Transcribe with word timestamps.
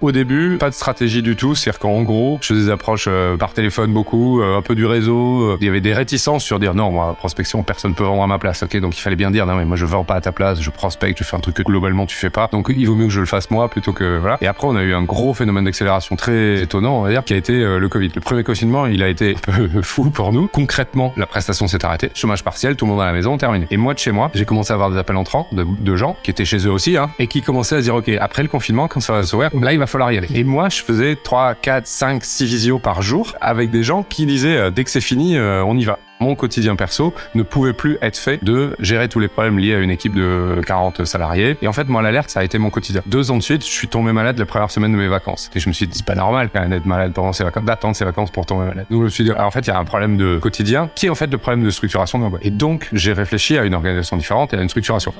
Au 0.00 0.12
début, 0.12 0.58
pas 0.58 0.70
de 0.70 0.74
stratégie 0.74 1.22
du 1.22 1.34
tout. 1.34 1.56
C'est-à-dire 1.56 1.80
qu'en 1.80 2.02
gros, 2.02 2.38
je 2.40 2.46
faisais 2.54 2.66
des 2.66 2.70
approches 2.70 3.06
euh, 3.08 3.36
par 3.36 3.52
téléphone 3.52 3.92
beaucoup, 3.92 4.40
euh, 4.40 4.56
un 4.56 4.62
peu 4.62 4.76
du 4.76 4.86
réseau. 4.86 5.56
Il 5.60 5.66
y 5.66 5.68
avait 5.68 5.80
des 5.80 5.92
réticences 5.92 6.44
sur 6.44 6.60
dire 6.60 6.72
non, 6.72 6.92
moi, 6.92 7.16
prospection, 7.18 7.64
personne 7.64 7.94
peut 7.94 8.04
vendre 8.04 8.22
à 8.22 8.28
ma 8.28 8.38
place. 8.38 8.62
Ok, 8.62 8.76
donc 8.76 8.96
il 8.96 9.00
fallait 9.00 9.16
bien 9.16 9.32
dire 9.32 9.44
non, 9.44 9.56
mais 9.56 9.64
moi 9.64 9.76
je 9.76 9.84
vends 9.86 10.04
pas 10.04 10.14
à 10.14 10.20
ta 10.20 10.30
place, 10.30 10.60
je 10.60 10.70
prospecte, 10.70 11.18
je 11.18 11.24
fais 11.24 11.34
un 11.34 11.40
truc 11.40 11.56
que 11.56 11.62
globalement 11.64 12.06
tu 12.06 12.16
fais 12.16 12.30
pas. 12.30 12.48
Donc 12.52 12.70
il 12.74 12.86
vaut 12.86 12.94
mieux 12.94 13.06
que 13.06 13.12
je 13.12 13.18
le 13.18 13.26
fasse 13.26 13.50
moi 13.50 13.68
plutôt 13.68 13.92
que 13.92 14.18
voilà. 14.18 14.38
Et 14.40 14.46
après, 14.46 14.68
on 14.68 14.76
a 14.76 14.82
eu 14.82 14.94
un 14.94 15.02
gros 15.02 15.34
phénomène 15.34 15.64
d'accélération 15.64 16.14
très 16.14 16.62
étonnant, 16.62 17.00
on 17.00 17.02
va 17.02 17.10
dire, 17.10 17.24
qui 17.24 17.34
a 17.34 17.36
été 17.36 17.54
euh, 17.54 17.80
le 17.80 17.88
Covid. 17.88 18.12
Le 18.14 18.20
premier 18.20 18.44
confinement, 18.44 18.86
il 18.86 19.02
a 19.02 19.08
été 19.08 19.34
un 19.48 19.52
peu 19.52 19.68
fou 19.82 20.10
pour 20.10 20.32
nous. 20.32 20.46
Concrètement, 20.46 21.12
la 21.16 21.26
prestation 21.26 21.66
s'est 21.66 21.84
arrêtée, 21.84 22.12
chômage 22.14 22.44
partiel, 22.44 22.76
tout 22.76 22.84
le 22.84 22.92
monde 22.92 23.00
à 23.00 23.06
la 23.06 23.12
maison, 23.12 23.36
terminé. 23.36 23.66
Et 23.72 23.76
moi 23.76 23.94
de 23.94 23.98
chez 23.98 24.12
moi, 24.12 24.30
j'ai 24.32 24.44
commencé 24.44 24.70
à 24.72 24.74
avoir 24.74 24.92
des 24.92 24.98
appels 24.98 25.16
entrants 25.16 25.48
de, 25.50 25.96
gens 25.96 26.16
qui 26.22 26.30
étaient 26.30 26.44
chez 26.44 26.58
eux 26.58 26.70
aussi, 26.70 26.96
hein, 26.96 27.10
et 27.18 27.26
qui 27.26 27.42
commençaient 27.42 27.74
à 27.74 27.80
dire 27.80 27.96
ok, 27.96 28.08
après 28.20 28.44
le 28.44 28.48
confinement, 28.48 28.86
quand 28.86 29.00
ça 29.00 29.14
va 29.14 29.24
s'ouvrir, 29.24 29.50
là 29.60 29.72
il 29.72 29.78
va 29.80 29.87
falloir 29.88 30.12
y 30.12 30.18
aller. 30.18 30.28
Et 30.34 30.44
moi, 30.44 30.68
je 30.68 30.82
faisais 30.82 31.16
3, 31.22 31.54
4, 31.54 31.86
5, 31.86 32.24
6 32.24 32.44
visios 32.44 32.78
par 32.78 33.02
jour 33.02 33.34
avec 33.40 33.70
des 33.70 33.82
gens 33.82 34.02
qui 34.02 34.26
disaient 34.26 34.56
euh, 34.56 34.70
dès 34.70 34.84
que 34.84 34.90
c'est 34.90 35.00
fini, 35.00 35.36
euh, 35.36 35.64
on 35.64 35.76
y 35.76 35.84
va. 35.84 35.98
Mon 36.20 36.34
quotidien 36.34 36.74
perso 36.74 37.14
ne 37.34 37.42
pouvait 37.42 37.72
plus 37.72 37.96
être 38.02 38.16
fait 38.16 38.42
de 38.42 38.74
gérer 38.80 39.08
tous 39.08 39.20
les 39.20 39.28
problèmes 39.28 39.58
liés 39.58 39.74
à 39.74 39.78
une 39.78 39.90
équipe 39.90 40.14
de 40.14 40.60
40 40.66 41.04
salariés. 41.04 41.56
Et 41.62 41.68
en 41.68 41.72
fait, 41.72 41.88
moi, 41.88 42.02
l'alerte, 42.02 42.30
ça 42.30 42.40
a 42.40 42.44
été 42.44 42.58
mon 42.58 42.70
quotidien. 42.70 43.02
Deux 43.06 43.30
ans 43.30 43.36
de 43.36 43.42
suite, 43.42 43.64
je 43.64 43.70
suis 43.70 43.86
tombé 43.86 44.12
malade 44.12 44.36
la 44.36 44.46
première 44.46 44.70
semaine 44.70 44.92
de 44.92 44.96
mes 44.96 45.06
vacances. 45.06 45.48
Et 45.54 45.60
je 45.60 45.68
me 45.68 45.72
suis 45.72 45.86
dit, 45.86 45.98
c'est 45.98 46.06
pas 46.06 46.16
normal 46.16 46.50
quand 46.52 46.60
même 46.60 46.70
d'être 46.70 46.86
malade 46.86 47.12
pendant 47.12 47.32
ses 47.32 47.44
vacances, 47.44 47.64
d'attendre 47.64 47.94
ses 47.94 48.04
vacances 48.04 48.32
pour 48.32 48.46
tomber 48.46 48.66
malade. 48.66 48.86
Donc, 48.90 49.00
je 49.00 49.04
me 49.04 49.10
suis 49.10 49.24
dit, 49.24 49.32
en 49.32 49.50
fait, 49.52 49.60
il 49.60 49.68
y 49.68 49.70
a 49.70 49.78
un 49.78 49.84
problème 49.84 50.16
de 50.16 50.38
quotidien 50.38 50.90
qui 50.94 51.06
est 51.06 51.10
en 51.10 51.14
fait 51.14 51.28
le 51.28 51.38
problème 51.38 51.64
de 51.64 51.70
structuration 51.70 52.18
de 52.18 52.24
ma 52.24 52.30
boîte. 52.30 52.44
Et 52.44 52.50
donc, 52.50 52.88
j'ai 52.92 53.12
réfléchi 53.12 53.56
à 53.56 53.64
une 53.64 53.74
organisation 53.74 54.16
différente 54.16 54.52
et 54.54 54.56
à 54.56 54.62
une 54.62 54.68
structuration. 54.68 55.14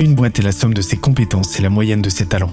Une 0.00 0.14
boîte 0.14 0.38
est 0.40 0.42
la 0.42 0.52
somme 0.52 0.74
de 0.74 0.82
ses 0.82 0.96
compétences 0.96 1.58
et 1.58 1.62
la 1.62 1.70
moyenne 1.70 2.02
de 2.02 2.10
ses 2.10 2.26
talents. 2.26 2.52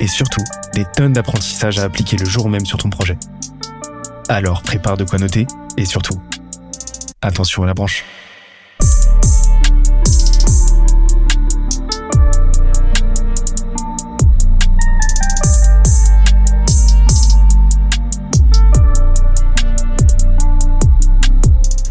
et 0.00 0.06
surtout, 0.06 0.42
des 0.74 0.84
tonnes 0.84 1.12
d'apprentissages 1.12 1.78
à 1.78 1.84
appliquer 1.84 2.16
le 2.16 2.24
jour 2.24 2.48
même 2.48 2.66
sur 2.66 2.78
ton 2.78 2.90
projet. 2.90 3.18
Alors 4.28 4.62
prépare 4.62 4.96
de 4.96 5.04
quoi 5.04 5.18
noter, 5.18 5.46
et 5.76 5.84
surtout, 5.84 6.20
attention 7.22 7.62
à 7.62 7.66
la 7.66 7.74
branche. 7.74 8.04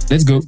Let's 0.09 0.23
go. 0.23 0.39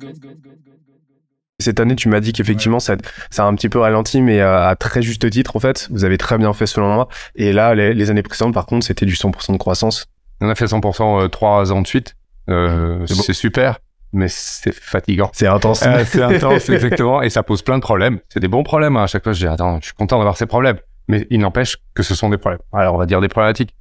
Cette 1.59 1.80
année, 1.80 1.95
tu 1.95 2.08
m'as 2.08 2.19
dit 2.19 2.33
qu'effectivement, 2.33 2.80
ça, 2.80 2.97
ça 3.31 3.44
a 3.44 3.47
un 3.47 3.55
petit 3.55 3.67
peu 3.67 3.80
ralenti, 3.80 4.22
mais 4.22 4.41
euh, 4.41 4.67
à 4.67 4.75
très 4.75 5.02
juste 5.02 5.27
titre, 5.27 5.55
en 5.55 5.59
fait. 5.59 5.88
Vous 5.91 6.05
avez 6.05 6.19
très 6.19 6.38
bien 6.38 6.53
fait 6.53 6.67
selon 6.67 6.94
moi. 6.94 7.08
Et 7.36 7.52
là, 7.52 7.73
les, 7.73 7.95
les 7.95 8.11
années 8.11 8.22
précédentes, 8.22 8.53
par 8.53 8.67
contre, 8.67 8.86
c'était 8.86 9.08
du 9.08 9.16
100% 9.16 9.53
de 9.53 9.58
croissance. 9.58 10.05
On 10.39 10.49
a 10.49 10.55
fait 10.55 10.66
100% 10.66 11.23
euh, 11.23 11.27
trois 11.30 11.72
ans 11.72 11.81
de 11.81 11.88
suite. 11.88 12.16
Euh, 12.47 13.03
C'est 13.08 13.33
super, 13.33 13.80
mais 14.14 14.27
c'est 14.30 14.72
fatigant. 14.72 15.31
C'est 15.33 15.47
intense. 15.47 15.81
Euh, 15.83 16.03
c'est 16.05 16.22
intense, 16.36 16.69
exactement, 16.69 17.23
et 17.23 17.31
ça 17.31 17.42
pose 17.42 17.64
plein 17.64 17.77
de 17.77 17.81
problèmes. 17.81 18.20
C'est 18.30 18.39
des 18.39 18.48
bons 18.48 18.61
problèmes. 18.64 18.95
hein. 18.95 19.04
À 19.05 19.08
chaque 19.08 19.23
fois, 19.23 19.33
je 19.33 19.39
dis 19.39 19.48
attends, 19.48 19.80
je 19.81 19.86
suis 19.86 19.95
content 19.95 20.20
d'avoir 20.20 20.37
ces 20.37 20.45
problèmes, 20.45 20.77
mais 21.07 21.25
il 21.29 21.39
n'empêche 21.39 21.77
que 21.93 22.03
ce 22.03 22.15
sont 22.15 22.29
des 22.29 22.37
problèmes. 22.37 22.59
Alors, 22.73 22.95
on 22.95 22.97
va 22.97 23.05
dire 23.05 23.21
des 23.21 23.27
problématiques. 23.27 23.73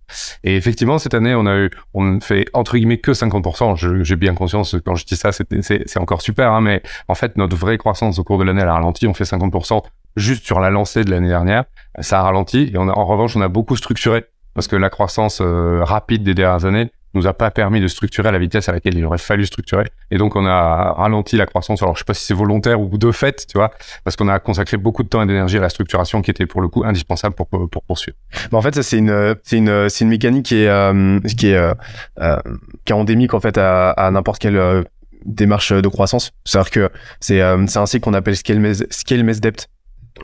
Et 0.44 0.56
effectivement, 0.56 0.98
cette 0.98 1.14
année, 1.14 1.34
on 1.34 1.46
a 1.46 1.56
eu, 1.56 1.70
on 1.94 2.20
fait 2.20 2.46
entre 2.52 2.76
guillemets 2.76 2.98
que 2.98 3.12
50%. 3.12 3.74
Je- 3.76 4.02
J'ai 4.02 4.16
bien 4.16 4.34
conscience 4.34 4.76
quand 4.84 4.94
je 4.94 5.04
dis 5.04 5.16
ça, 5.16 5.30
c'est 5.32 5.98
encore 5.98 6.22
super, 6.22 6.52
hein, 6.52 6.60
mais 6.60 6.82
en 7.08 7.14
fait, 7.14 7.36
notre 7.36 7.56
vraie 7.56 7.78
croissance 7.78 8.18
au 8.18 8.24
cours 8.24 8.38
de 8.38 8.44
l'année, 8.44 8.62
elle 8.62 8.68
a 8.68 8.74
ralenti. 8.74 9.06
On 9.06 9.14
fait 9.14 9.24
50% 9.24 9.82
juste 10.16 10.44
sur 10.46 10.60
la 10.60 10.70
lancée 10.70 11.04
de 11.04 11.10
l'année 11.10 11.28
dernière. 11.28 11.64
Ça 12.00 12.20
a 12.20 12.22
ralenti, 12.22 12.70
et 12.72 12.78
on 12.78 12.88
a, 12.88 12.92
en 12.92 13.04
revanche, 13.04 13.36
on 13.36 13.40
a 13.40 13.48
beaucoup 13.48 13.76
structuré 13.76 14.24
parce 14.54 14.68
que 14.68 14.76
la 14.76 14.88
croissance 14.88 15.40
euh, 15.42 15.82
rapide 15.84 16.22
des 16.22 16.34
dernières 16.34 16.64
années 16.64 16.90
nous 17.16 17.26
a 17.26 17.34
pas 17.34 17.50
permis 17.50 17.80
de 17.80 17.88
structurer 17.88 18.28
à 18.28 18.32
la 18.32 18.38
vitesse 18.38 18.68
à 18.68 18.72
laquelle 18.72 18.96
il 18.96 19.04
aurait 19.04 19.18
fallu 19.18 19.46
structurer. 19.46 19.86
Et 20.10 20.18
donc, 20.18 20.36
on 20.36 20.46
a 20.46 20.92
ralenti 20.92 21.36
la 21.36 21.46
croissance. 21.46 21.82
Alors, 21.82 21.94
je 21.94 22.00
sais 22.00 22.04
pas 22.04 22.14
si 22.14 22.24
c'est 22.24 22.34
volontaire 22.34 22.80
ou 22.80 22.96
de 22.98 23.10
fait, 23.10 23.46
tu 23.46 23.58
vois, 23.58 23.72
parce 24.04 24.16
qu'on 24.16 24.28
a 24.28 24.38
consacré 24.38 24.76
beaucoup 24.76 25.02
de 25.02 25.08
temps 25.08 25.22
et 25.22 25.26
d'énergie 25.26 25.58
à 25.58 25.60
la 25.60 25.68
structuration 25.68 26.22
qui 26.22 26.30
était 26.30 26.46
pour 26.46 26.60
le 26.60 26.68
coup 26.68 26.84
indispensable 26.84 27.34
pour, 27.34 27.48
pour 27.48 27.82
poursuivre. 27.82 28.16
En 28.52 28.62
fait, 28.62 28.74
ça 28.74 28.82
c'est 28.82 28.98
une, 28.98 29.34
c'est 29.42 29.58
une, 29.58 29.88
c'est 29.88 30.04
une 30.04 30.10
mécanique 30.10 30.46
qui 30.46 30.62
est, 30.62 30.68
euh, 30.68 31.18
qui 31.36 31.48
est, 31.48 31.56
euh, 31.56 31.74
euh, 32.20 32.38
qui 32.84 32.92
est 32.92 32.96
endémique 32.96 33.34
en 33.34 33.40
fait 33.40 33.58
à, 33.58 34.10
n'importe 34.12 34.38
quelle 34.38 34.56
euh, 34.56 34.82
démarche 35.24 35.72
de 35.72 35.88
croissance. 35.88 36.32
C'est-à-dire 36.44 36.70
que 36.70 36.90
c'est, 37.20 37.40
euh, 37.40 37.64
c'est 37.66 37.78
un 37.78 37.86
cycle 37.86 38.04
qu'on 38.04 38.14
appelle 38.14 38.36
scale 38.36 38.60
mes, 38.60 38.74
scale 38.90 39.24
mes 39.24 39.34
depth. 39.34 39.68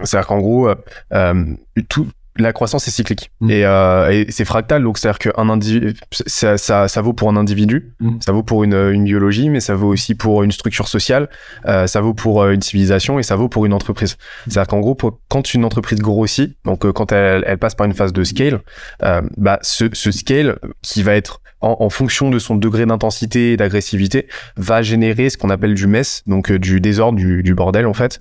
C'est-à-dire 0.02 0.26
qu'en 0.26 0.38
gros, 0.38 0.70
tout, 1.88 2.08
la 2.36 2.52
croissance 2.52 2.88
est 2.88 2.90
cyclique 2.90 3.30
Mm. 3.40 3.50
et, 3.50 3.64
euh, 3.64 4.10
et 4.10 4.26
c'est 4.30 4.44
fractal. 4.44 4.82
Donc 4.82 4.98
c'est-à-dire 4.98 5.18
qu'un 5.18 5.48
individu, 5.50 5.94
ça, 6.10 6.56
ça, 6.58 6.88
ça 6.88 7.00
vaut 7.02 7.12
pour 7.12 7.28
un 7.28 7.36
individu, 7.36 7.92
Mm. 8.00 8.18
ça 8.20 8.32
vaut 8.32 8.42
pour 8.42 8.64
une, 8.64 8.74
une 8.74 9.04
biologie, 9.04 9.48
mais 9.50 9.60
ça 9.60 9.74
vaut 9.74 9.88
aussi 9.88 10.14
pour 10.14 10.42
une 10.42 10.52
structure 10.52 10.88
sociale, 10.88 11.28
euh, 11.66 11.86
ça 11.86 12.00
vaut 12.00 12.14
pour 12.14 12.42
euh, 12.42 12.52
une 12.52 12.62
civilisation 12.62 13.18
et 13.18 13.22
ça 13.22 13.36
vaut 13.36 13.48
pour 13.48 13.66
une 13.66 13.72
entreprise. 13.74 14.16
C'est-à-dire 14.48 14.68
qu'en 14.68 14.80
gros, 14.80 14.94
pour- 14.94 15.18
quand 15.28 15.52
une 15.54 15.64
entreprise 15.64 15.98
grossit, 16.00 16.56
donc 16.64 16.84
euh, 16.86 16.92
quand 16.92 17.12
elle, 17.12 17.44
elle 17.46 17.58
passe 17.58 17.74
par 17.74 17.86
une 17.86 17.94
phase 17.94 18.12
de 18.12 18.24
scale, 18.24 18.60
euh, 19.02 19.20
bah, 19.36 19.58
ce, 19.62 19.84
ce 19.92 20.10
scale 20.10 20.58
qui 20.82 21.02
va 21.02 21.14
être 21.14 21.40
en, 21.60 21.76
en 21.80 21.90
fonction 21.90 22.30
de 22.30 22.38
son 22.38 22.56
degré 22.56 22.86
d'intensité 22.86 23.52
et 23.52 23.56
d'agressivité 23.56 24.26
va 24.56 24.82
générer 24.82 25.30
ce 25.30 25.36
qu'on 25.38 25.50
appelle 25.50 25.74
du 25.74 25.86
mess, 25.86 26.22
donc 26.26 26.50
du 26.50 26.80
désordre, 26.80 27.18
du, 27.18 27.42
du 27.42 27.54
bordel 27.54 27.86
en 27.86 27.94
fait. 27.94 28.18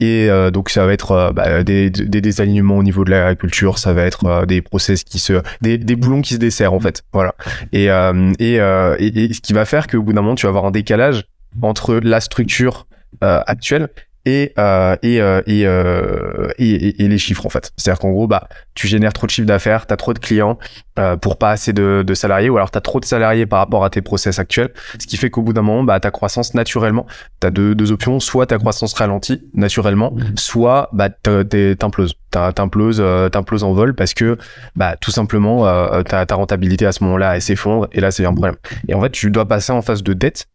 Et 0.00 0.30
euh, 0.30 0.50
donc 0.50 0.70
ça 0.70 0.86
va 0.86 0.92
être 0.92 1.12
euh, 1.12 1.32
bah, 1.32 1.62
des, 1.62 1.90
des 1.90 2.20
désalignements 2.22 2.78
au 2.78 2.82
niveau 2.82 3.04
de 3.04 3.10
l'agriculture, 3.10 3.78
ça 3.78 3.92
va 3.92 4.02
être 4.04 4.24
euh, 4.24 4.46
des 4.46 4.62
process 4.62 5.04
qui 5.04 5.18
se, 5.18 5.42
des, 5.60 5.76
des 5.76 5.94
boulons 5.94 6.22
qui 6.22 6.34
se 6.34 6.38
desserrent 6.38 6.72
en 6.72 6.80
fait, 6.80 7.04
voilà. 7.12 7.34
Et, 7.72 7.90
euh, 7.90 8.32
et, 8.38 8.60
euh, 8.60 8.96
et, 8.98 9.24
et 9.24 9.32
ce 9.34 9.40
qui 9.40 9.52
va 9.52 9.66
faire 9.66 9.86
qu'au 9.86 10.02
bout 10.02 10.14
d'un 10.14 10.22
moment 10.22 10.34
tu 10.34 10.46
vas 10.46 10.50
avoir 10.50 10.64
un 10.64 10.70
décalage 10.70 11.24
entre 11.62 11.96
la 11.96 12.20
structure 12.20 12.86
actuelle 13.20 13.88
et 14.26 14.52
euh, 14.58 14.96
et, 15.02 15.20
euh, 15.20 15.40
et, 15.46 15.66
euh, 15.66 16.48
et, 16.58 17.02
et- 17.04 17.08
les 17.08 17.18
chiffres 17.18 17.46
en 17.46 17.48
fait. 17.48 17.72
C'est-à-dire 17.76 17.98
qu'en 18.00 18.10
gros 18.10 18.26
bah 18.26 18.48
tu 18.74 18.86
génères 18.86 19.12
trop 19.12 19.26
de 19.26 19.30
chiffre 19.30 19.46
d'affaires, 19.46 19.86
tu 19.86 19.92
as 19.94 19.96
trop 19.96 20.12
de 20.14 20.18
clients 20.18 20.58
euh, 20.98 21.16
pour 21.16 21.38
pas 21.38 21.50
assez 21.50 21.72
de, 21.72 22.04
de 22.06 22.14
salariés 22.14 22.50
ou 22.50 22.56
alors 22.56 22.70
tu 22.70 22.78
as 22.78 22.80
trop 22.82 23.00
de 23.00 23.04
salariés 23.04 23.46
par 23.46 23.58
rapport 23.60 23.84
à 23.84 23.90
tes 23.90 24.02
process 24.02 24.38
actuels, 24.38 24.70
ce 24.98 25.06
qui 25.06 25.16
fait 25.16 25.30
qu'au 25.30 25.42
bout 25.42 25.52
d'un 25.52 25.62
moment 25.62 25.82
bah 25.84 25.98
ta 26.00 26.10
croissance 26.10 26.54
naturellement, 26.54 27.06
tu 27.40 27.46
as 27.46 27.50
deux, 27.50 27.74
deux 27.74 27.92
options, 27.92 28.20
soit 28.20 28.46
ta 28.46 28.58
croissance 28.58 28.92
ralentit 28.94 29.42
naturellement, 29.54 30.14
soit 30.36 30.88
bah 30.92 31.08
t'imploses. 31.10 32.14
T'as- 32.30 32.52
T'imploses 32.52 33.00
euh, 33.00 33.28
t'imploses 33.28 33.64
en 33.64 33.72
vol 33.72 33.92
parce 33.94 34.14
que 34.14 34.38
bah 34.76 34.94
tout 35.00 35.10
simplement 35.10 35.66
euh, 35.66 36.02
ta, 36.04 36.24
ta 36.26 36.34
rentabilité 36.36 36.86
à 36.86 36.92
ce 36.92 37.02
moment-là 37.04 37.34
elle 37.34 37.42
s'effondre 37.42 37.88
et 37.90 38.00
là 38.00 38.12
c'est 38.12 38.24
un 38.24 38.32
problème. 38.32 38.54
Et 38.86 38.94
en 38.94 39.00
fait 39.00 39.10
tu 39.10 39.32
dois 39.32 39.48
passer 39.48 39.72
en 39.72 39.82
phase 39.82 40.04
de 40.04 40.12
dette 40.12 40.46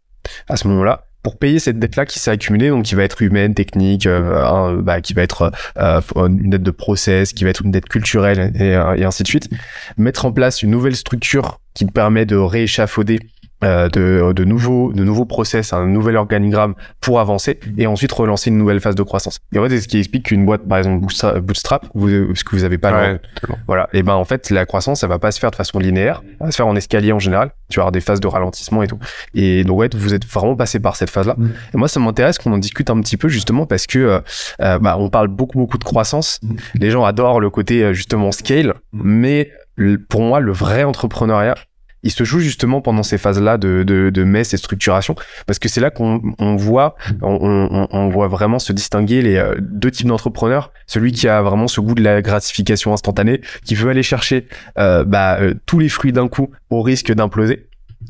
à 0.47 0.55
ce 0.55 0.67
moment-là 0.69 1.03
pour 1.25 1.39
payer 1.39 1.57
cette 1.57 1.79
dette-là 1.79 2.05
qui 2.05 2.19
s'est 2.19 2.29
accumulée, 2.29 2.69
donc 2.69 2.83
qui 2.85 2.93
va 2.93 3.01
être 3.01 3.23
humaine, 3.23 3.55
technique, 3.55 4.05
euh, 4.05 4.79
bah, 4.79 5.01
qui 5.01 5.15
va 5.15 5.23
être 5.23 5.51
euh, 5.79 5.99
une 6.15 6.51
dette 6.51 6.61
de 6.61 6.69
process, 6.69 7.33
qui 7.33 7.45
va 7.45 7.49
être 7.49 7.63
une 7.63 7.71
dette 7.71 7.89
culturelle 7.89 8.53
et, 8.59 8.73
et 8.73 9.03
ainsi 9.03 9.23
de 9.23 9.27
suite. 9.27 9.49
Mettre 9.97 10.25
en 10.25 10.31
place 10.31 10.61
une 10.61 10.69
nouvelle 10.69 10.95
structure 10.95 11.59
qui 11.73 11.85
permet 11.85 12.27
de 12.27 12.35
rééchafauder 12.35 13.19
euh, 13.65 13.89
de, 13.89 14.31
de 14.33 14.43
nouveaux 14.45 14.93
de 14.93 15.03
nouveaux 15.03 15.25
process, 15.25 15.73
un 15.73 15.85
nouvel 15.87 16.15
organigramme 16.15 16.75
pour 17.01 17.19
avancer 17.19 17.59
et 17.77 17.87
ensuite 17.87 18.11
relancer 18.13 18.49
une 18.49 18.57
nouvelle 18.57 18.79
phase 18.79 18.95
de 18.95 19.03
croissance. 19.03 19.39
Et 19.53 19.59
en 19.59 19.63
fait, 19.63 19.69
c'est 19.71 19.81
ce 19.81 19.87
qui 19.87 19.97
explique 19.97 20.27
qu'une 20.27 20.45
boîte, 20.45 20.67
par 20.67 20.77
exemple 20.77 21.05
Bootstrap, 21.41 21.87
vous, 21.93 22.09
ce 22.35 22.43
que 22.43 22.55
vous 22.55 22.63
avez 22.63 22.77
pas 22.77 22.91
là, 22.91 23.13
Ouais, 23.13 23.19
voilà. 23.67 23.89
Et 23.93 24.03
ben 24.03 24.13
en 24.13 24.23
fait, 24.23 24.49
la 24.51 24.65
croissance, 24.65 25.01
ça 25.01 25.07
va 25.07 25.19
pas 25.19 25.31
se 25.31 25.39
faire 25.39 25.51
de 25.51 25.55
façon 25.55 25.79
linéaire, 25.79 26.21
elle 26.39 26.45
va 26.47 26.51
se 26.51 26.55
faire 26.57 26.67
en 26.67 26.75
escalier 26.75 27.11
en 27.11 27.19
général. 27.19 27.51
Tu 27.69 27.77
vas 27.79 27.83
avoir 27.83 27.91
des 27.91 28.01
phases 28.01 28.19
de 28.19 28.27
ralentissement 28.27 28.83
et 28.83 28.87
tout. 28.87 28.99
Et 29.33 29.63
donc 29.63 29.79
ouais, 29.79 29.89
vous 29.95 30.13
êtes 30.13 30.25
vraiment 30.25 30.55
passé 30.55 30.79
par 30.79 30.95
cette 30.95 31.09
phase-là. 31.09 31.35
Mm. 31.37 31.49
Et 31.73 31.77
moi, 31.77 31.87
ça 31.87 31.99
m'intéresse 31.99 32.37
qu'on 32.37 32.53
en 32.53 32.57
discute 32.57 32.89
un 32.89 32.99
petit 33.01 33.17
peu 33.17 33.27
justement 33.27 33.65
parce 33.65 33.87
que 33.87 33.99
euh, 33.99 34.19
euh, 34.61 34.79
bah, 34.79 34.95
on 34.99 35.09
parle 35.09 35.27
beaucoup 35.27 35.57
beaucoup 35.57 35.77
de 35.77 35.83
croissance. 35.83 36.39
Mm. 36.43 36.55
Les 36.75 36.91
gens 36.91 37.03
adorent 37.03 37.39
le 37.39 37.49
côté 37.49 37.93
justement 37.93 38.31
scale, 38.31 38.75
mais 38.93 39.51
le- 39.75 39.97
pour 39.97 40.21
moi, 40.21 40.39
le 40.39 40.51
vrai 40.51 40.83
entrepreneuriat, 40.83 41.55
il 42.05 42.11
se 42.11 42.23
joue 42.23 42.39
justement 42.39 42.81
pendant 42.81 43.03
ces 43.03 43.17
phases-là 43.17 43.57
de, 43.57 43.83
de, 43.83 44.11
de 44.11 44.23
messe 44.23 44.53
et 44.53 44.57
structuration, 44.57 45.15
parce 45.47 45.57
que 45.57 45.67
c'est 45.67 45.81
là 45.81 45.89
qu'on 45.89 46.21
on 46.37 46.55
voit, 46.55 46.95
on, 47.21 48.09
voit 48.09 48.27
vraiment 48.27 48.59
se 48.59 48.71
distinguer 48.71 49.23
les 49.23 49.37
euh, 49.37 49.55
deux 49.59 49.89
types 49.89 50.07
d'entrepreneurs. 50.07 50.71
Celui 50.85 51.11
qui 51.11 51.27
a 51.27 51.41
vraiment 51.41 51.67
ce 51.67 51.81
goût 51.81 51.95
de 51.95 52.03
la 52.03 52.21
gratification 52.21 52.93
instantanée, 52.93 53.41
qui 53.65 53.73
veut 53.73 53.89
aller 53.89 54.03
chercher 54.03 54.47
euh, 54.77 55.03
bah, 55.03 55.39
euh, 55.41 55.55
tous 55.65 55.79
les 55.79 55.89
fruits 55.89 56.13
d'un 56.13 56.27
coup 56.27 56.51
au 56.69 56.83
risque 56.83 57.11
d'imploser. 57.11 57.67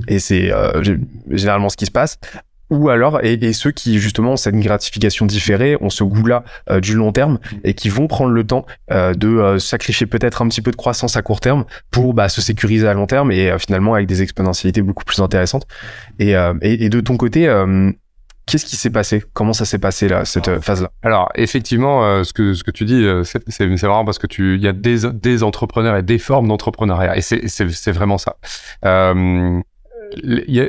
Et 0.10 0.20
c'est 0.20 0.52
généralement 1.30 1.70
ce 1.70 1.78
qui 1.78 1.86
se 1.86 1.92
passe 1.92 2.20
ou 2.70 2.90
alors 2.90 3.20
et, 3.24 3.54
ceux 3.54 3.72
qui 3.72 4.00
justement 4.00 4.34
ont 4.34 4.38
cette 4.38 4.56
gratification 4.56 5.26
différée, 5.26 5.78
ont 5.82 5.90
ce 5.90 6.04
goût-là 6.04 6.44
euh, 6.70 6.80
du 6.80 6.96
long 6.96 7.12
terme 7.12 7.40
et 7.64 7.74
qui 7.74 7.90
vont 7.90 8.08
prendre 8.08 8.32
le 8.32 8.44
temps 8.44 8.66
euh, 8.92 9.14
de 9.14 9.28
euh, 9.28 9.60
sacrifier 9.60 10.08
peut-être 10.08 10.42
un 10.42 10.48
petit 10.48 10.62
peu 10.62 10.72
de 10.72 10.76
croissance 10.76 11.16
à 11.16 11.22
court 11.22 11.42
terme 11.42 11.66
pour 11.92 12.14
bah, 12.14 12.30
se 12.30 12.42
sécuriser 12.42 12.88
à 12.88 12.94
long 12.94 13.08
terme 13.08 13.32
et 13.32 13.58
finalement 13.60 13.94
avec 13.94 14.08
des 14.08 14.22
exponentialités 14.22 14.82
beaucoup 14.82 15.04
plus 15.04 15.20
intéressantes. 15.20 15.68
Et, 16.20 16.34
et, 16.62 16.90
de 16.90 17.00
ton 17.02 17.18
côté, 17.18 17.48
Qu'est-ce 18.48 18.66
qui 18.66 18.76
s'est 18.76 18.92
passé? 18.92 19.24
Comment 19.34 19.54
ça 19.54 19.66
s'est 19.66 19.80
passé 19.80 20.08
là 20.08 20.24
cette 20.24 20.60
phase-là? 20.60 20.92
Alors 21.02 21.32
effectivement, 21.34 22.24
ce 22.24 22.32
que 22.32 22.54
ce 22.54 22.64
que 22.64 22.70
tu 22.70 22.86
dis, 22.86 23.04
c'est 23.24 23.42
c'est 23.50 23.88
marrant 23.88 24.06
parce 24.06 24.20
que 24.20 24.28
tu 24.28 24.56
il 24.56 24.62
y 24.62 24.68
a 24.68 24.72
des 24.72 25.10
des 25.12 25.42
entrepreneurs 25.42 25.98
et 25.98 26.04
des 26.04 26.20
formes 26.20 26.48
d'entrepreneuriat 26.48 27.18
et 27.18 27.22
c'est 27.22 27.48
c'est 27.48 27.92
vraiment 27.92 28.20
ça. 28.20 28.36
Euh, 28.86 29.60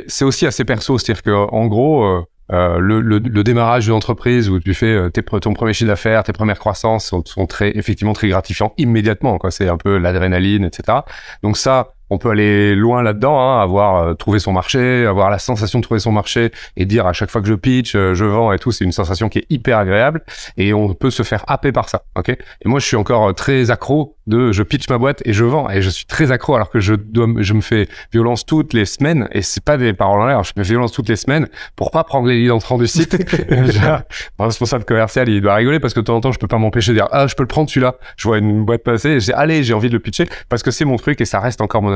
c'est 0.07 0.25
aussi 0.25 0.47
assez 0.47 0.65
perso, 0.65 0.99
c'est-à-dire 0.99 1.23
que 1.23 1.31
en 1.31 1.67
gros, 1.67 2.05
euh, 2.05 2.23
euh, 2.53 2.79
le, 2.79 3.01
le, 3.01 3.19
le, 3.19 3.43
démarrage 3.43 3.85
d'une 3.85 3.95
entreprise 3.95 4.49
où 4.49 4.61
tu 4.61 4.73
fais 4.73 4.87
euh, 4.95 5.11
ton 5.11 5.53
premier 5.53 5.73
chiffre 5.73 5.89
d'affaires, 5.89 6.23
tes 6.23 6.33
premières 6.33 6.61
croissances 6.61 7.07
sont, 7.07 7.47
très 7.47 7.77
effectivement 7.77 8.13
très 8.13 8.29
gratifiants 8.29 8.73
immédiatement. 8.79 9.39
C'est 9.51 9.69
un 9.69 9.77
peu 9.77 9.99
l'adrénaline, 9.99 10.65
etc. 10.65 10.99
Donc 11.43 11.57
ça, 11.57 11.96
on 12.11 12.19
peut 12.19 12.31
aller 12.31 12.75
loin 12.75 13.03
là-dedans, 13.03 13.39
hein, 13.39 13.63
avoir 13.63 13.97
euh, 13.97 14.15
trouvé 14.15 14.39
son 14.39 14.53
marché, 14.53 15.07
avoir 15.07 15.31
la 15.31 15.39
sensation 15.39 15.81
de 15.81 15.85
trouver 15.85 16.01
son 16.01 16.13
marché 16.13 16.51
et 16.77 16.85
dire 16.85 17.07
à 17.07 17.13
chaque 17.13 17.31
fois 17.31 17.41
que 17.41 17.49
je 17.49 17.55
pitch, 17.55 17.95
euh, 17.95 18.15
je 18.15 18.25
vends 18.25 18.53
et 18.53 18.59
tout, 18.59 18.73
c'est 18.73 18.85
une 18.85 18.93
sensation 18.93 19.29
qui 19.29 19.39
est 19.39 19.47
hyper 19.51 19.79
agréable 19.79 20.23
et 20.57 20.73
on 20.73 20.95
peut 20.95 21.11
se 21.11 21.23
faire 21.23 21.45
happer 21.49 21.73
par 21.73 21.89
ça, 21.89 22.05
ok? 22.17 22.31
Et 22.31 22.69
moi, 22.69 22.79
je 22.79 22.87
suis 22.87 22.97
encore 22.97 23.29
euh, 23.29 23.33
très 23.33 23.71
accro 23.71 24.17
de 24.27 24.53
je 24.53 24.63
pitch 24.63 24.89
ma 24.89 24.99
boîte 24.99 25.23
et 25.25 25.33
je 25.33 25.45
vends 25.45 25.71
et 25.71 25.83
je 25.83 25.91
suis 25.91 26.07
très 26.07 26.33
accro 26.33 26.55
alors 26.55 26.71
que 26.71 26.81
je 26.81 26.95
dois, 26.95 27.27
je 27.39 27.55
me 27.55 27.61
fais 27.61 27.89
violence 28.13 28.45
toutes 28.45 28.73
les 28.73 28.85
semaines 28.85 29.29
et 29.33 29.43
c'est 29.43 29.63
pas 29.63 29.77
des 29.77 29.93
paroles 29.93 30.21
en 30.21 30.27
l'air, 30.27 30.43
je 30.45 30.53
me 30.57 30.65
fais 30.65 30.71
violence 30.71 30.93
toutes 30.93 31.09
les 31.09 31.17
semaines 31.17 31.49
pour 31.77 31.91
pas 31.91 32.05
prendre 32.05 32.29
les 32.29 32.39
leads 32.39 32.53
entrants 32.53 32.79
du 32.79 32.87
site. 32.87 33.17
mon 34.39 34.47
responsable 34.47 34.85
commercial, 34.85 35.29
il 35.29 35.41
doit 35.41 35.55
rigoler 35.55 35.81
parce 35.81 35.95
que 35.95 36.01
de 36.01 36.05
temps 36.05 36.17
en 36.17 36.21
temps, 36.21 36.33
je 36.33 36.39
peux 36.39 36.49
pas 36.49 36.59
m'empêcher 36.59 36.93
de 36.93 36.97
dire 36.97 37.09
ah 37.13 37.27
je 37.27 37.35
peux 37.35 37.43
le 37.43 37.49
prendre 37.49 37.69
celui-là. 37.69 37.97
Je 38.17 38.29
vois 38.29 38.39
une 38.39 38.65
boîte 38.65 38.83
passer, 38.83 39.11
et 39.11 39.21
je 39.21 39.27
dis 39.27 39.33
allez, 39.33 39.63
j'ai 39.63 39.75
envie 39.75 39.89
de 39.89 39.95
le 39.95 40.01
pitcher 40.01 40.27
parce 40.49 40.63
que 40.63 40.71
c'est 40.71 40.85
mon 40.85 40.97
truc 40.97 41.21
et 41.21 41.25
ça 41.25 41.41
reste 41.41 41.61
encore 41.61 41.83
mon 41.83 41.96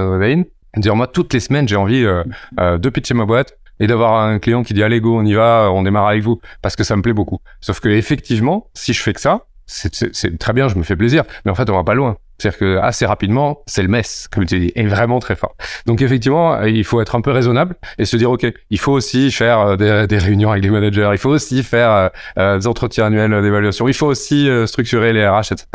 Dire 0.77 0.95
moi 0.95 1.07
toutes 1.07 1.33
les 1.35 1.41
semaines 1.41 1.67
j'ai 1.67 1.77
envie 1.77 2.05
euh, 2.05 2.23
euh, 2.61 2.79
de 2.79 2.89
pitcher 2.91 3.15
ma 3.15 3.25
boîte 3.25 3.59
et 3.81 3.87
d'avoir 3.87 4.23
un 4.25 4.39
client 4.39 4.63
qui 4.63 4.75
dit 4.75 4.83
allez 4.83 5.01
go 5.01 5.19
on 5.19 5.25
y 5.25 5.35
va 5.35 5.71
on 5.73 5.83
démarre 5.83 6.07
avec 6.07 6.23
vous 6.23 6.41
parce 6.63 6.77
que 6.77 6.85
ça 6.85 6.97
me 6.97 7.03
plaît 7.03 7.13
beaucoup. 7.13 7.39
Sauf 7.61 7.81
que 7.81 7.89
effectivement 7.89 8.69
si 8.75 8.93
je 8.93 9.03
fais 9.03 9.13
que 9.13 9.21
ça 9.21 9.47
c'est 9.67 10.39
très 10.39 10.53
bien 10.53 10.69
je 10.69 10.77
me 10.77 10.83
fais 10.83 10.97
plaisir 10.97 11.25
mais 11.45 11.51
en 11.51 11.55
fait 11.55 11.69
on 11.71 11.75
va 11.75 11.85
pas 11.85 11.95
loin. 11.95 12.17
C'est-à-dire 12.41 12.59
que 12.59 12.79
assez 12.79 13.07
rapidement, 13.07 13.63
c'est 13.67 13.83
le 13.83 13.89
mess, 13.89 14.29
comme 14.31 14.47
tu 14.47 14.59
dis, 14.59 14.73
est 14.75 14.87
vraiment 14.87 15.19
très 15.19 15.37
fort. 15.37 15.55
Donc 15.87 16.03
effectivement, 16.03 16.63
il 16.63 16.85
faut 16.85 17.01
être 17.01 17.15
un 17.15 17.21
peu 17.21 17.31
raisonnable 17.31 17.77
et 17.99 18.05
se 18.05 18.17
dire, 18.17 18.31
OK, 18.31 18.47
il 18.71 18.79
faut 18.79 18.93
aussi 18.93 19.31
faire 19.31 19.61
euh, 19.61 19.77
des, 19.77 20.07
des 20.07 20.19
réunions 20.19 20.51
avec 20.51 20.65
les 20.65 20.71
managers, 20.71 21.11
il 21.13 21.19
faut 21.19 21.31
aussi 21.31 21.63
faire 21.63 21.91
euh, 21.91 22.09
euh, 22.39 22.59
des 22.59 22.67
entretiens 22.67 23.07
annuels 23.07 23.43
d'évaluation, 23.43 23.89
il 23.89 23.95
faut 23.95 24.07
aussi 24.07 24.49
structurer 24.67 25.13
les 25.13 25.27
RH, 25.27 25.53
etc. 25.53 25.67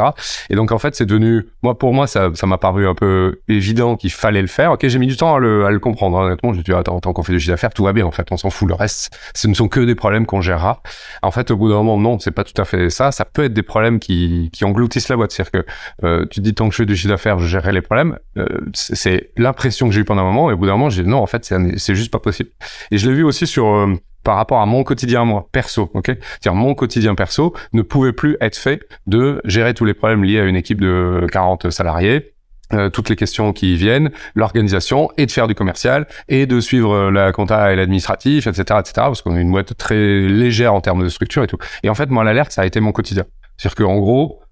Et 0.49 0.55
donc 0.55 0.71
en 0.71 0.79
fait, 0.79 0.95
c'est 0.95 1.05
devenu, 1.05 1.47
moi 1.61 1.77
pour 1.77 1.93
moi, 1.93 2.07
ça 2.07 2.31
m'a 2.43 2.57
paru 2.57 2.87
un 2.87 2.95
peu 2.95 3.39
évident 3.47 3.95
qu'il 3.95 4.11
fallait 4.11 4.41
le 4.41 4.47
faire. 4.47 4.71
OK, 4.71 4.87
j'ai 4.87 4.99
mis 4.99 5.07
du 5.07 5.17
temps 5.17 5.35
à 5.35 5.39
le, 5.39 5.65
à 5.65 5.71
le 5.71 5.79
comprendre. 5.79 6.17
Honnêtement, 6.17 6.53
je 6.53 6.57
me 6.59 6.63
suis 6.63 6.71
dit, 6.71 6.77
attends, 6.77 6.99
tant 6.99 7.13
qu'on 7.13 7.23
fait 7.23 7.33
du 7.33 7.39
chiffre 7.39 7.53
d'affaires, 7.53 7.73
tout 7.73 7.83
va 7.83 7.93
bien. 7.93 8.05
En 8.05 8.11
fait, 8.11 8.27
on 8.31 8.37
s'en 8.37 8.49
fout. 8.49 8.67
Le 8.67 8.73
reste, 8.73 9.15
ce 9.35 9.47
ne 9.47 9.53
sont 9.53 9.67
que 9.67 9.79
des 9.79 9.95
problèmes 9.95 10.25
qu'on 10.25 10.41
gérera. 10.41 10.81
En 11.21 11.31
fait, 11.31 11.51
au 11.51 11.57
bout 11.57 11.69
d'un 11.69 11.75
moment, 11.75 11.97
non, 11.97 12.19
c'est 12.19 12.31
pas 12.31 12.43
tout 12.43 12.59
à 12.59 12.65
fait 12.65 12.89
ça. 12.89 13.11
Ça 13.11 13.25
peut 13.25 13.45
être 13.45 13.53
des 13.53 13.63
problèmes 13.63 13.99
qui, 13.99 14.49
qui 14.51 14.65
engloutissent 14.65 15.09
la 15.09 15.15
boîte. 15.15 15.31
C'est-à-dire 15.31 15.63
que 16.01 16.25
tu 16.25 16.39
dis 16.39 16.53
tant 16.55 16.67
que 16.67 16.73
je 16.73 16.77
fais 16.77 16.85
du 16.85 16.95
chiffre 16.95 17.09
d'affaires, 17.09 17.39
je 17.39 17.47
gérerai 17.47 17.71
les 17.71 17.81
problèmes. 17.81 18.17
Euh, 18.37 18.45
c'est 18.73 19.31
l'impression 19.37 19.87
que 19.87 19.93
j'ai 19.93 20.01
eu 20.01 20.05
pendant 20.05 20.21
un 20.21 20.25
moment. 20.25 20.49
Et 20.49 20.53
au 20.53 20.57
bout 20.57 20.65
d'un 20.65 20.73
moment, 20.73 20.89
j'ai 20.89 21.03
dit 21.03 21.09
non, 21.09 21.19
en 21.19 21.27
fait, 21.27 21.53
c'est 21.77 21.95
juste 21.95 22.11
pas 22.11 22.19
possible. 22.19 22.49
Et 22.91 22.97
je 22.97 23.09
l'ai 23.09 23.15
vu 23.15 23.23
aussi 23.23 23.45
sur 23.47 23.67
euh, 23.67 23.93
par 24.23 24.37
rapport 24.37 24.61
à 24.61 24.65
mon 24.65 24.83
quotidien 24.83 25.23
moi 25.23 25.47
perso, 25.51 25.91
ok? 25.93 26.05
C'est-à-dire 26.07 26.55
mon 26.55 26.73
quotidien 26.73 27.13
perso 27.13 27.53
ne 27.73 27.83
pouvait 27.83 28.13
plus 28.13 28.37
être 28.41 28.57
fait 28.57 28.81
de 29.05 29.41
gérer 29.45 29.73
tous 29.73 29.85
les 29.85 29.93
problèmes 29.93 30.23
liés 30.23 30.39
à 30.39 30.45
une 30.45 30.55
équipe 30.55 30.81
de 30.81 31.27
40 31.31 31.69
salariés, 31.69 32.33
euh, 32.73 32.89
toutes 32.89 33.09
les 33.09 33.15
questions 33.15 33.53
qui 33.53 33.75
viennent, 33.75 34.09
l'organisation 34.33 35.11
et 35.17 35.27
de 35.27 35.31
faire 35.31 35.47
du 35.47 35.53
commercial 35.53 36.07
et 36.27 36.47
de 36.47 36.59
suivre 36.59 37.11
la 37.11 37.31
compta 37.31 37.71
et 37.71 37.75
l'administratif, 37.75 38.47
etc., 38.47 38.63
etc. 38.79 38.93
Parce 38.95 39.21
qu'on 39.21 39.37
est 39.37 39.41
une 39.41 39.51
boîte 39.51 39.77
très 39.77 40.21
légère 40.21 40.73
en 40.73 40.81
termes 40.81 41.03
de 41.03 41.09
structure 41.09 41.43
et 41.43 41.47
tout. 41.47 41.59
Et 41.83 41.89
en 41.89 41.95
fait, 41.95 42.09
moi, 42.09 42.23
l'alerte, 42.23 42.51
ça 42.51 42.63
a 42.63 42.65
été 42.65 42.79
mon 42.79 42.91
quotidien. 42.91 43.25
C'est-à-dire 43.57 43.85
qu'en 43.85 43.99
gros, 43.99 44.39
euh, 44.41 44.44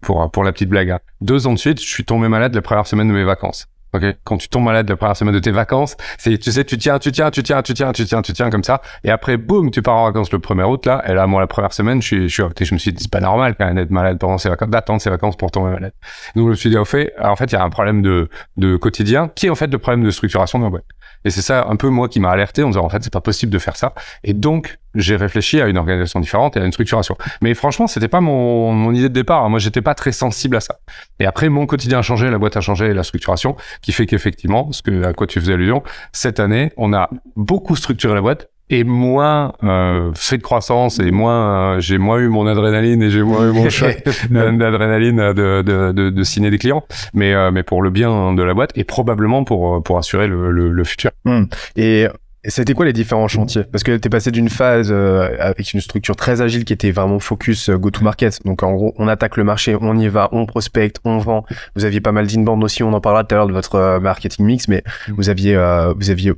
pour 0.00 0.30
pour 0.30 0.44
la 0.44 0.52
petite 0.52 0.68
blague. 0.68 0.90
Hein. 0.90 1.00
Deux 1.20 1.46
ans 1.46 1.52
de 1.52 1.58
suite, 1.58 1.80
je 1.80 1.86
suis 1.86 2.04
tombé 2.04 2.28
malade 2.28 2.54
la 2.54 2.62
première 2.62 2.86
semaine 2.86 3.08
de 3.08 3.12
mes 3.12 3.24
vacances. 3.24 3.68
Ok, 3.94 4.04
quand 4.24 4.38
tu 4.38 4.48
tombes 4.48 4.64
malade 4.64 4.88
la 4.88 4.96
première 4.96 5.16
semaine 5.16 5.34
de 5.34 5.38
tes 5.38 5.50
vacances, 5.50 5.98
c'est 6.16 6.38
tu 6.38 6.50
sais 6.50 6.64
tu 6.64 6.78
tiens, 6.78 6.98
tu 6.98 7.12
tiens, 7.12 7.30
tu 7.30 7.42
tiens, 7.42 7.60
tu 7.60 7.74
tiens, 7.74 7.92
tu 7.92 8.06
tiens, 8.06 8.22
tu 8.22 8.32
tiens 8.32 8.48
comme 8.48 8.64
ça, 8.64 8.80
et 9.04 9.10
après 9.10 9.36
boum, 9.36 9.70
tu 9.70 9.82
pars 9.82 9.96
en 9.96 10.06
vacances 10.06 10.32
le 10.32 10.38
1er 10.38 10.64
août 10.64 10.86
là, 10.86 11.02
et 11.06 11.12
là 11.12 11.26
moi 11.26 11.42
la 11.42 11.46
première 11.46 11.74
semaine, 11.74 12.00
je 12.00 12.06
suis, 12.06 12.28
je, 12.30 12.42
je 12.58 12.74
me 12.74 12.78
suis 12.78 12.94
dit 12.94 13.02
c'est 13.02 13.12
pas 13.12 13.20
normal 13.20 13.54
quand 13.54 13.66
même 13.66 13.74
d'être 13.74 13.90
malade 13.90 14.18
pendant 14.18 14.38
ses 14.38 14.48
vacances, 14.48 14.70
d'attendre 14.70 15.02
ses 15.02 15.10
vacances 15.10 15.36
pour 15.36 15.50
tomber 15.50 15.72
malade. 15.72 15.92
Donc 16.34 16.46
je 16.46 16.50
me 16.50 16.54
suis 16.54 16.70
dit 16.70 16.78
au 16.78 16.86
fait, 16.86 17.12
en 17.22 17.36
fait 17.36 17.52
il 17.52 17.52
y 17.52 17.58
a 17.58 17.62
un 17.62 17.68
problème 17.68 18.00
de 18.00 18.30
de 18.56 18.76
quotidien 18.76 19.28
qui 19.28 19.48
est 19.48 19.50
en 19.50 19.54
fait 19.56 19.66
le 19.66 19.78
problème 19.78 20.04
de 20.04 20.10
structuration 20.10 20.58
de 20.58 20.64
ma 20.64 20.70
boîte. 20.70 20.86
Et 21.24 21.30
c'est 21.30 21.42
ça 21.42 21.66
un 21.68 21.76
peu 21.76 21.88
moi 21.88 22.08
qui 22.08 22.20
m'a 22.20 22.30
alerté 22.30 22.62
en 22.62 22.68
disant 22.68 22.84
en 22.84 22.88
fait 22.88 23.02
c'est 23.02 23.12
pas 23.12 23.20
possible 23.20 23.52
de 23.52 23.58
faire 23.58 23.76
ça. 23.76 23.94
Et 24.24 24.34
donc 24.34 24.78
j'ai 24.94 25.16
réfléchi 25.16 25.60
à 25.60 25.68
une 25.68 25.78
organisation 25.78 26.20
différente 26.20 26.56
et 26.56 26.60
à 26.60 26.64
une 26.64 26.72
structuration. 26.72 27.16
Mais 27.40 27.54
franchement 27.54 27.86
c'était 27.86 28.08
pas 28.08 28.20
mon, 28.20 28.72
mon 28.72 28.92
idée 28.92 29.08
de 29.08 29.14
départ. 29.14 29.44
Hein. 29.44 29.48
Moi 29.48 29.58
j'étais 29.58 29.82
pas 29.82 29.94
très 29.94 30.12
sensible 30.12 30.56
à 30.56 30.60
ça. 30.60 30.78
Et 31.18 31.26
après 31.26 31.48
mon 31.48 31.66
quotidien 31.66 32.00
a 32.00 32.02
changé, 32.02 32.30
la 32.30 32.38
boîte 32.38 32.56
a 32.56 32.60
changé, 32.60 32.92
la 32.92 33.02
structuration, 33.02 33.56
qui 33.80 33.92
fait 33.92 34.06
qu'effectivement, 34.06 34.72
ce 34.72 34.82
que 34.82 35.04
à 35.04 35.12
quoi 35.12 35.26
tu 35.26 35.40
faisais 35.40 35.54
allusion, 35.54 35.82
cette 36.12 36.40
année 36.40 36.72
on 36.76 36.92
a 36.92 37.08
beaucoup 37.36 37.76
structuré 37.76 38.14
la 38.14 38.20
boîte 38.20 38.48
et 38.72 38.84
moins 38.84 39.52
euh, 39.62 40.10
fait 40.14 40.38
de 40.38 40.42
croissance 40.42 40.98
et 40.98 41.10
moins 41.10 41.74
euh, 41.76 41.80
j'ai 41.80 41.98
moins 41.98 42.18
eu 42.18 42.28
mon 42.28 42.46
adrénaline 42.46 43.02
et 43.02 43.10
j'ai 43.10 43.22
moins 43.22 43.48
eu 43.48 43.52
mon 43.52 43.68
choc 43.70 44.02
d'adrénaline 44.30 45.18
de, 45.34 45.60
de, 45.62 45.92
de, 45.92 46.10
de 46.10 46.22
signer 46.24 46.50
des 46.50 46.58
clients 46.58 46.82
mais 47.12 47.34
euh, 47.34 47.50
mais 47.52 47.62
pour 47.62 47.82
le 47.82 47.90
bien 47.90 48.32
de 48.32 48.42
la 48.42 48.54
boîte 48.54 48.70
et 48.74 48.84
probablement 48.84 49.44
pour 49.44 49.82
pour 49.82 49.98
assurer 49.98 50.26
le, 50.26 50.50
le, 50.50 50.84
futur 50.84 51.10
hmm. 51.26 51.44
et 51.76 52.06
c'était 52.48 52.74
quoi 52.74 52.84
les 52.86 52.92
différents 52.92 53.28
chantiers? 53.28 53.62
Parce 53.70 53.84
que 53.84 53.96
tu 53.96 54.08
es 54.08 54.10
passé 54.10 54.32
d'une 54.32 54.48
phase 54.48 54.88
euh, 54.90 55.28
avec 55.38 55.74
une 55.74 55.80
structure 55.80 56.16
très 56.16 56.40
agile 56.40 56.64
qui 56.64 56.72
était 56.72 56.90
vraiment 56.90 57.20
focus 57.20 57.70
go-to-market. 57.70 58.44
Donc 58.44 58.64
en 58.64 58.72
gros, 58.72 58.94
on 58.98 59.06
attaque 59.06 59.36
le 59.36 59.44
marché, 59.44 59.76
on 59.80 59.96
y 59.96 60.08
va, 60.08 60.28
on 60.32 60.44
prospecte, 60.44 60.96
on 61.04 61.18
vend. 61.18 61.44
Vous 61.76 61.84
aviez 61.84 62.00
pas 62.00 62.10
mal 62.10 62.26
d'inbound 62.26 62.64
aussi, 62.64 62.82
on 62.82 62.92
en 62.94 63.00
parlera 63.00 63.22
tout 63.22 63.36
à 63.36 63.38
l'heure 63.38 63.46
de 63.46 63.52
votre 63.52 64.00
marketing 64.00 64.44
mix, 64.44 64.66
mais 64.66 64.82
hmm. 65.08 65.12
vous 65.16 65.28
aviez 65.28 65.54
vous 65.96 66.10
aviez 66.10 66.32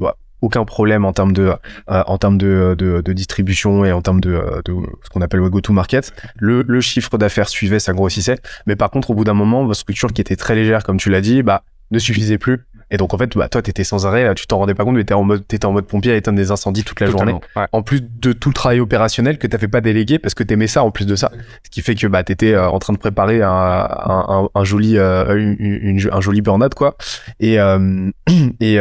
aucun 0.45 0.65
problème 0.65 1.05
en 1.05 1.13
termes 1.13 1.33
de 1.33 1.53
euh, 1.91 2.03
en 2.07 2.19
termes 2.19 2.39
de, 2.39 2.75
de, 2.79 3.01
de, 3.01 3.13
distribution 3.13 3.85
et 3.85 3.93
en 3.93 4.03
termes 4.03 4.21
de, 4.21 4.63
de 4.65 4.75
ce 5.03 5.11
qu'on 5.11 5.21
appelle 5.21 5.41
le 5.41 5.51
go 5.51 5.61
to 5.61 5.73
market. 5.73 6.13
Le, 6.37 6.63
le 6.67 6.81
chiffre 6.81 7.17
d'affaires 7.19 7.49
suivait, 7.49 7.79
ça 7.79 7.93
grossissait, 7.93 8.39
mais 8.67 8.77
par 8.77 8.91
contre 8.91 9.11
au 9.11 9.15
bout 9.15 9.25
d'un 9.25 9.35
moment, 9.35 9.65
votre 9.65 9.81
structure 9.81 10.13
qui 10.13 10.21
était 10.21 10.37
très 10.37 10.55
légère 10.55 10.85
comme 10.85 10.99
tu 10.99 11.11
l'as 11.11 11.21
dit, 11.21 11.43
bah 11.43 11.63
ne 11.91 11.99
suffisait 11.99 12.39
plus. 12.39 12.67
Et 12.91 12.97
donc 12.97 13.15
en 13.15 13.19
fait, 13.19 13.37
bah, 13.37 13.49
toi, 13.49 13.63
t'étais 13.63 13.85
sans 13.85 14.07
arrêt, 14.07 14.35
tu 14.35 14.47
t'en 14.47 14.59
rendais 14.59 14.75
pas 14.75 14.85
compte, 14.85 14.95
mais 14.95 15.01
t'étais 15.01 15.15
en 15.15 15.25
mode, 15.25 15.47
t'étais 15.47 15.67
en 15.67 15.73
mode 15.73 15.87
pompier 15.87 16.13
à 16.13 16.17
éteindre 16.17 16.37
des 16.37 16.51
incendies 16.51 16.85
toute 16.85 17.01
la 17.01 17.07
journée. 17.07 17.35
En 17.73 17.83
plus 17.83 18.01
de 18.03 18.33
tout 18.33 18.51
le 18.51 18.55
travail 18.55 18.81
opérationnel 18.81 19.39
que 19.39 19.47
t'avais 19.47 19.69
pas 19.69 19.81
délégué 19.81 20.19
parce 20.19 20.35
que 20.35 20.43
t'aimais 20.43 20.67
ça 20.67 20.85
en 20.85 20.91
plus 20.91 21.07
de 21.07 21.17
ça, 21.17 21.33
ce 21.65 21.71
qui 21.71 21.83
fait 21.83 21.95
que 21.95 22.07
bah 22.07 22.23
t'étais 22.23 22.55
euh, 22.55 22.69
en 22.69 22.79
train 22.79 22.93
de 22.93 22.99
préparer 22.99 23.43
un, 23.43 23.49
un, 23.51 24.49
un, 24.55 24.65
joli, 24.65 24.99
euh, 24.99 25.35
une, 25.59 26.01
un 26.13 26.21
joli 26.21 26.41
burn-out 26.43 26.75
quoi. 26.75 26.97
Et 27.41 27.59
euh, 27.59 28.11
et 28.61 28.79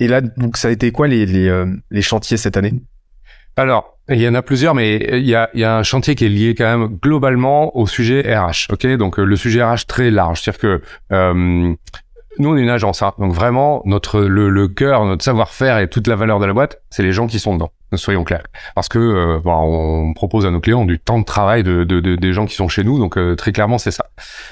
et 0.00 0.08
là, 0.08 0.20
donc, 0.20 0.56
ça 0.56 0.68
a 0.68 0.70
été 0.70 0.90
quoi 0.92 1.08
les, 1.08 1.26
les, 1.26 1.48
euh, 1.48 1.66
les 1.90 2.02
chantiers 2.02 2.36
cette 2.36 2.56
année? 2.56 2.74
Alors, 3.56 3.98
il 4.08 4.20
y 4.20 4.28
en 4.28 4.34
a 4.34 4.42
plusieurs, 4.42 4.74
mais 4.74 4.96
il 4.96 5.26
y 5.26 5.34
a, 5.34 5.48
il 5.54 5.60
y 5.60 5.64
a 5.64 5.76
un 5.76 5.82
chantier 5.82 6.14
qui 6.14 6.26
est 6.26 6.28
lié 6.28 6.54
quand 6.56 6.64
même 6.64 6.98
globalement 7.02 7.76
au 7.76 7.86
sujet 7.86 8.22
RH. 8.22 8.72
Ok, 8.72 8.86
donc 8.96 9.18
euh, 9.18 9.24
le 9.24 9.36
sujet 9.36 9.62
RH 9.62 9.86
très 9.86 10.10
large, 10.10 10.42
c'est-à-dire 10.42 10.60
que 10.60 10.82
euh, 11.12 11.74
nous 12.38 12.48
on 12.48 12.56
est 12.56 12.62
une 12.62 12.68
agence, 12.68 13.02
hein, 13.02 13.12
donc 13.18 13.32
vraiment 13.32 13.82
notre 13.84 14.20
le, 14.20 14.50
le 14.50 14.68
cœur, 14.68 15.04
notre 15.04 15.24
savoir-faire 15.24 15.78
et 15.78 15.88
toute 15.88 16.08
la 16.08 16.16
valeur 16.16 16.40
de 16.40 16.46
la 16.46 16.52
boîte, 16.52 16.82
c'est 16.90 17.04
les 17.04 17.12
gens 17.12 17.28
qui 17.28 17.38
sont 17.38 17.54
dedans 17.54 17.70
soyons 17.96 18.24
clairs. 18.24 18.44
Parce 18.74 18.88
que 18.88 18.98
euh, 18.98 19.40
on 19.44 20.12
propose 20.14 20.46
à 20.46 20.50
nos 20.50 20.60
clients 20.60 20.84
du 20.84 20.98
temps 20.98 21.18
de 21.18 21.24
travail 21.24 21.62
de, 21.62 21.84
de, 21.84 22.00
de 22.00 22.16
des 22.16 22.32
gens 22.32 22.46
qui 22.46 22.54
sont 22.54 22.68
chez 22.68 22.84
nous, 22.84 22.98
donc 22.98 23.16
euh, 23.16 23.34
très 23.36 23.52
clairement 23.52 23.78
c'est 23.78 23.90
ça. 23.90 24.06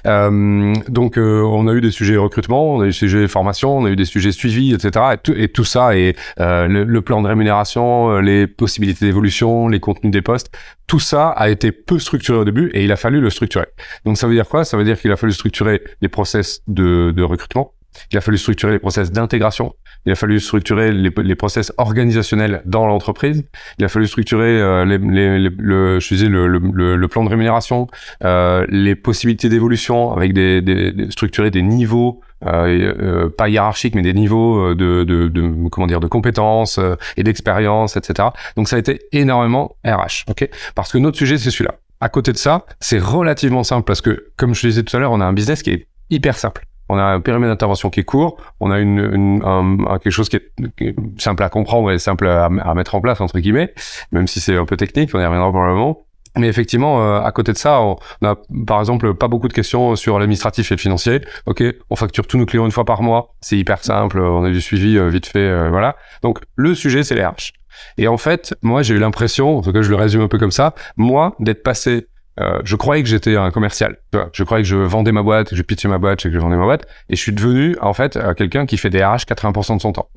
Euh, 0.07 0.75
donc 0.89 1.19
euh, 1.19 1.43
on 1.43 1.69
a 1.69 1.73
eu 1.73 1.81
des 1.81 1.91
sujets 1.91 2.17
recrutement, 2.17 2.75
on 2.75 2.81
a 2.81 2.85
eu 2.85 2.89
des 2.89 2.93
sujets 2.93 3.29
formation, 3.29 3.79
on 3.79 3.85
a 3.85 3.91
eu 3.91 3.97
des 3.97 4.05
sujets 4.05 4.33
suivi, 4.33 4.75
etc. 4.75 5.05
Et 5.15 5.19
tout, 5.19 5.35
et 5.37 5.49
tout 5.49 5.65
ça 5.65 5.97
et 5.97 6.17
le, 6.39 6.85
le, 6.85 7.03
plan 7.03 7.23
de 7.23 7.29
rémunération, 7.29 8.19
les 8.19 8.47
possibilités 8.47 9.07
d'évolution, 9.07 9.69
les 9.69 9.81
contenus 9.81 10.13
des 10.13 10.23
postes, 10.23 10.53
tout 10.87 11.01
ça 11.01 11.29
a 11.31 11.49
été 11.49 11.73
peu 11.73 11.99
structuré 11.99 12.39
au 12.39 12.45
début 12.45 12.71
et 12.75 12.85
il 12.85 12.93
a 12.93 12.97
fallu 12.97 13.21
le 13.21 13.31
structurer. 13.31 13.67
Donc 14.05 14.17
ça 14.17 14.27
veut 14.27 14.35
dire 14.35 14.49
quoi? 14.49 14.65
Ça 14.65 14.77
veut 14.77 14.85
dire 14.85 15.01
qu'il 15.01 15.11
a 15.13 15.17
fallu 15.17 15.33
structurer 15.33 15.83
les 16.01 16.09
process 16.09 16.61
de, 16.69 17.13
de 17.15 17.23
recrutement 17.23 17.73
il 18.11 18.19
a 18.19 18.21
fallu 18.21 18.39
structurer 18.39 18.73
les 18.73 18.79
process 18.79 19.11
d'intégration, 19.11 19.75
il 20.07 20.13
a 20.13 20.15
fallu 20.15 20.41
structurer 20.41 20.93
les, 20.93 21.11
les 21.17 21.35
process 21.35 21.73
organisationnels 21.79 22.63
dans 22.65 22.87
l'entreprise, 22.87 23.45
il 23.79 23.85
a 23.85 23.89
fallu 23.89 24.07
structurer 24.07 24.61
euh, 24.61 24.85
les, 24.85 24.99
les, 24.99 25.51
le, 25.57 26.01
je 26.01 26.09
disais, 26.09 26.29
le, 26.29 26.49
le, 26.49 26.97
le, 26.97 27.09
plan 27.09 27.25
de 27.25 27.29
rémunération, 27.29 27.87
euh, 28.25 28.67
les 28.69 28.95
possibilités 28.95 29.49
d'évolution 29.49 30.13
avec 30.13 30.33
des, 30.33 30.61
des, 30.61 30.93
des, 30.93 31.11
structurer 31.11 31.51
des 31.51 31.63
niveaux 31.63 32.21
euh, 32.45 32.95
euh, 33.01 33.29
pas 33.31 33.49
hiérarchiques, 33.49 33.95
mais 33.95 34.03
des 34.03 34.15
niveaux 34.15 34.75
de, 34.75 35.05
de, 35.05 35.29
de 35.29 35.69
comment 35.69 35.87
dire 35.87 36.01
de 36.01 36.09
compétences 36.09 36.81
et 37.17 37.23
d'expérience, 37.23 37.97
etc. 37.97 38.31
Donc 38.57 38.69
ça 38.69 38.77
a 38.77 38.79
été 38.79 39.01
énormément 39.13 39.77
RH, 39.85 40.25
ok? 40.29 40.49
Parce 40.75 40.93
que 40.93 40.99
notre 40.99 41.17
sujet 41.17 41.39
c'est 41.39 41.51
celui-là. 41.51 41.75
À 42.01 42.09
côté 42.09 42.33
de 42.33 42.37
ça, 42.37 42.67
c'est 42.81 42.99
relativement 42.99 43.63
simple 43.63 43.85
parce 43.85 44.01
que, 44.01 44.27
comme 44.37 44.57
je 44.57 44.67
disais 44.67 44.83
tout 44.83 44.97
à 44.97 44.99
l'heure, 44.99 45.13
on 45.13 45.21
a 45.21 45.25
un 45.25 45.33
business 45.33 45.63
qui 45.63 45.71
est 45.71 45.87
hyper 46.11 46.37
simple. 46.37 46.67
On 46.93 46.99
a 46.99 47.05
un 47.05 47.21
périmètre 47.21 47.51
d'intervention 47.51 47.89
qui 47.89 48.01
est 48.01 48.05
court, 48.05 48.37
on 48.61 48.71
a 48.71 48.79
une, 48.79 48.99
une 48.99 49.43
un, 49.47 49.99
quelque 49.99 50.13
chose 50.13 50.29
qui 50.29 50.37
est, 50.37 50.95
simple 51.17 51.43
à 51.43 51.49
comprendre 51.49 51.91
et 51.91 51.99
simple 51.99 52.27
à, 52.27 52.51
mettre 52.75 52.95
en 52.95 53.01
place 53.01 53.19
entre 53.23 53.39
guillemets, 53.39 53.73
même 54.13 54.27
si 54.27 54.41
c'est 54.41 54.59
un 54.59 54.67
peu 54.67 54.77
technique, 54.77 55.09
on 55.15 55.19
y 55.19 55.25
reviendra 55.25 55.51
probablement. 55.51 56.05
Mais 56.37 56.49
effectivement, 56.49 57.03
euh, 57.03 57.23
à 57.23 57.33
côté 57.33 57.55
de 57.55 57.57
ça, 57.57 57.81
on 57.81 57.97
a 58.23 58.37
par 58.67 58.79
exemple 58.81 59.15
pas 59.15 59.27
beaucoup 59.27 59.49
de 59.49 59.55
questions 59.55 59.97
sur 59.97 60.19
l'administratif 60.19 60.71
et 60.71 60.75
le 60.75 60.81
financier. 60.81 61.23
Ok, 61.47 61.65
on 61.89 61.97
facture 61.97 62.27
tous 62.27 62.37
nos 62.37 62.45
clients 62.45 62.67
une 62.67 62.73
fois 62.73 62.85
par 62.85 63.01
mois, 63.01 63.35
c'est 63.41 63.57
hyper 63.57 63.83
simple, 63.83 64.21
on 64.21 64.45
a 64.45 64.51
du 64.51 64.61
suivi 64.61 64.99
euh, 64.99 65.09
vite 65.09 65.27
fait, 65.27 65.39
euh, 65.39 65.71
voilà. 65.71 65.97
Donc 66.21 66.41
le 66.57 66.75
sujet 66.75 67.05
c'est 67.05 67.15
les 67.15 67.25
RH. 67.25 67.55
Et 67.97 68.07
en 68.07 68.19
fait, 68.19 68.55
moi 68.61 68.83
j'ai 68.83 68.95
eu 68.95 68.99
l'impression, 68.99 69.57
en 69.57 69.63
tout 69.63 69.73
cas 69.73 69.81
je 69.81 69.89
le 69.89 69.97
résume 69.97 70.21
un 70.21 70.29
peu 70.29 70.39
comme 70.39 70.51
ça, 70.51 70.75
moi 70.99 71.37
d'être 71.41 71.63
passé 71.63 72.09
euh, 72.41 72.61
je 72.65 72.77
croyais 72.77 73.03
que 73.03 73.09
j'étais 73.09 73.37
un 73.37 73.51
commercial. 73.51 73.97
Je 74.33 74.45
croyais 74.45 74.63
que 74.63 74.69
je 74.69 74.77
vendais 74.77 75.13
ma 75.13 75.23
boîte, 75.23 75.51
que 75.51 75.57
je 75.57 75.63
pitchais 75.63 75.89
ma 75.89 75.99
boîte, 75.99 76.23
que 76.23 76.31
je 76.31 76.39
vendais 76.39 76.57
ma 76.57 76.65
boîte. 76.65 76.87
Et 77.09 77.17
je 77.17 77.21
suis 77.21 77.33
devenu, 77.33 77.77
en 77.81 77.93
fait, 77.93 78.17
euh, 78.17 78.35
quelqu'un 78.35 78.67
qui 78.67 78.77
fait 78.77 78.91
des 78.91 79.05
RH 79.05 79.25
80% 79.27 79.77
de 79.77 79.83
son 79.83 79.93
temps. 79.93 80.09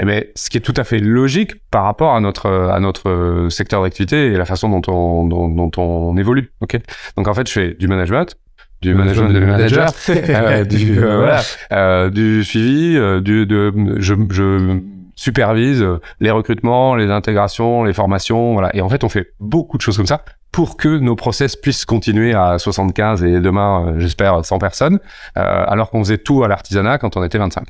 Et 0.00 0.04
mais 0.04 0.32
ce 0.34 0.50
qui 0.50 0.56
est 0.56 0.62
tout 0.62 0.74
à 0.76 0.84
fait 0.84 0.98
logique 0.98 1.52
par 1.70 1.84
rapport 1.84 2.14
à 2.14 2.20
notre, 2.20 2.50
à 2.50 2.80
notre 2.80 3.48
secteur 3.50 3.82
d'activité 3.82 4.26
et 4.26 4.36
la 4.36 4.44
façon 4.44 4.68
dont 4.68 4.82
on, 4.88 5.26
dont, 5.26 5.48
dont 5.48 5.70
on 5.76 6.16
évolue. 6.16 6.52
Ok? 6.60 6.78
Donc, 7.16 7.28
en 7.28 7.34
fait, 7.34 7.46
je 7.46 7.52
fais 7.52 7.74
du 7.74 7.86
management, 7.86 8.36
du 8.80 8.94
management 8.94 9.32
de 9.32 9.40
manager, 9.40 9.90
euh, 10.08 10.64
du, 10.64 10.98
euh, 10.98 11.16
voilà, 11.18 11.40
euh, 11.72 12.10
du 12.10 12.44
suivi, 12.44 12.92
du, 13.22 13.46
de, 13.46 13.72
je, 13.98 14.14
je 14.30 14.80
supervise 15.16 15.84
les 16.20 16.30
recrutements, 16.30 16.94
les 16.94 17.10
intégrations, 17.10 17.82
les 17.82 17.92
formations, 17.92 18.52
voilà. 18.52 18.74
Et 18.76 18.80
en 18.80 18.88
fait, 18.88 19.02
on 19.02 19.08
fait 19.08 19.32
beaucoup 19.40 19.76
de 19.76 19.82
choses 19.82 19.96
comme 19.96 20.06
ça 20.06 20.24
pour 20.52 20.76
que 20.76 20.88
nos 20.98 21.16
process 21.16 21.56
puissent 21.56 21.84
continuer 21.84 22.34
à 22.34 22.58
75 22.58 23.22
et 23.24 23.40
demain, 23.40 23.88
euh, 23.88 24.00
j'espère, 24.00 24.44
100 24.44 24.58
personnes, 24.58 24.98
euh, 25.36 25.64
alors 25.66 25.90
qu'on 25.90 26.02
faisait 26.02 26.18
tout 26.18 26.42
à 26.42 26.48
l'artisanat 26.48 26.98
quand 26.98 27.16
on 27.16 27.24
était 27.24 27.38
25. 27.38 27.66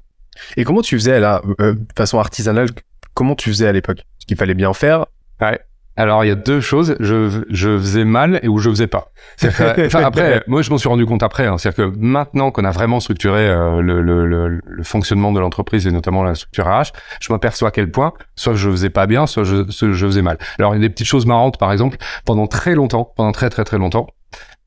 Et 0.57 0.65
comment 0.65 0.83
tu 0.83 0.97
faisais 0.97 1.21
là, 1.21 1.43
euh, 1.61 1.75
façon 1.97 2.19
artisanale, 2.19 2.69
comment 3.15 3.35
tu 3.35 3.51
faisais 3.51 3.67
à 3.67 3.73
l'époque? 3.73 4.05
Ce 4.19 4.27
qu'il 4.27 4.37
fallait 4.37 4.55
bien 4.55 4.73
faire? 4.73 5.07
Ouais. 5.41 5.61
Alors 5.99 6.25
il 6.25 6.29
y 6.29 6.31
a 6.31 6.37
deux 6.37 6.61
choses, 6.61 6.95
je, 7.01 7.43
je 7.51 7.77
faisais 7.77 8.05
mal 8.05 8.39
et 8.45 8.49
où 8.49 8.59
je 8.59 8.71
faisais 8.71 8.87
pas. 8.87 9.11
Après, 9.95 10.45
moi 10.47 10.63
je 10.63 10.71
m'en 10.71 10.79
suis 10.79 10.89
rendu 10.89 11.05
compte 11.05 11.25
après. 11.25 11.47
Hein, 11.47 11.59
C'est-à-dire 11.59 11.93
que 11.93 11.99
maintenant 11.99 12.53
qu'on 12.53 12.65
a 12.65 12.71
vraiment 12.71 13.01
structuré 13.01 13.49
euh, 13.49 13.83
le, 13.83 14.01
le, 14.01 14.25
le, 14.25 14.61
le, 14.65 14.83
fonctionnement 14.85 15.33
de 15.33 15.41
l'entreprise 15.41 15.89
et 15.89 15.91
notamment 15.91 16.23
la 16.23 16.37
structure 16.37 16.67
RH, 16.67 16.93
je 17.21 17.33
m'aperçois 17.33 17.69
à 17.69 17.71
quel 17.73 17.91
point 17.91 18.13
soit 18.37 18.55
je 18.55 18.71
faisais 18.71 18.91
pas 18.91 19.09
bien, 19.09 19.27
soit 19.27 19.43
je, 19.43 19.65
je 19.69 20.07
faisais 20.07 20.23
mal. 20.23 20.39
Alors 20.61 20.77
il 20.77 20.81
y 20.81 20.85
a 20.85 20.87
des 20.87 20.95
petites 20.95 21.09
choses 21.09 21.27
marrantes, 21.27 21.59
par 21.59 21.73
exemple, 21.73 21.97
pendant 22.25 22.47
très 22.47 22.77
longtemps, 22.77 23.13
pendant 23.17 23.33
très 23.33 23.51
très 23.51 23.65
très 23.65 23.79
longtemps, 23.79 24.07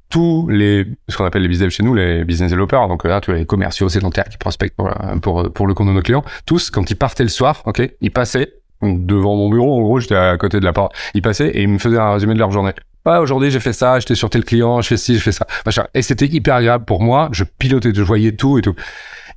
tous 0.09 0.49
les 0.49 0.85
ce 1.07 1.15
qu'on 1.15 1.23
appelle 1.23 1.43
les 1.43 1.47
business 1.47 1.71
chez 1.71 1.83
nous 1.83 1.95
les 1.95 2.25
business 2.25 2.51
developers 2.51 2.89
donc 2.89 3.05
là 3.05 3.21
tu 3.21 3.31
as 3.31 3.35
les 3.35 3.45
commerciaux 3.45 3.87
sédentaires 3.87 4.25
qui 4.25 4.37
prospectent 4.37 4.75
pour, 4.75 4.91
pour 5.21 5.53
pour 5.53 5.67
le 5.67 5.73
compte 5.73 5.87
de 5.87 5.93
nos 5.93 6.01
clients 6.01 6.25
tous 6.45 6.69
quand 6.69 6.91
ils 6.91 6.97
partaient 6.97 7.23
le 7.23 7.29
soir 7.29 7.63
ok 7.65 7.89
ils 8.01 8.11
passaient 8.11 8.60
devant 8.81 9.35
mon 9.35 9.49
bureau, 9.49 9.77
en 9.77 9.81
gros, 9.81 9.99
j'étais 9.99 10.15
à 10.15 10.37
côté 10.37 10.59
de 10.59 10.65
la 10.65 10.73
porte. 10.73 10.93
Ils 11.13 11.21
passaient 11.21 11.49
et 11.49 11.61
ils 11.63 11.69
me 11.69 11.77
faisaient 11.77 11.97
un 11.97 12.13
résumé 12.13 12.33
de 12.33 12.39
leur 12.39 12.51
journée. 12.51 12.73
Ah, 13.05 13.21
aujourd'hui, 13.21 13.49
j'ai 13.49 13.59
fait 13.59 13.73
ça, 13.73 13.99
j'étais 13.99 14.13
sur 14.13 14.29
tel 14.29 14.43
client, 14.43 14.81
je 14.81 14.89
fais 14.89 14.97
ci, 14.97 15.15
je 15.15 15.21
fais 15.21 15.31
ça. 15.31 15.47
Et 15.95 16.03
c'était 16.03 16.27
hyper 16.27 16.55
agréable 16.55 16.85
pour 16.85 17.01
moi. 17.01 17.29
Je 17.31 17.43
pilotais, 17.43 17.91
je 17.93 18.01
voyais 18.03 18.33
tout 18.33 18.59
et 18.59 18.61
tout. 18.61 18.75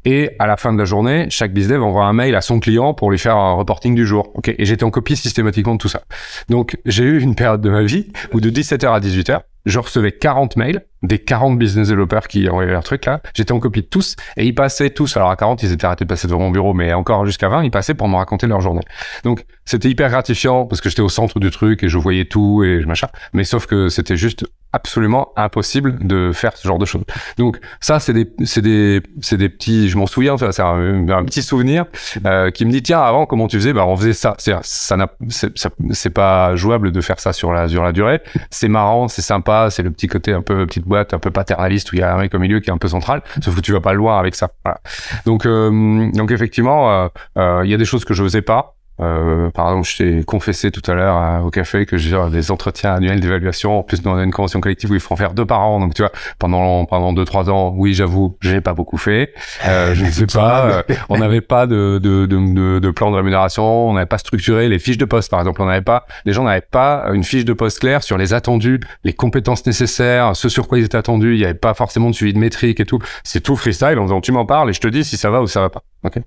Et 0.05 0.33
à 0.39 0.47
la 0.47 0.59
fin 0.59 0.73
de 0.73 0.79
la 0.79 0.85
journée, 0.85 1.27
chaque 1.31 1.55
business 1.55 1.79
envoie 1.81 2.05
un 2.05 2.13
mail 2.13 2.35
à 2.35 2.43
son 2.43 2.61
client 2.61 2.93
pour 2.93 3.11
lui 3.11 3.19
faire 3.19 3.37
un 3.37 3.55
reporting 3.55 3.95
du 3.95 4.07
jour. 4.07 4.31
Ok. 4.35 4.55
Et 4.59 4.65
j'étais 4.67 4.85
en 4.85 4.91
copie 4.91 5.17
systématiquement 5.17 5.75
de 5.75 5.79
tout 5.79 5.89
ça. 5.89 6.03
Donc, 6.51 6.77
j'ai 6.85 7.05
eu 7.05 7.21
une 7.21 7.35
période 7.35 7.63
de 7.63 7.71
ma 7.71 7.83
vie 7.83 8.09
où 8.35 8.41
de 8.41 8.51
17h 8.51 8.87
à 8.87 9.01
18h, 9.01 9.41
je 9.65 9.79
recevais 9.79 10.13
40 10.13 10.57
mails 10.57 10.85
des 11.05 11.19
40 11.19 11.59
business 11.59 11.89
developers 11.89 12.27
qui 12.29 12.49
envoyaient 12.49 12.71
leur 12.71 12.85
truc 12.85 13.05
là. 13.05 13.21
J'étais 13.35 13.53
en 13.53 13.61
copie 13.61 13.83
de 13.83 13.87
tous 13.87 14.17
et 14.37 14.45
ils 14.45 14.55
passaient 14.55 14.91
tous. 14.91 15.17
Alors 15.17 15.31
à 15.31 15.37
40, 15.37 15.63
ils 15.63 15.73
étaient 15.73 15.85
arrêtés 15.85 16.05
de 16.05 16.09
passer 16.09 16.27
devant 16.27 16.41
mon 16.41 16.51
bureau, 16.51 16.75
mais 16.75 16.93
encore 16.93 17.27
jusqu'à 17.27 17.49
20, 17.49 17.65
ils 17.65 17.71
passaient 17.71 17.95
pour 17.95 18.09
me 18.09 18.17
raconter 18.17 18.47
leur 18.47 18.61
journée. 18.61 18.83
Donc 19.23 19.45
c'était 19.65 19.89
hyper 19.89 20.11
gratifiant 20.11 20.67
parce 20.67 20.81
que 20.81 20.89
j'étais 20.89 21.03
au 21.03 21.09
centre 21.09 21.39
du 21.41 21.51
truc 21.51 21.83
et 21.83 21.89
je 21.89 21.99
voyais 21.99 22.25
tout 22.25 22.65
et 22.65 22.81
je 22.81 22.87
machin. 22.87 23.09
Mais 23.33 23.45
sauf 23.45 23.67
que 23.67 23.89
c'était 23.89 24.17
juste 24.17 24.45
absolument 24.75 25.33
impossible 25.37 26.05
de 26.05 26.33
faire 26.33 26.57
ce 26.57 26.67
genre 26.67 26.79
de 26.79 26.85
choses. 26.85 27.05
Donc 27.39 27.61
ça, 27.81 28.01
c'est 28.01 28.13
des, 28.13 28.29
c'est 28.45 28.61
des, 28.61 29.01
c'est 29.21 29.37
des 29.37 29.49
petits. 29.49 29.89
Je 29.89 29.97
m'en 29.97 30.07
souviens. 30.07 30.37
C'est 30.37 30.61
un, 30.61 31.25
petit 31.25 31.43
souvenir 31.43 31.85
euh, 32.27 32.51
qui 32.51 32.65
me 32.65 32.73
dit 32.73 32.83
tiens 32.83 33.01
avant 33.01 33.25
comment 33.25 33.47
tu 33.47 33.57
faisais? 33.57 33.73
Bah 33.73 33.87
on 33.87 33.97
faisait 33.97 34.13
ça. 34.13 34.35
C'est 34.39 34.53
ça 34.63 34.97
n'a, 34.97 35.09
c'est 35.29 36.11
pas 36.11 36.57
jouable 36.57 36.91
de 36.91 37.01
faire 37.01 37.21
ça 37.21 37.33
sur 37.33 37.53
la 37.53 37.69
sur 37.69 37.85
la 37.85 37.93
durée. 37.93 38.21
C'est 38.51 38.69
marrant, 38.69 39.07
c'est 39.07 39.23
sympa, 39.23 39.69
c'est 39.71 39.85
le 39.85 39.93
petit 39.93 40.09
côté 40.09 40.33
un 40.33 40.43
peu 40.43 40.67
petite 40.67 40.85
boîte, 40.85 40.94
un 40.97 41.19
peu 41.19 41.31
paternaliste 41.31 41.93
où 41.93 41.97
il 41.97 42.01
y 42.01 42.03
a 42.03 42.15
un 42.15 42.19
mec 42.19 42.35
au 42.35 42.39
milieu 42.39 42.61
qui 42.61 42.71
est 42.71 42.73
un 42.73 42.79
peu 42.79 42.89
central. 42.89 43.23
Sauf 43.43 43.55
que 43.55 43.61
tu 43.61 43.73
vas 43.73 43.81
pas 43.81 43.93
loin 43.93 44.19
avec 44.19 44.35
ça. 44.35 44.51
Voilà. 44.65 44.81
Donc 45.27 45.47
euh, 45.47 46.11
donc 46.13 46.31
effectivement, 46.31 46.91
euh, 46.91 47.09
euh, 47.39 47.63
il 47.65 47.71
y 47.71 47.75
a 47.75 47.77
des 47.77 47.85
choses 47.85 48.05
que 48.05 48.15
je 48.15 48.23
faisais 48.23 48.43
pas. 48.43 48.77
Euh, 49.01 49.51
par 49.51 49.69
exemple, 49.69 49.89
je 49.89 49.97
t'ai 49.97 50.25
confessé 50.25 50.71
tout 50.71 50.89
à 50.89 50.95
l'heure 50.95 51.17
euh, 51.17 51.41
au 51.41 51.51
café 51.51 51.85
que 51.85 51.97
j'ai 51.97 52.17
des 52.31 52.51
entretiens 52.51 52.95
annuels 52.95 53.21
d'évaluation. 53.21 53.81
En 53.81 53.83
plus, 53.83 54.01
on 54.05 54.17
a 54.17 54.23
une 54.23 54.31
convention 54.33 54.61
collective 54.61 54.91
où 54.91 54.95
ils 54.95 55.01
font 55.01 55.17
faire 55.17 55.35
deux 55.35 55.45
par 55.45 55.61
an. 55.61 55.81
Donc, 55.81 55.95
tu 55.95 56.03
vois, 56.03 56.13
pendant 56.39 56.85
pendant 56.85 57.13
deux 57.13 57.25
trois 57.25 57.51
ans, 57.51 57.75
oui, 57.77 57.95
j'avoue, 57.95 58.37
j'ai 58.41 58.61
pas 58.61 58.73
beaucoup 58.75 58.97
fait. 58.97 59.35
Euh, 59.67 59.95
je 59.95 60.05
ne 60.05 60.11
sais 60.11 60.27
pas. 60.27 60.67
Euh, 60.67 60.83
on 61.09 61.19
n'avait 61.19 61.41
pas 61.41 61.67
de 61.67 61.99
de, 62.01 62.27
de, 62.27 62.79
de 62.79 62.91
plan 62.91 63.11
de 63.11 63.17
rémunération. 63.17 63.89
On 63.89 63.95
n'avait 63.95 64.07
pas 64.07 64.19
structuré 64.19 64.69
les 64.69 64.79
fiches 64.79 64.99
de 64.99 65.05
poste, 65.05 65.31
par 65.31 65.41
exemple. 65.41 65.61
On 65.63 65.67
n'avait 65.67 65.83
pas. 65.83 66.07
Les 66.25 66.33
gens 66.33 66.45
n'avaient 66.45 66.61
pas 66.61 67.07
une 67.13 67.25
fiche 67.25 67.45
de 67.45 67.53
poste 67.53 67.81
claire 67.81 68.03
sur 68.03 68.17
les 68.17 68.33
attendus, 68.33 68.81
les 69.03 69.13
compétences 69.13 69.67
nécessaires, 69.67 70.37
ce 70.37 70.49
sur 70.49 70.69
quoi 70.69 70.79
ils 70.79 70.85
étaient 70.85 70.99
attendus. 70.99 71.35
Il 71.35 71.39
n'y 71.39 71.45
avait 71.45 71.55
pas 71.55 71.75
forcément 71.75 72.11
de 72.11 72.15
suivi 72.15 72.33
de 72.33 72.39
métrique 72.39 72.79
et 72.79 72.87
tout. 72.87 73.01
C'est 73.25 73.41
tout 73.41 73.57
freestyle 73.57 73.99
en 73.99 74.05
disant 74.05 74.21
tu 74.21 74.31
m'en 74.31 74.47
parles 74.47 74.71
et 74.71 74.73
je 74.73 74.81
te 74.81 74.89
dis 74.89 75.05
si 75.05 75.17
ça 75.17 75.31
va 75.31 75.43
ou 75.43 75.49
ça 75.49 75.61
va 75.61 75.71
pas. 75.71 75.83
Ok? 76.05 76.19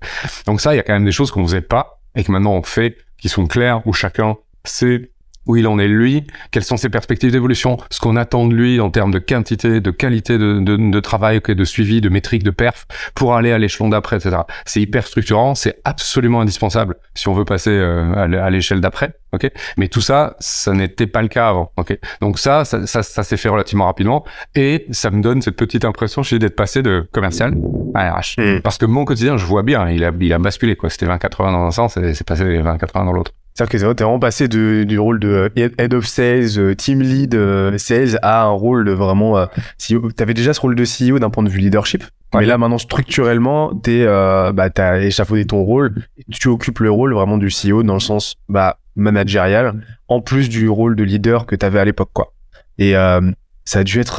Donc 0.45 0.59
ça, 0.59 0.73
il 0.73 0.77
y 0.77 0.79
a 0.79 0.83
quand 0.83 0.93
même 0.93 1.05
des 1.05 1.11
choses 1.11 1.31
qu'on 1.31 1.43
faisait 1.45 1.61
pas 1.61 1.96
et 2.17 2.23
que 2.23 2.31
maintenant 2.31 2.53
on 2.53 2.63
fait, 2.63 2.97
qui 3.17 3.29
sont 3.29 3.47
clairs, 3.47 3.85
où 3.87 3.93
chacun 3.93 4.37
sait 4.65 5.11
où 5.47 5.55
il 5.55 5.67
en 5.67 5.79
est 5.79 5.87
lui, 5.87 6.25
quelles 6.51 6.63
sont 6.63 6.77
ses 6.77 6.89
perspectives 6.89 7.31
d'évolution, 7.31 7.77
ce 7.89 7.99
qu'on 7.99 8.15
attend 8.15 8.47
de 8.47 8.53
lui 8.53 8.79
en 8.79 8.89
termes 8.89 9.11
de 9.11 9.19
quantité, 9.19 9.81
de 9.81 9.91
qualité 9.91 10.37
de, 10.37 10.59
de, 10.59 10.75
de 10.75 10.99
travail, 10.99 11.41
de 11.47 11.63
suivi, 11.63 12.01
de 12.01 12.09
métrique, 12.09 12.43
de 12.43 12.51
perf, 12.51 12.85
pour 13.15 13.35
aller 13.35 13.51
à 13.51 13.57
l'échelon 13.57 13.89
d'après, 13.89 14.17
etc. 14.17 14.37
C'est 14.65 14.81
hyper 14.81 15.05
structurant, 15.07 15.55
c'est 15.55 15.79
absolument 15.83 16.41
indispensable 16.41 16.95
si 17.15 17.27
on 17.27 17.33
veut 17.33 17.45
passer 17.45 17.71
euh, 17.71 18.13
à 18.15 18.49
l'échelle 18.49 18.81
d'après. 18.81 19.13
ok? 19.33 19.49
Mais 19.77 19.87
tout 19.87 20.01
ça, 20.01 20.35
ça 20.39 20.73
n'était 20.73 21.07
pas 21.07 21.21
le 21.21 21.27
cas 21.27 21.49
avant. 21.49 21.71
ok? 21.77 21.97
Donc 22.21 22.39
ça, 22.39 22.65
ça, 22.65 22.85
ça, 22.85 23.03
ça 23.03 23.23
s'est 23.23 23.37
fait 23.37 23.49
relativement 23.49 23.85
rapidement 23.85 24.25
et 24.55 24.85
ça 24.91 25.09
me 25.11 25.21
donne 25.21 25.41
cette 25.41 25.55
petite 25.55 25.85
impression 25.85 26.23
chez 26.23 26.39
d'être 26.39 26.55
passé 26.55 26.81
de 26.81 27.07
commercial 27.11 27.55
à 27.93 28.11
RH. 28.13 28.35
Mm. 28.37 28.61
Parce 28.61 28.77
que 28.77 28.85
mon 28.85 29.05
quotidien, 29.05 29.37
je 29.37 29.45
vois 29.45 29.63
bien, 29.63 29.89
il 29.89 30.03
a, 30.03 30.11
il 30.19 30.33
a 30.33 30.39
basculé. 30.39 30.75
quoi. 30.75 30.89
C'était 30.89 31.07
20-80 31.07 31.51
dans 31.51 31.65
un 31.65 31.71
sens 31.71 31.97
et 31.97 32.13
c'est 32.13 32.27
passé 32.27 32.43
20-80 32.43 33.05
dans 33.05 33.13
l'autre. 33.13 33.31
C'est-à-dire 33.57 33.71
que 33.87 33.93
t'es 33.93 34.03
vraiment 34.03 34.19
passé 34.19 34.47
de, 34.47 34.83
du 34.83 34.99
rôle 34.99 35.19
de 35.19 35.49
euh, 35.57 35.69
head 35.79 35.95
of 35.95 36.05
sales, 36.05 36.59
euh, 36.59 36.75
team 36.75 37.01
lead 37.01 37.33
euh, 37.33 37.75
sales 37.79 38.19
à 38.21 38.43
un 38.43 38.51
rôle 38.51 38.85
de 38.85 38.91
vraiment 38.91 39.47
CEO. 39.79 40.11
T'avais 40.11 40.35
déjà 40.35 40.53
ce 40.53 40.61
rôle 40.61 40.75
de 40.75 40.83
CEO 40.83 41.17
d'un 41.17 41.31
point 41.31 41.41
de 41.41 41.49
vue 41.49 41.57
leadership, 41.57 42.03
ouais. 42.03 42.41
mais 42.41 42.45
là 42.45 42.59
maintenant 42.59 42.77
structurellement, 42.77 43.73
t'es, 43.73 44.03
euh, 44.05 44.51
bah 44.51 44.69
t'as 44.69 44.99
échafaudé 44.99 45.47
ton 45.47 45.63
rôle. 45.63 45.95
Tu 46.31 46.49
occupes 46.49 46.77
le 46.81 46.91
rôle 46.91 47.15
vraiment 47.15 47.39
du 47.39 47.47
CEO 47.47 47.81
dans 47.81 47.95
le 47.95 47.99
sens 47.99 48.35
bah 48.47 48.77
managérial, 48.95 49.83
en 50.07 50.21
plus 50.21 50.49
du 50.49 50.69
rôle 50.69 50.95
de 50.95 51.03
leader 51.03 51.47
que 51.47 51.55
t'avais 51.55 51.79
à 51.79 51.85
l'époque 51.85 52.11
quoi. 52.13 52.33
Et 52.77 52.95
euh, 52.95 53.31
ça 53.65 53.79
a 53.79 53.83
dû 53.83 53.99
être, 53.99 54.17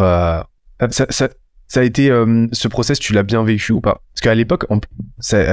ça, 0.90 1.06
ça, 1.10 1.28
ça 1.68 1.80
a 1.80 1.84
été 1.84 2.08
ce 2.08 2.66
process, 2.66 2.98
tu 2.98 3.12
l'as 3.12 3.22
bien 3.22 3.44
vécu 3.44 3.70
ou 3.70 3.80
pas? 3.80 4.02
Parce 4.12 4.20
qu'à 4.20 4.34
l'époque, 4.34 4.66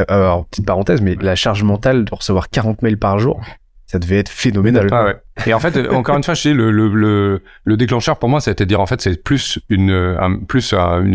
alors 0.07 0.47
petite 0.47 0.65
parenthèse, 0.65 1.01
mais 1.01 1.15
la 1.21 1.35
charge 1.35 1.61
mentale 1.61 2.05
de 2.05 2.15
recevoir 2.15 2.49
40 2.49 2.81
mails 2.81 2.97
par 2.97 3.19
jour 3.19 3.39
ça 3.87 3.99
devait 3.99 4.17
être 4.17 4.29
phénoménal. 4.29 4.87
Ah 4.91 5.05
ouais. 5.05 5.15
Et 5.45 5.53
en 5.53 5.59
fait, 5.59 5.75
euh, 5.75 5.91
encore 5.91 6.15
une 6.15 6.23
fois, 6.23 6.33
je 6.33 6.41
dis, 6.49 6.53
le, 6.53 6.71
le, 6.71 6.87
le, 6.87 7.41
le 7.65 7.77
déclencheur 7.77 8.17
pour 8.17 8.29
moi, 8.29 8.39
c'était 8.39 8.63
de 8.63 8.69
dire 8.69 8.79
en 8.79 8.85
fait, 8.85 9.01
c'est 9.01 9.21
plus 9.21 9.59
une, 9.69 9.91
un, 9.91 10.37
plus 10.39 10.73
un- 10.73 11.03
une, 11.03 11.13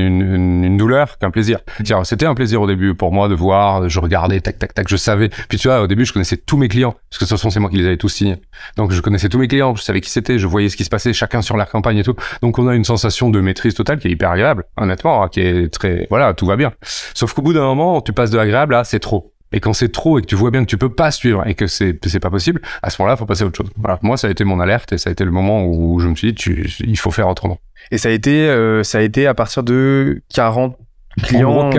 une, 0.62 0.76
douleur 0.76 1.16
qu'un 1.18 1.30
plaisir. 1.30 1.60
C'était 2.04 2.26
un 2.26 2.34
plaisir 2.34 2.60
au 2.60 2.66
début 2.66 2.94
pour 2.94 3.12
moi 3.12 3.28
de 3.28 3.34
voir, 3.34 3.88
je 3.88 3.98
regardais, 3.98 4.40
tac, 4.40 4.58
tac, 4.58 4.74
tac, 4.74 4.88
je 4.88 4.96
savais. 4.96 5.30
Puis 5.48 5.58
tu 5.58 5.68
vois, 5.68 5.80
au 5.82 5.86
début, 5.86 6.04
je 6.04 6.12
connaissais 6.12 6.36
tous 6.36 6.56
mes 6.58 6.68
clients, 6.68 6.92
parce 6.92 7.18
que 7.18 7.24
de 7.24 7.28
toute 7.28 7.38
façon, 7.38 7.50
c'est 7.50 7.60
moi 7.60 7.70
qui 7.70 7.76
les 7.76 7.86
avais 7.86 7.96
tous 7.96 8.08
signés. 8.10 8.36
Donc, 8.76 8.92
je 8.92 9.00
connaissais 9.00 9.28
tous 9.30 9.38
mes 9.38 9.48
clients, 9.48 9.74
je 9.74 9.82
savais 9.82 10.00
qui 10.02 10.10
c'était, 10.10 10.38
je 10.38 10.46
voyais 10.46 10.68
ce 10.68 10.76
qui 10.76 10.84
se 10.84 10.90
passait, 10.90 11.12
chacun 11.14 11.40
sur 11.42 11.56
leur 11.56 11.68
campagne 11.70 11.96
et 11.96 12.04
tout. 12.04 12.14
Donc, 12.42 12.58
on 12.58 12.68
a 12.68 12.74
une 12.74 12.84
sensation 12.84 13.30
de 13.30 13.40
maîtrise 13.40 13.74
totale 13.74 13.98
qui 13.98 14.08
est 14.08 14.12
hyper 14.12 14.30
agréable, 14.30 14.64
honnêtement, 14.76 15.22
hein, 15.24 15.28
qui 15.28 15.40
est 15.40 15.72
très, 15.72 16.06
voilà, 16.10 16.34
tout 16.34 16.46
va 16.46 16.56
bien. 16.56 16.72
Sauf 16.82 17.32
qu'au 17.32 17.42
bout 17.42 17.54
d'un 17.54 17.62
moment, 17.64 18.00
tu 18.02 18.12
passes 18.12 18.30
de 18.30 18.38
agréable 18.38 18.74
à 18.74 18.84
c'est 18.84 19.00
trop. 19.00 19.32
Et 19.52 19.60
quand 19.60 19.72
c'est 19.72 19.90
trop 19.90 20.18
et 20.18 20.22
que 20.22 20.26
tu 20.26 20.36
vois 20.36 20.50
bien 20.50 20.64
que 20.64 20.70
tu 20.70 20.78
peux 20.78 20.92
pas 20.92 21.10
suivre 21.10 21.46
et 21.46 21.54
que 21.54 21.66
c'est 21.66 21.98
c'est 22.06 22.20
pas 22.20 22.30
possible, 22.30 22.60
à 22.82 22.90
ce 22.90 23.00
moment-là, 23.00 23.16
faut 23.16 23.26
passer 23.26 23.42
à 23.42 23.46
autre 23.46 23.56
chose. 23.56 23.70
Voilà. 23.76 23.98
Moi, 24.02 24.16
ça 24.16 24.28
a 24.28 24.30
été 24.30 24.44
mon 24.44 24.60
alerte 24.60 24.92
et 24.92 24.98
ça 24.98 25.10
a 25.10 25.12
été 25.12 25.24
le 25.24 25.30
moment 25.30 25.66
où 25.66 25.98
je 26.00 26.08
me 26.08 26.14
suis 26.14 26.32
dit, 26.32 26.52
il 26.80 26.98
faut 26.98 27.10
faire 27.10 27.28
autrement. 27.28 27.58
Et 27.90 27.98
ça 27.98 28.08
a 28.08 28.12
été, 28.12 28.48
euh, 28.48 28.82
ça 28.82 28.98
a 28.98 29.00
été 29.00 29.26
à 29.26 29.34
partir 29.34 29.62
de 29.62 30.22
40 30.34 30.76
clients. 31.22 31.70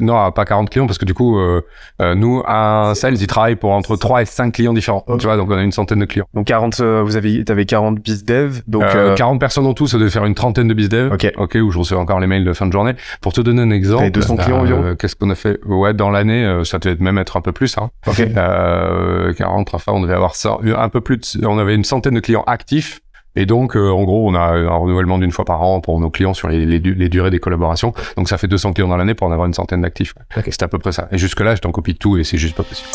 Non, 0.00 0.30
pas 0.32 0.44
40 0.44 0.70
clients 0.70 0.86
parce 0.86 0.98
que 0.98 1.04
du 1.04 1.14
coup, 1.14 1.38
euh, 1.38 1.62
euh, 2.02 2.14
nous, 2.14 2.42
un 2.46 2.94
sales, 2.94 3.16
il 3.20 3.26
travaille 3.26 3.56
pour 3.56 3.70
entre 3.70 3.96
3 3.96 4.22
et 4.22 4.24
5 4.24 4.52
clients 4.52 4.72
différents. 4.72 5.04
Tu 5.18 5.26
vois, 5.26 5.36
donc 5.36 5.50
on 5.50 5.56
a 5.56 5.62
une 5.62 5.72
centaine 5.72 6.00
de 6.00 6.04
clients. 6.04 6.26
Donc 6.34 6.46
40, 6.46 6.80
euh, 6.80 7.02
vous 7.04 7.16
avez, 7.16 7.44
t'avais 7.44 7.64
40 7.64 7.98
biz 8.00 8.24
dev. 8.24 8.60
Donc, 8.66 8.82
Euh, 8.82 9.12
euh, 9.12 9.14
40 9.14 9.40
personnes 9.40 9.66
en 9.66 9.74
tout, 9.74 9.86
ça 9.86 9.98
devait 9.98 10.10
faire 10.10 10.24
une 10.24 10.34
trentaine 10.34 10.68
de 10.68 10.74
bizdev. 10.74 11.12
Ok. 11.12 11.32
Ok, 11.36 11.56
où 11.62 11.70
je 11.70 11.78
reçois 11.78 11.98
encore 11.98 12.20
les 12.20 12.26
mails 12.26 12.44
de 12.44 12.52
fin 12.52 12.66
de 12.66 12.72
journée. 12.72 12.94
Pour 13.20 13.32
te 13.32 13.40
donner 13.40 13.62
un 13.62 13.70
exemple. 13.70 13.98
T'avais 13.98 14.10
200 14.10 14.36
clients 14.36 14.60
environ 14.60 14.82
euh, 14.84 14.94
Qu'est-ce 14.94 15.16
qu'on 15.16 15.30
a 15.30 15.34
fait? 15.34 15.58
Ouais, 15.66 15.94
dans 15.94 16.10
l'année, 16.10 16.44
euh, 16.44 16.64
ça 16.64 16.78
devait 16.78 16.96
même 17.00 17.18
être 17.18 17.36
un 17.36 17.40
peu 17.40 17.52
plus, 17.52 17.76
hein. 17.78 17.90
ok. 18.06 18.20
Euh, 18.20 19.32
40, 19.34 19.74
enfin, 19.74 19.92
on 19.92 20.00
devait 20.00 20.14
avoir 20.14 20.34
ça, 20.34 20.58
un 20.76 20.88
peu 20.88 21.00
plus 21.00 21.18
de, 21.36 21.46
on 21.46 21.58
avait 21.58 21.74
une 21.74 21.84
centaine 21.84 22.14
de 22.14 22.20
clients 22.20 22.44
actifs. 22.46 23.00
Et 23.36 23.46
donc, 23.46 23.76
euh, 23.76 23.90
en 23.90 24.04
gros, 24.04 24.28
on 24.30 24.34
a 24.34 24.40
un 24.40 24.76
renouvellement 24.76 25.18
d'une 25.18 25.32
fois 25.32 25.44
par 25.44 25.62
an 25.62 25.80
pour 25.80 25.98
nos 25.98 26.10
clients 26.10 26.34
sur 26.34 26.48
les, 26.48 26.64
les, 26.66 26.78
du- 26.78 26.94
les 26.94 27.08
durées 27.08 27.30
des 27.30 27.40
collaborations. 27.40 27.92
Donc, 28.16 28.28
ça 28.28 28.38
fait 28.38 28.46
200 28.46 28.72
clients 28.74 28.88
dans 28.88 28.96
l'année 28.96 29.14
pour 29.14 29.26
en 29.26 29.32
avoir 29.32 29.46
une 29.46 29.54
centaine 29.54 29.80
d'actifs. 29.82 30.14
C'est 30.48 30.62
à 30.62 30.68
peu 30.68 30.78
près 30.78 30.92
ça. 30.92 31.08
Et 31.10 31.18
jusque-là, 31.18 31.54
j'étais 31.54 31.66
en 31.66 31.72
copie 31.72 31.94
de 31.94 31.98
tout 31.98 32.16
et 32.16 32.24
c'est 32.24 32.38
juste 32.38 32.56
pas 32.56 32.62
possible. 32.62 32.88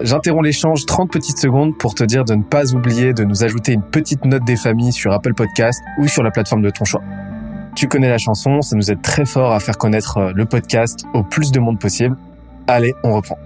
J'interromps 0.00 0.44
l'échange 0.44 0.86
30 0.86 1.10
petites 1.10 1.38
secondes 1.38 1.76
pour 1.76 1.94
te 1.94 2.04
dire 2.04 2.24
de 2.24 2.34
ne 2.34 2.42
pas 2.42 2.72
oublier 2.74 3.12
de 3.14 3.24
nous 3.24 3.42
ajouter 3.44 3.72
une 3.72 3.82
petite 3.82 4.24
note 4.24 4.44
des 4.44 4.56
familles 4.56 4.92
sur 4.92 5.12
Apple 5.12 5.34
Podcast 5.34 5.82
ou 5.98 6.06
sur 6.06 6.22
la 6.22 6.30
plateforme 6.30 6.62
de 6.62 6.70
ton 6.70 6.84
choix. 6.84 7.02
Tu 7.74 7.88
connais 7.88 8.08
la 8.08 8.18
chanson, 8.18 8.60
ça 8.60 8.76
nous 8.76 8.90
aide 8.90 9.02
très 9.02 9.24
fort 9.24 9.52
à 9.52 9.60
faire 9.60 9.76
connaître 9.78 10.18
euh, 10.18 10.32
le 10.34 10.44
podcast 10.44 11.04
au 11.14 11.22
plus 11.22 11.50
de 11.50 11.60
monde 11.60 11.78
possible. 11.80 12.16
Allez, 12.66 12.92
on 13.04 13.14
reprend. 13.14 13.38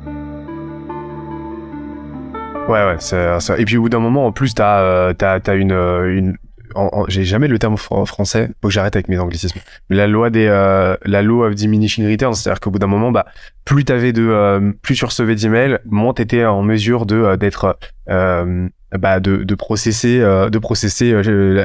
Ouais, 2.68 2.84
ouais. 2.86 2.96
c'est- 2.98 3.60
Et 3.60 3.64
puis 3.64 3.76
au 3.76 3.82
bout 3.82 3.88
d'un 3.88 3.98
moment, 3.98 4.26
en 4.26 4.32
plus, 4.32 4.54
t'as, 4.54 4.80
euh, 4.82 5.12
t'as, 5.12 5.40
t'as 5.40 5.56
une, 5.56 5.72
euh, 5.72 6.16
une. 6.16 6.36
en- 6.74 6.88
en- 6.92 7.04
J'ai 7.08 7.24
jamais 7.24 7.48
le 7.48 7.58
terme 7.58 7.74
fr- 7.74 8.06
français. 8.06 8.48
Faut 8.62 8.68
que 8.68 8.72
j'arrête 8.74 8.96
avec 8.96 9.08
mes 9.08 9.18
anglicismes. 9.18 9.60
Mais 9.90 9.96
la 9.96 10.06
loi 10.06 10.30
des, 10.30 10.46
euh, 10.46 10.96
la 11.04 11.20
law 11.20 11.44
of 11.44 11.54
diminishing 11.54 12.08
returns, 12.10 12.32
c'est-à-dire 12.34 12.60
qu'au 12.60 12.70
bout 12.70 12.78
d'un 12.78 12.86
moment, 12.86 13.12
bah, 13.12 13.26
plus 13.66 13.84
t'avais 13.84 14.12
de, 14.14 14.26
euh, 14.26 14.72
plus 14.80 14.94
tu 14.94 15.04
recevais 15.04 15.34
d'emails, 15.34 15.78
moins 15.84 16.14
t'étais 16.14 16.46
en 16.46 16.62
mesure 16.62 17.04
de 17.04 17.16
euh, 17.16 17.36
d'être, 17.36 17.78
euh, 18.08 18.68
bah, 18.98 19.20
de, 19.20 19.36
de 19.44 19.54
processer, 19.54 20.20
euh, 20.20 20.48
de 20.48 20.58
processer 20.58 21.12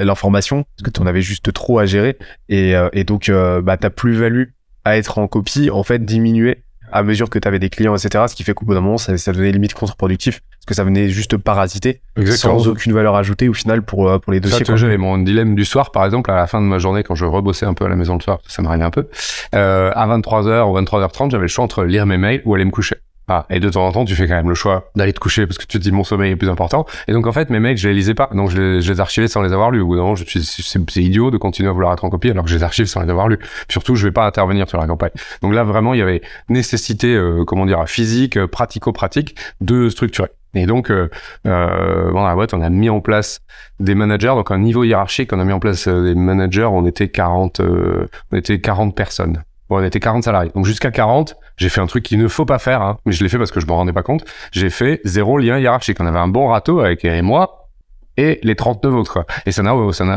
l'information, 0.04 0.64
parce 0.76 0.84
que 0.84 0.90
t'en 0.90 1.06
avais 1.06 1.22
juste 1.22 1.54
trop 1.54 1.80
à 1.80 1.86
gérer, 1.86 2.18
et, 2.50 2.76
euh, 2.76 2.90
et 2.92 3.06
donc, 3.06 3.32
bah, 3.64 3.78
ta 3.78 3.90
plus-value 3.90 4.46
à 4.84 4.98
être 4.98 5.20
en 5.20 5.28
copie, 5.30 5.70
en 5.70 5.84
fait, 5.84 6.04
diminuait 6.04 6.64
à 6.92 7.04
mesure 7.04 7.30
que 7.30 7.40
tu 7.40 7.48
avais 7.48 7.60
des 7.60 7.70
clients, 7.70 7.96
etc. 7.96 8.26
Ce 8.28 8.36
qui 8.36 8.44
fait 8.44 8.54
qu'au 8.54 8.66
bout 8.66 8.74
d'un 8.74 8.82
moment, 8.82 8.98
ça, 8.98 9.18
ça 9.18 9.32
devenait 9.32 9.52
limite 9.52 9.74
contre-productif 9.74 10.42
parce 10.52 10.66
que 10.68 10.74
ça 10.74 10.84
venait 10.84 11.10
juste 11.10 11.38
parasiter 11.38 12.02
sans 12.38 12.68
aucune 12.68 12.94
valeur 12.94 13.16
ajoutée 13.16 13.48
au 13.50 13.54
final 13.54 13.82
pour, 13.84 14.10
euh, 14.10 14.20
pour 14.20 14.32
les 14.34 14.40
Ça, 14.40 14.50
dossiers. 14.50 14.66
vois, 14.66 14.76
j'avais 14.76 14.98
mon 14.98 15.18
dilemme 15.18 15.56
du 15.56 15.66
soir, 15.66 15.92
par 15.92 16.06
exemple, 16.06 16.30
à 16.32 16.36
la 16.36 16.48
fin 16.48 16.62
de 16.62 16.66
ma 16.66 16.78
journée, 16.80 17.04
quand 17.04 17.16
je 17.16 17.26
rebossais 17.26 17.66
un 17.66 17.74
peu 17.74 17.86
à 17.86 17.90
la 17.90 17.96
maison 17.96 18.16
le 18.16 18.22
soir, 18.22 18.40
ça 18.48 18.62
m'arrivait 18.62 18.84
un 18.86 18.90
peu. 18.92 19.08
Euh, 19.56 19.92
à 19.96 20.08
23h 20.08 20.70
ou 20.70 20.78
23h30, 20.80 21.32
j'avais 21.32 21.44
le 21.44 21.48
choix 21.48 21.64
entre 21.64 21.84
lire 21.84 22.06
mes 22.06 22.18
mails 22.18 22.42
ou 22.46 22.54
aller 22.56 22.66
me 22.66 22.72
coucher. 22.72 22.96
Ah, 23.30 23.46
et 23.50 23.60
de 23.60 23.70
temps 23.70 23.86
en 23.86 23.92
temps, 23.92 24.06
tu 24.06 24.16
fais 24.16 24.28
quand 24.28 24.36
même 24.36 24.48
le 24.48 24.56
choix 24.56 24.90
d'aller 24.96 25.12
te 25.12 25.20
coucher 25.20 25.46
parce 25.46 25.58
que 25.58 25.66
tu 25.66 25.78
te 25.78 25.84
dis 25.84 25.92
mon 25.92 26.04
sommeil 26.04 26.32
est 26.32 26.36
plus 26.36 26.50
important. 26.50 26.86
Et 27.08 27.14
donc, 27.14 27.28
en 27.28 27.34
fait, 27.34 27.50
mes 27.50 27.60
mails, 27.60 27.78
je 27.78 27.90
les 27.90 27.94
lisais 27.96 28.14
pas. 28.14 28.30
Donc, 28.34 28.50
je 28.50 28.58
les, 28.58 28.82
je 28.82 28.94
les 28.94 29.00
archivais 29.02 29.28
sans 29.28 29.42
les 29.42 29.52
avoir 29.52 29.70
lus. 29.70 29.80
D'un 29.80 29.86
moment, 29.86 30.16
je 30.16 30.24
suis, 30.24 30.44
c'est 30.44 31.04
idiot 31.04 31.30
de 31.30 31.38
continuer 31.38 31.70
à 31.70 31.74
vouloir 31.74 31.92
être 31.94 32.06
en 32.06 32.10
copie 32.10 32.30
alors 32.30 32.46
que 32.46 32.50
je 32.50 32.56
les 32.56 32.64
archive 32.64 32.86
sans 32.86 33.02
les 33.02 33.10
avoir 33.10 33.28
lus. 33.28 33.40
Surtout, 33.70 33.96
je 33.96 34.08
vais 34.08 34.14
pas 34.14 34.26
intervenir 34.26 34.70
sur 34.70 34.80
la 34.80 34.88
campagne. 34.88 35.12
Donc 35.42 35.54
là, 35.54 35.64
vraiment, 35.64 35.94
il 35.94 36.00
y 36.00 36.02
avait 36.04 36.22
nécessité, 36.48 37.16
euh, 37.16 37.44
comment 37.46 37.66
dire, 37.66 37.84
physique, 37.88 38.38
euh, 38.38 38.48
pratico-pratique 38.48 39.36
de 39.60 39.90
structurer. 39.90 40.30
Et 40.54 40.66
donc, 40.66 40.90
euh, 40.90 41.10
euh, 41.46 42.12
dans 42.12 42.26
la 42.26 42.34
boîte, 42.34 42.54
on 42.54 42.62
a 42.62 42.70
mis 42.70 42.90
en 42.90 43.00
place 43.02 43.42
des 43.80 43.96
managers, 43.96 44.28
donc 44.28 44.52
un 44.52 44.58
niveau 44.58 44.84
hiérarchique, 44.84 45.32
on 45.34 45.40
a 45.40 45.46
mis 45.46 45.54
en 45.54 45.60
place 45.60 45.88
euh, 45.88 46.04
des 46.04 46.16
managers, 46.16 46.64
on 46.72 46.86
était 46.86 47.10
40, 47.10 47.60
euh, 47.60 48.08
on 48.32 48.38
était 48.38 48.60
40 48.60 48.96
personnes. 48.96 49.44
Bon, 49.70 49.80
on 49.80 49.84
était 49.84 50.00
40 50.00 50.24
salariés. 50.24 50.52
Donc 50.56 50.66
jusqu'à 50.66 50.92
40, 50.92 51.36
j'ai 51.58 51.70
fait 51.70 51.82
un 51.82 51.88
truc 51.88 52.04
qu'il 52.04 52.20
ne 52.20 52.28
faut 52.28 52.46
pas 52.46 52.60
faire, 52.60 52.82
hein, 52.82 52.98
mais 53.06 53.12
je 53.12 53.24
l'ai 53.24 53.30
fait 53.30 53.38
parce 53.38 53.52
que 53.52 53.60
je 53.60 53.66
me 53.66 53.72
rendais 53.72 53.94
pas 53.94 54.04
compte. 54.04 54.24
J'ai 54.52 54.70
fait 54.70 55.02
zéro 55.04 55.38
lien 55.38 55.60
hiérarchique. 55.60 55.98
On 56.00 56.06
avait 56.06 56.20
un 56.20 56.28
bon 56.28 56.48
râteau 56.48 56.80
avec 56.80 57.04
et 57.04 57.22
moi 57.22 57.70
et 58.16 58.40
les 58.44 58.56
39 58.56 58.94
autres. 58.94 59.26
Et 59.46 59.52
ça 59.52 59.64
n'a 59.64 59.76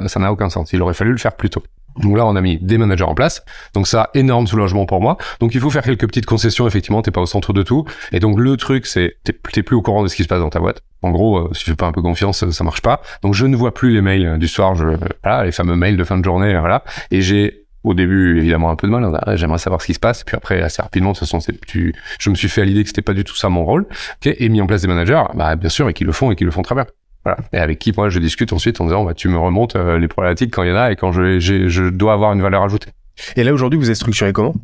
ça 0.09 0.21
n'a 0.21 0.33
aucun 0.33 0.51
sens. 0.51 0.73
Il 0.73 0.83
aurait 0.83 0.95
fallu 0.95 1.13
le 1.13 1.19
faire 1.19 1.37
plus 1.37 1.51
tôt. 1.51 1.63
Donc 1.97 2.17
là, 2.17 2.25
on 2.27 2.37
a 2.37 2.41
mis 2.41 2.59
des 2.59 2.79
managers 2.79 3.05
en 3.05 3.15
place. 3.15 3.45
Donc 3.75 3.87
ça, 3.87 4.11
énorme 4.15 4.47
soulagement 4.47 4.87
pour 4.87 5.01
moi. 5.01 5.17
Donc 5.41 5.55
il 5.55 5.61
faut 5.61 5.71
faire 5.71 5.83
quelques 5.83 6.07
petites 6.07 6.27
concessions. 6.27 6.67
Effectivement, 6.67 7.03
t'es 7.03 7.11
pas 7.11 7.21
au 7.21 7.27
centre 7.27 7.53
de 7.53 7.63
tout. 7.63 7.85
Et 8.13 8.21
donc 8.21 8.39
le 8.39 8.57
truc, 8.57 8.87
c'est 8.87 9.17
t'es 9.25 9.63
plus 9.63 9.77
au 9.77 9.83
courant 9.83 10.03
de 10.03 10.09
ce 10.09 10.17
qui 10.17 10.23
se 10.23 10.29
passe 10.29 10.41
dans 10.41 10.51
ta 10.51 10.61
boîte. 10.61 10.83
En 11.03 11.11
gros, 11.11 11.39
euh, 11.39 11.51
si 11.53 11.65
tu 11.65 11.71
fais 11.71 11.77
pas 11.77 11.87
un 11.87 11.93
peu 11.93 12.03
confiance, 12.03 12.49
ça 12.49 12.65
marche 12.65 12.83
pas. 12.83 13.01
Donc 13.23 13.35
je 13.35 13.47
ne 13.47 13.57
vois 13.57 13.75
plus 13.75 13.93
les 13.93 14.03
mails 14.03 14.39
du 14.39 14.49
soir. 14.49 14.75
Voilà, 14.75 15.45
les 15.45 15.53
fameux 15.53 15.77
mails 15.77 15.97
de 15.97 16.05
fin 16.05 16.19
de 16.19 16.25
journée. 16.25 16.59
Voilà. 16.59 16.85
Et 17.11 17.23
j'ai 17.23 17.67
au 17.85 17.95
début 17.95 18.39
évidemment 18.39 18.71
un 18.71 18.77
peu 18.77 18.87
de 18.87 18.93
mal. 18.93 19.11
Ah, 19.23 19.37
J'aimerais 19.37 19.59
savoir 19.59 19.81
ce 19.81 19.87
qui 19.87 19.95
se 19.95 20.01
passe. 20.01 20.25
Puis 20.25 20.37
après, 20.37 20.61
assez 20.61 20.83
rapidement, 20.83 21.13
de 21.13 21.19
toute 21.19 21.29
façon, 21.29 21.53
tu, 21.67 21.95
je 22.19 22.31
me 22.31 22.35
suis 22.35 22.49
fait 22.49 22.63
à 22.63 22.65
l'idée 22.65 22.83
que 22.83 22.89
c'était 22.89 23.03
pas 23.03 23.15
du 23.15 23.25
tout 23.25 23.37
ça 23.37 23.49
mon 23.49 23.65
rôle. 23.65 23.83
ok 23.83 24.35
et 24.39 24.49
mis 24.49 24.61
en 24.61 24.67
place 24.67 24.83
des 24.83 24.89
managers, 24.89 25.23
bah 25.35 25.57
bien 25.57 25.69
sûr, 25.69 25.89
et 25.89 25.95
qui 25.95 26.05
le 26.05 26.13
font 26.13 26.31
et 26.31 26.37
qui 26.37 26.45
le 26.45 26.51
font 26.51 26.63
très 26.63 26.75
bien. 26.75 26.87
Voilà. 27.25 27.39
Et 27.53 27.59
avec 27.59 27.79
qui 27.79 27.93
moi 27.95 28.09
je 28.09 28.19
discute 28.19 28.53
ensuite 28.53 28.81
en 28.81 28.85
disant 28.85 29.05
bah 29.05 29.15
tu 29.15 29.29
me 29.29 29.37
remontes 29.39 29.77
euh, 29.77 29.99
les 29.99 30.09
problématiques 30.09 30.53
quand 30.53 30.63
il 30.63 30.71
y 30.71 30.73
en 30.73 30.77
a 30.77 30.91
et 30.91 30.97
quand 30.97 31.13
je, 31.13 31.39
je 31.39 31.89
dois 31.91 32.15
avoir 32.15 32.33
une 32.33 32.41
valeur 32.41 32.63
ajoutée. 32.63 32.91
Et 33.37 33.45
là 33.45 33.53
aujourd'hui, 33.53 33.79
vous 33.79 33.91
êtes 33.91 33.97
structuré 33.97 34.33
comment? 34.33 34.55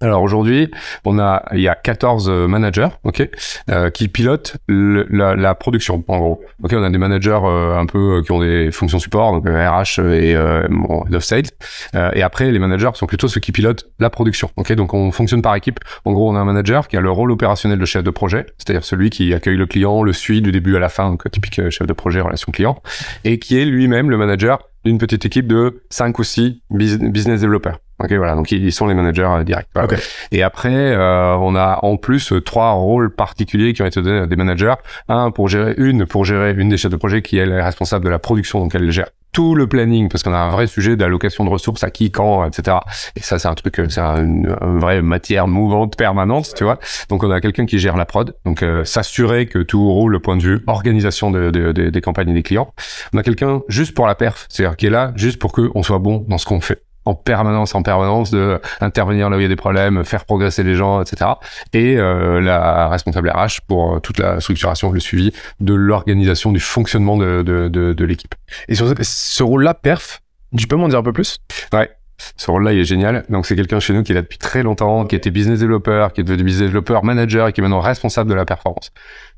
Alors 0.00 0.22
aujourd'hui, 0.22 0.70
on 1.04 1.18
a 1.18 1.44
il 1.54 1.60
y 1.60 1.68
a 1.68 1.74
14 1.74 2.28
euh, 2.28 2.46
managers, 2.48 2.88
ok, 3.04 3.26
euh, 3.70 3.90
qui 3.90 4.08
pilotent 4.08 4.56
la, 4.68 5.34
la 5.36 5.54
production 5.54 6.02
en 6.08 6.18
gros. 6.18 6.40
Ok, 6.62 6.72
on 6.76 6.82
a 6.82 6.90
des 6.90 6.98
managers 6.98 7.38
euh, 7.44 7.78
un 7.78 7.86
peu 7.86 8.16
euh, 8.18 8.22
qui 8.22 8.32
ont 8.32 8.40
des 8.40 8.70
fonctions 8.72 8.98
support, 8.98 9.32
donc 9.32 9.44
RH 9.46 10.00
et 10.00 10.34
euh, 10.36 10.66
bon, 10.68 11.04
head 11.06 11.14
of 11.14 11.22
sales. 11.24 11.44
Et 12.14 12.22
après, 12.22 12.50
les 12.50 12.58
managers 12.58 12.90
sont 12.94 13.06
plutôt 13.06 13.28
ceux 13.28 13.40
qui 13.40 13.52
pilotent 13.52 13.86
la 14.00 14.10
production. 14.10 14.50
Ok, 14.56 14.72
donc 14.72 14.92
on 14.94 15.10
fonctionne 15.12 15.42
par 15.42 15.54
équipe. 15.54 15.78
En 16.04 16.12
gros, 16.12 16.30
on 16.30 16.34
a 16.36 16.40
un 16.40 16.44
manager 16.44 16.88
qui 16.88 16.96
a 16.96 17.00
le 17.00 17.10
rôle 17.10 17.30
opérationnel 17.30 17.78
de 17.78 17.84
chef 17.84 18.02
de 18.02 18.10
projet, 18.10 18.46
c'est-à-dire 18.58 18.84
celui 18.84 19.10
qui 19.10 19.32
accueille 19.32 19.56
le 19.56 19.66
client, 19.66 20.02
le 20.02 20.12
suit 20.12 20.42
du 20.42 20.50
début 20.52 20.76
à 20.76 20.80
la 20.80 20.88
fin, 20.88 21.08
donc 21.10 21.30
typique 21.30 21.70
chef 21.70 21.86
de 21.86 21.92
projet 21.92 22.20
relation 22.20 22.50
client, 22.52 22.82
et 23.24 23.38
qui 23.38 23.58
est 23.60 23.64
lui-même 23.64 24.10
le 24.10 24.16
manager 24.18 24.58
d'une 24.84 24.98
petite 24.98 25.24
équipe 25.24 25.46
de 25.46 25.82
5 25.88 26.18
ou 26.18 26.24
6 26.24 26.62
bus- 26.70 26.98
business 26.98 27.40
développeurs. 27.40 27.78
Ok, 28.02 28.12
voilà, 28.12 28.34
donc 28.34 28.50
ils 28.50 28.72
sont 28.72 28.86
les 28.86 28.94
managers 28.94 29.22
euh, 29.30 29.44
directs. 29.44 29.68
Voilà. 29.74 29.92
Ok. 29.92 29.98
Et 30.32 30.42
après, 30.42 30.72
euh, 30.74 31.36
on 31.36 31.54
a 31.54 31.78
en 31.82 31.96
plus 31.96 32.32
euh, 32.32 32.40
trois 32.40 32.72
rôles 32.72 33.14
particuliers 33.14 33.72
qui 33.72 33.82
ont 33.82 33.86
été 33.86 34.02
donnés 34.02 34.20
à 34.20 34.26
des 34.26 34.36
managers. 34.36 34.74
Un 35.08 35.30
pour 35.30 35.48
gérer 35.48 35.74
une, 35.78 36.04
pour 36.06 36.24
gérer 36.24 36.52
une 36.56 36.68
des 36.68 36.76
chefs 36.76 36.90
de 36.90 36.96
projet 36.96 37.22
qui 37.22 37.38
elle, 37.38 37.52
est 37.52 37.62
responsable 37.62 38.04
de 38.04 38.10
la 38.10 38.18
production, 38.18 38.58
donc 38.60 38.74
elle 38.74 38.90
gère 38.90 39.06
tout 39.32 39.54
le 39.56 39.66
planning 39.68 40.08
parce 40.08 40.22
qu'on 40.22 40.32
a 40.32 40.38
un 40.38 40.50
vrai 40.50 40.68
sujet 40.68 40.96
d'allocation 40.96 41.44
de 41.44 41.50
ressources 41.50 41.82
à 41.82 41.90
qui, 41.90 42.10
quand, 42.12 42.44
etc. 42.46 42.76
Et 43.16 43.20
ça, 43.20 43.38
c'est 43.40 43.48
un 43.48 43.54
truc, 43.54 43.78
euh, 43.80 43.88
c'est 43.88 44.00
un- 44.00 44.24
une, 44.24 44.56
une 44.60 44.78
vraie 44.78 45.02
matière 45.02 45.48
mouvante 45.48 45.96
permanente, 45.96 46.52
tu 46.56 46.62
vois. 46.64 46.78
Donc 47.08 47.22
on 47.24 47.30
a 47.32 47.40
quelqu'un 47.40 47.66
qui 47.66 47.78
gère 47.80 47.96
la 47.96 48.06
prod, 48.06 48.34
donc 48.44 48.62
euh, 48.62 48.84
s'assurer 48.84 49.46
que 49.46 49.58
tout 49.60 49.88
roule 49.92 50.14
au 50.16 50.20
point 50.20 50.36
de 50.36 50.42
vue 50.42 50.60
organisation 50.68 51.30
de, 51.32 51.50
de- 51.50 51.72
de- 51.72 51.90
des 51.90 52.00
campagnes 52.00 52.30
et 52.30 52.34
des 52.34 52.42
clients. 52.44 52.72
On 53.12 53.18
a 53.18 53.22
quelqu'un 53.24 53.62
juste 53.68 53.94
pour 53.94 54.06
la 54.06 54.14
perf, 54.14 54.46
c'est-à-dire 54.48 54.76
qui 54.76 54.86
est 54.86 54.90
là 54.90 55.12
juste 55.16 55.38
pour 55.40 55.52
que 55.52 55.68
on 55.74 55.82
soit 55.82 55.98
bon 55.98 56.24
dans 56.28 56.38
ce 56.38 56.46
qu'on 56.46 56.60
fait 56.60 56.82
en 57.04 57.14
permanence, 57.14 57.74
en 57.74 57.82
permanence, 57.82 58.30
de 58.30 58.60
intervenir 58.80 59.30
là 59.30 59.36
où 59.36 59.40
il 59.40 59.42
y 59.42 59.46
a 59.46 59.48
des 59.48 59.56
problèmes, 59.56 60.04
faire 60.04 60.24
progresser 60.24 60.62
les 60.62 60.74
gens, 60.74 61.02
etc. 61.02 61.32
Et 61.72 61.96
euh, 61.96 62.40
la 62.40 62.88
responsable 62.88 63.30
RH 63.30 63.60
pour 63.66 63.96
euh, 63.96 64.00
toute 64.00 64.18
la 64.18 64.40
structuration, 64.40 64.92
le 64.92 65.00
suivi 65.00 65.32
de 65.60 65.74
l'organisation, 65.74 66.52
du 66.52 66.60
fonctionnement 66.60 67.16
de, 67.16 67.42
de, 67.42 67.68
de, 67.68 67.92
de 67.92 68.04
l'équipe. 68.04 68.34
Et 68.68 68.74
sur 68.74 68.88
ce, 68.88 68.94
ce 69.02 69.42
rôle-là, 69.42 69.74
perf, 69.74 70.22
tu 70.56 70.66
peux 70.66 70.76
m'en 70.76 70.88
dire 70.88 70.98
un 70.98 71.02
peu 71.02 71.12
plus? 71.12 71.38
Ce 72.36 72.50
rôle-là, 72.50 72.72
il 72.72 72.78
est 72.80 72.84
génial. 72.84 73.24
Donc, 73.28 73.46
c'est 73.46 73.56
quelqu'un 73.56 73.80
chez 73.80 73.92
nous 73.92 74.02
qui 74.02 74.12
est 74.12 74.14
là 74.14 74.22
depuis 74.22 74.38
très 74.38 74.62
longtemps, 74.62 75.04
qui 75.04 75.16
était 75.16 75.30
business 75.30 75.58
developer, 75.60 76.08
qui 76.14 76.20
est 76.20 76.24
devenu 76.24 76.44
business 76.44 76.68
developer 76.68 77.00
manager 77.02 77.48
et 77.48 77.52
qui 77.52 77.60
est 77.60 77.62
maintenant 77.62 77.80
responsable 77.80 78.30
de 78.30 78.34
la 78.34 78.44
performance. 78.44 78.92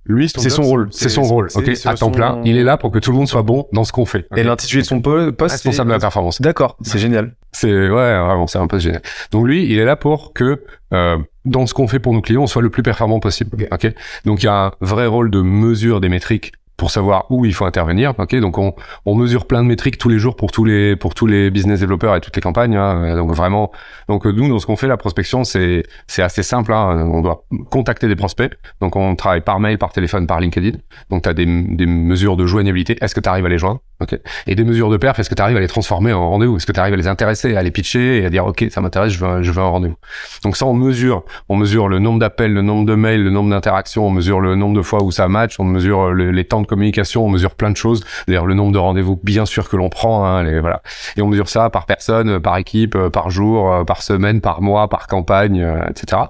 Lui, 0.09 0.29
C'est 0.29 0.51
son 0.51 0.63
rôle. 0.63 0.89
C'est 0.93 1.09
son 1.09 1.23
rôle, 1.23 1.49
ok, 1.55 1.69
à 1.85 1.91
temps 1.91 1.97
son- 1.97 2.11
plein. 2.13 2.41
Il 2.45 2.57
est 2.57 2.63
là 2.63 2.77
pour 2.77 2.93
que 2.93 2.99
tout 3.01 3.11
le 3.11 3.17
monde 3.17 3.27
soit 3.27 3.43
bon 3.43 3.67
dans 3.73 3.83
ce 3.83 3.91
qu'on 3.91 4.05
fait. 4.05 4.27
Et 4.37 4.45
l'intitulé 4.45 4.83
de 4.83 4.87
son 4.87 5.01
po- 5.01 5.33
poste 5.33 5.53
responsable 5.55 5.89
de 5.89 5.95
la 5.95 5.99
performance. 6.01 6.41
D'accord, 6.41 6.77
c'est 6.83 6.99
génial. 6.99 7.35
C'est 7.51 7.73
ouais, 7.73 7.89
vraiment, 7.89 8.47
c'est 8.47 8.59
un 8.59 8.69
peu 8.69 8.79
génial. 8.79 9.03
Donc 9.33 9.47
lui, 9.47 9.65
il 9.65 9.79
est 9.81 9.85
là 9.85 9.97
pour 9.97 10.33
que 10.33 10.63
euh, 10.93 11.17
dans 11.45 11.67
ce 11.67 11.75
qu'on 11.75 11.89
fait 11.89 11.99
pour 11.99 12.13
nos 12.13 12.21
clients, 12.21 12.43
on 12.43 12.47
soit 12.47 12.63
le 12.63 12.71
plus 12.71 12.85
performant 12.85 13.19
possible. 13.19 13.67
Ok. 13.73 13.93
Donc 14.25 14.43
il 14.43 14.47
y 14.47 14.49
a 14.49 14.67
un 14.67 14.71
vrai 14.81 15.07
rôle 15.07 15.31
de 15.33 15.41
mesure 15.41 16.01
des 16.01 16.09
métriques 16.09 16.53
pour 16.77 16.91
savoir 16.91 17.27
où 17.31 17.45
il 17.45 17.55
faut 17.55 17.65
intervenir. 17.65 18.13
Ok, 18.19 18.35
donc 18.37 18.59
on, 18.59 18.75
on 19.05 19.15
mesure 19.15 19.47
plein 19.47 19.63
de 19.63 19.69
métriques 19.69 19.99
tous 19.99 20.09
les 20.09 20.19
jours 20.19 20.37
pour 20.37 20.53
tous 20.53 20.65
les 20.65 20.97
pour 20.97 21.15
tous 21.15 21.27
les 21.27 21.51
business 21.51 21.81
développeurs 21.81 22.17
et 22.17 22.21
toutes 22.21 22.37
les 22.37 22.43
campagnes. 22.43 22.77
Hein. 22.77 23.17
Donc 23.17 23.33
vraiment, 23.33 23.73
donc 24.09 24.27
nous 24.27 24.49
dans 24.49 24.59
ce 24.59 24.67
qu'on 24.67 24.77
fait 24.77 24.89
la 24.89 24.97
prospection 24.97 25.45
c'est 25.45 25.85
c'est 26.07 26.23
assez 26.23 26.43
simple. 26.43 26.73
Hein. 26.73 27.09
On 27.13 27.23
doit 27.23 27.45
contacter 27.71 28.09
des 28.09 28.17
prospects. 28.17 28.53
Donc 28.81 28.97
on 28.97 29.17
travaille 29.17 29.41
par 29.41 29.61
mail, 29.61 29.79
par 29.79 29.93
téléphone, 29.93 30.27
par 30.27 30.41
LinkedIn. 30.41 30.79
Donc 31.11 31.23
tu 31.23 31.29
as 31.29 31.35
des, 31.35 31.47
des 31.47 31.87
mesures 31.87 32.37
de 32.37 32.47
joignabilité. 32.47 32.97
Est-ce 33.01 33.15
que 33.15 33.21
tu 33.21 33.29
arrives 33.29 33.47
à 33.47 33.49
les 33.49 33.59
joindre? 33.59 33.81
Ok. 34.01 34.19
Et 34.47 34.55
des 34.55 34.65
mesures 34.65 34.91
de 34.91 34.97
perf. 34.97 35.19
Est-ce 35.19 35.31
que 35.31 35.35
tu 35.35 35.43
arrives 35.43 35.57
à 35.57 35.61
les 35.61 35.69
transformer 35.69 36.13
en 36.13 36.31
rendez-vous? 36.31 36.57
Est-ce 36.57 36.67
que 36.67 36.73
tu 36.73 36.81
arrives 36.81 36.95
à 36.95 36.97
les 36.97 37.09
intéresser, 37.09 37.57
à 37.57 37.63
les 37.63 37.71
pitcher 37.71 38.19
et 38.19 38.27
à 38.27 38.31
dire 38.31 38.47
ok 38.47 38.67
ça 38.71 38.81
m'intéresse, 38.81 39.13
je 39.13 39.25
veux 39.25 39.43
je 39.43 39.51
veux 39.51 39.63
un 39.63 39.69
rendez-vous? 39.69 39.97
Donc 40.43 40.57
ça 40.57 40.67
on 40.67 40.75
mesure, 40.75 41.25
on 41.49 41.57
mesure 41.57 41.89
le 41.89 41.99
nombre 41.99 42.19
d'appels, 42.19 42.53
le 42.53 42.63
nombre 42.63 42.87
de 42.87 42.95
mails, 42.95 43.25
le 43.25 43.31
nombre 43.31 43.51
d'interactions, 43.51 44.07
on 44.07 44.11
mesure 44.11 44.41
le 44.41 44.55
nombre 44.55 44.77
de 44.77 44.83
fois 44.83 45.03
où 45.03 45.11
ça 45.11 45.29
match, 45.29 45.59
on 45.59 45.65
mesure 45.65 46.13
les 46.13 46.45
temps 46.45 46.61
de 46.61 46.67
communication, 46.67 47.25
on 47.25 47.31
mesure 47.31 47.55
plein 47.55 47.71
de 47.71 47.77
choses. 47.77 48.05
D'ailleurs, 48.29 48.47
le 48.47 48.55
nombre 48.55 48.73
de 48.73 48.79
rendez-vous, 48.79 49.19
bien 49.23 49.47
sûr 49.47 49.69
que 49.69 49.77
l'on 49.77 49.89
prend, 49.89 50.25
hein, 50.27 50.43
les, 50.43 50.61
voilà. 50.61 50.83
Et 51.17 51.23
on 51.23 51.29
mesure 51.29 51.49
ça 51.49 51.71
par 51.71 51.87
personne, 51.87 52.41
par 52.41 52.57
équipe, 52.59 52.97
par 53.09 53.31
jour, 53.31 53.85
par 53.87 54.03
semaine, 54.03 54.41
par 54.41 54.63
mois, 54.63 54.89
par 54.89 55.07
campagne, 55.07 55.63
euh, 55.63 55.89
etc. 55.89 56.23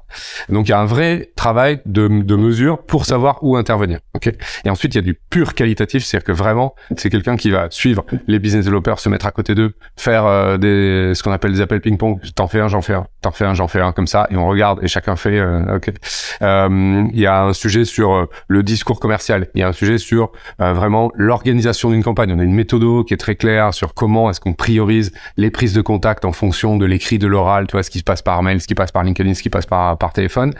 Donc 0.48 0.68
il 0.68 0.70
y 0.70 0.74
a 0.74 0.81
un 0.81 0.87
vrai 0.87 1.31
travail 1.37 1.81
de, 1.87 2.09
de 2.09 2.37
mesure 2.37 2.83
pour 2.83 3.05
savoir 3.05 3.38
où 3.42 3.57
intervenir. 3.57 4.00
Ok. 4.14 4.33
Et 4.64 4.70
ensuite, 4.70 4.94
il 4.94 4.98
y 4.98 5.00
a 5.00 5.02
du 5.02 5.14
pur 5.14 5.55
qualitatif, 5.55 6.05
c'est-à-dire 6.05 6.24
que 6.24 6.33
vraiment, 6.33 6.74
c'est 6.96 7.11
quelqu'un 7.11 7.37
qui 7.37 7.50
va 7.50 7.56
suivre 7.71 8.05
les 8.29 8.38
business 8.38 8.64
developers, 8.64 9.01
se 9.01 9.09
mettre 9.09 9.27
à 9.27 9.33
côté 9.33 9.55
d'eux, 9.55 9.73
faire 9.97 10.25
euh, 10.27 10.57
des 10.57 11.12
ce 11.14 11.23
qu'on 11.23 11.33
appelle 11.33 11.53
des 11.53 11.61
appels 11.61 11.81
ping-pong. 11.81 12.21
T'en 12.35 12.47
fais 12.47 12.61
un, 12.61 12.69
j'en 12.69 12.83
fais 12.83 12.95
un. 12.95 13.07
T'en 13.23 13.33
fais 13.33 13.45
un, 13.45 13.55
j'en 13.55 13.69
fais 13.69 13.81
un, 13.81 13.92
comme 13.92 14.07
ça, 14.07 14.29
et 14.31 14.37
on 14.37 14.47
regarde 14.47 14.79
et 14.83 14.88
chacun 14.88 15.16
fait. 15.16 15.38
Euh, 15.38 15.77
ok. 15.77 15.92
Il 16.40 17.21
y 17.21 17.27
a 17.27 17.42
un 17.42 17.53
sujet 17.53 17.85
sur 17.85 18.29
le 18.47 18.62
discours 18.62 19.01
commercial. 19.01 19.49
Il 19.55 19.61
y 19.61 19.64
a 19.64 19.69
un 19.69 19.73
sujet 19.73 19.99
sur 19.99 20.31
vraiment 20.59 21.11
l'organisation 21.14 21.90
d'une 21.90 22.05
campagne. 22.05 22.33
On 22.33 22.38
a 22.38 22.45
une 22.45 22.55
méthode 22.55 22.77
qui 23.07 23.14
est 23.14 23.19
très 23.19 23.37
claire 23.37 23.73
sur 23.73 23.95
comment 23.95 24.31
est-ce 24.31 24.40
qu'on 24.40 24.53
priorise 24.53 25.12
les 25.37 25.51
prises 25.51 25.73
de 25.73 25.81
contact 25.81 26.25
en 26.25 26.33
fonction 26.33 26.77
de 26.77 26.85
l'écrit, 26.85 27.19
de 27.19 27.27
l'oral, 27.27 27.66
tu 27.66 27.73
vois, 27.73 27.83
ce 27.83 27.90
qui 27.90 27.99
se 27.99 28.05
passe 28.05 28.23
par 28.23 28.42
mail, 28.42 28.61
ce 28.61 28.66
qui 28.66 28.75
passe 28.75 28.92
par 28.92 29.03
LinkedIn, 29.03 29.35
ce 29.35 29.42
qui 29.42 29.51
passe 29.51 29.66
par, 29.66 29.97
par 29.99 30.12
téléphone. 30.12 30.53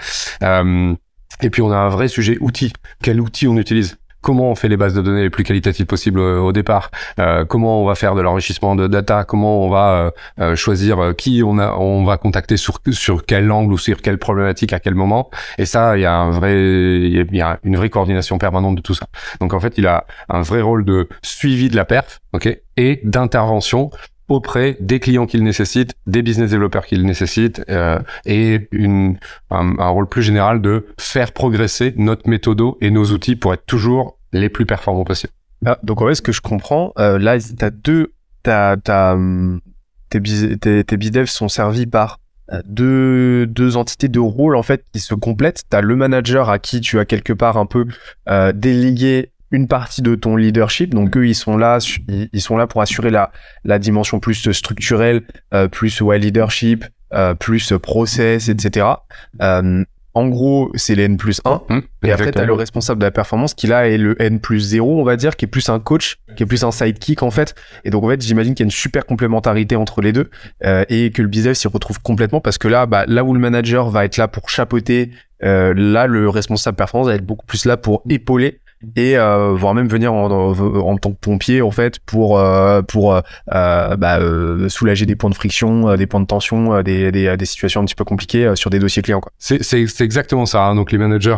Euh, 0.43 0.95
et 1.43 1.51
puis 1.51 1.63
on 1.63 1.71
a 1.71 1.77
un 1.77 1.89
vrai 1.89 2.09
sujet 2.09 2.39
outil. 2.41 2.73
Quel 3.03 3.21
outil 3.21 3.49
on 3.49 3.57
utilise? 3.57 3.99
Comment 4.27 4.51
on 4.51 4.57
fait 4.57 4.67
les 4.67 4.77
bases 4.77 4.93
de 4.93 5.03
données 5.03 5.23
les 5.23 5.31
plus 5.31 5.45
qualitatives 5.45 5.87
possibles 5.87 6.19
euh, 6.19 6.41
au 6.41 6.51
départ, 6.51 6.91
euh, 7.21 7.45
comment 7.45 7.81
on 7.81 7.87
va 7.87 7.95
faire 7.95 8.17
de 8.17 8.21
l'enrichissement 8.21 8.75
de 8.75 8.89
data, 8.89 9.23
comment 9.23 9.65
on 9.65 9.71
va 9.71 10.11
euh, 10.41 10.57
choisir 10.57 11.15
qui 11.17 11.45
on 11.45 11.59
a, 11.61 11.75
on 11.75 12.03
va 12.03 12.17
contacter 12.17 12.57
sur 12.57 12.81
sur 12.91 13.25
quel 13.25 13.53
angle 13.53 13.73
ou 13.73 13.79
sur 13.79 14.03
quelle 14.03 14.19
problématique 14.19 14.73
à 14.73 14.81
quel 14.81 14.97
moment. 14.97 15.31
Et 15.59 15.65
ça, 15.65 15.97
il 15.97 16.01
y 16.01 16.07
a 16.07 16.13
un 16.13 16.33
vrai, 16.33 16.57
il 16.57 17.37
y 17.37 17.41
a 17.41 17.61
une 17.63 17.77
vraie 17.77 17.89
coordination 17.89 18.37
permanente 18.37 18.75
de 18.75 18.83
tout 18.83 18.95
ça. 18.95 19.07
Donc 19.39 19.55
en 19.55 19.61
fait, 19.61 19.75
il 19.79 19.87
a 19.87 20.07
un 20.29 20.43
vrai 20.43 20.61
rôle 20.61 20.85
de 20.85 21.09
suivi 21.23 21.69
de 21.69 21.77
la 21.77 21.85
perf, 21.85 22.19
ok, 22.33 22.49
et 22.77 23.01
d'intervention 23.05 23.91
auprès 24.29 24.77
des 24.81 25.01
clients 25.01 25.27
qu'il 25.27 25.43
nécessite, 25.43 25.95
des 26.07 26.23
business 26.23 26.51
développeurs 26.51 26.87
qu'il 26.87 27.05
nécessite, 27.05 27.63
euh, 27.69 27.99
et 28.25 28.69
une, 28.73 29.19
un, 29.51 29.79
un, 29.79 29.89
rôle 29.89 30.09
plus 30.09 30.23
général 30.23 30.61
de 30.61 30.87
faire 30.99 31.33
progresser 31.33 31.95
notre 31.97 32.29
méthodo 32.29 32.77
et 32.81 32.91
nos 32.91 33.07
outils 33.07 33.37
pour 33.37 33.55
être 33.55 33.67
toujours 33.67 34.19
les 34.33 34.49
plus 34.49 34.67
performants 34.67 35.05
possibles. 35.05 35.33
Ah, 35.65 35.79
donc 35.83 36.03
en 36.03 36.09
fait, 36.09 36.15
ce 36.17 36.23
que 36.23 36.33
je 36.33 36.41
comprends, 36.41 36.93
euh, 36.99 37.19
là, 37.19 37.39
t'as 37.57 37.71
deux, 37.71 38.13
t'as, 38.43 38.77
t'as, 38.77 39.15
hum, 39.15 39.61
tes, 40.11 40.21
tes, 40.59 40.85
tes 40.85 40.97
bidevs 40.97 41.27
sont 41.27 41.49
servis 41.49 41.87
par 41.87 42.19
euh, 42.53 42.63
deux, 42.65 43.47
deux 43.47 43.77
entités, 43.77 44.09
deux 44.09 44.21
rôles 44.21 44.57
en 44.57 44.63
fait 44.63 44.85
qui 44.93 45.01
se 45.01 45.15
complètent. 45.15 45.65
T'as 45.69 45.81
le 45.81 45.97
manager 45.97 46.49
à 46.51 46.59
qui 46.59 46.81
tu 46.81 46.99
as 46.99 47.05
quelque 47.05 47.33
part 47.33 47.57
un 47.57 47.67
peu 47.67 47.87
euh, 48.29 48.53
délégué 48.53 49.33
une 49.51 49.69
partie 49.69 50.03
de 50.03 50.15
ton 50.15 50.37
leadership. 50.37 50.95
Donc 50.95 51.17
eux, 51.17 51.27
ils 51.27 51.35
sont 51.35 51.57
là, 51.57 51.79
ils 52.09 52.41
sont 52.41 52.57
là 52.57 52.67
pour 52.67 52.81
assurer 52.83 53.11
la, 53.11 53.33
la 53.65 53.79
dimension 53.79 54.21
plus 54.21 54.51
structurelle, 54.53 55.23
euh, 55.55 55.69
plus 55.69 56.01
ouais, 56.01 56.19
leadership, 56.19 56.85
euh, 57.13 57.35
plus 57.35 57.73
process, 57.81 58.49
etc. 58.49 58.87
Euh, 59.41 59.85
en 60.17 60.29
gros, 60.29 60.71
c'est 60.77 60.95
le 60.95 61.03
N 61.03 61.19
plus 61.19 61.43
1. 61.45 61.63
Mmh, 61.69 61.81
et 62.05 62.11
après, 62.11 62.33
tu 62.33 62.39
as 62.39 62.47
le 62.47 62.55
responsable 62.55 62.99
de 62.99 63.05
la 63.05 63.11
performance 63.11 63.53
qui 63.53 63.67
là 63.67 63.87
est 63.87 63.99
le 63.99 64.21
N 64.21 64.41
plus 64.41 64.61
0, 64.61 64.99
on 64.99 65.05
va 65.05 65.17
dire, 65.17 65.37
qui 65.37 65.45
est 65.45 65.49
plus 65.49 65.69
un 65.69 65.79
coach, 65.79 66.17
qui 66.39 66.43
est 66.43 66.47
plus 66.47 66.65
un 66.65 66.71
sidekick 66.71 67.23
en 67.23 67.31
fait. 67.31 67.55
Et 67.85 67.91
donc 67.91 68.03
en 68.03 68.09
fait, 68.09 68.23
j'imagine 68.23 68.55
qu'il 68.55 68.65
y 68.65 68.67
a 68.67 68.69
une 68.69 68.71
super 68.71 69.05
complémentarité 69.05 69.77
entre 69.77 70.01
les 70.01 70.15
deux 70.15 70.31
euh, 70.65 70.87
et 70.89 71.11
que 71.11 71.21
le 71.21 71.29
business 71.29 71.59
s'y 71.59 71.69
retrouve 71.69 72.01
complètement 72.01 72.41
parce 72.41 72.57
que 72.57 72.67
là, 72.67 72.87
bah, 72.87 73.05
là 73.07 73.25
où 73.25 73.35
le 73.35 73.41
manager 73.41 73.91
va 73.91 74.07
être 74.07 74.17
là 74.17 74.27
pour 74.27 74.49
chapeauter, 74.49 75.11
euh, 75.45 75.75
là, 75.77 76.07
le 76.07 76.31
responsable 76.31 76.77
performance 76.79 77.09
va 77.09 77.15
être 77.15 77.27
beaucoup 77.27 77.45
plus 77.45 77.67
là 77.67 77.77
pour 77.77 78.03
épauler 78.09 78.61
et 78.95 79.17
euh, 79.17 79.55
voire 79.55 79.75
même 79.75 79.89
venir 79.89 80.13
en, 80.13 80.31
en, 80.31 80.97
tant 80.99 81.11
que 81.11 81.19
pompier 81.19 81.63
en 81.63 81.71
fait 81.71 81.99
pour 82.01 82.39
euh, 82.39 82.83
pour 82.83 83.15
euh, 83.15 83.97
bah, 83.97 84.19
euh, 84.21 84.69
soulager 84.69 85.07
des 85.07 85.17
points 85.17 85.31
de 85.31 85.35
friction, 85.35 85.89
euh, 85.89 85.97
des 85.97 86.07
points 86.07 86.21
de 86.21 86.27
tension, 86.27 86.83
des, 86.83 87.11
des, 87.11 87.37
des, 87.37 87.45
situations 87.45 87.81
un 87.81 87.85
petit 87.85 87.95
peu 87.95 88.05
compliquées 88.05 88.53
sur 88.55 88.71
des 88.71 88.79
dossiers 88.79 89.03
clients. 89.03 89.21
C'est, 89.39 89.61
exactement 90.01 90.47
ça. 90.47 90.65
Hein. 90.65 90.75
Donc 90.75 90.93
les 90.93 90.99
managers 90.99 91.37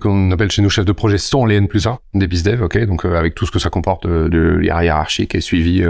qu'on 0.00 0.30
appelle 0.30 0.50
chez 0.50 0.62
nous 0.62 0.70
chefs 0.70 0.84
de 0.84 0.92
projet 0.92 1.18
sont 1.18 1.44
les 1.44 1.56
N 1.56 1.68
plus 1.68 1.86
1 1.86 1.98
des 2.14 2.26
BizDev, 2.26 2.62
ok? 2.62 2.86
Donc 2.86 3.04
avec 3.04 3.34
tout 3.34 3.46
ce 3.46 3.50
que 3.50 3.58
ça 3.58 3.70
comporte 3.70 4.06
de 4.06 4.60
hiérarchique 4.62 5.34
et 5.34 5.40
suivi 5.40 5.84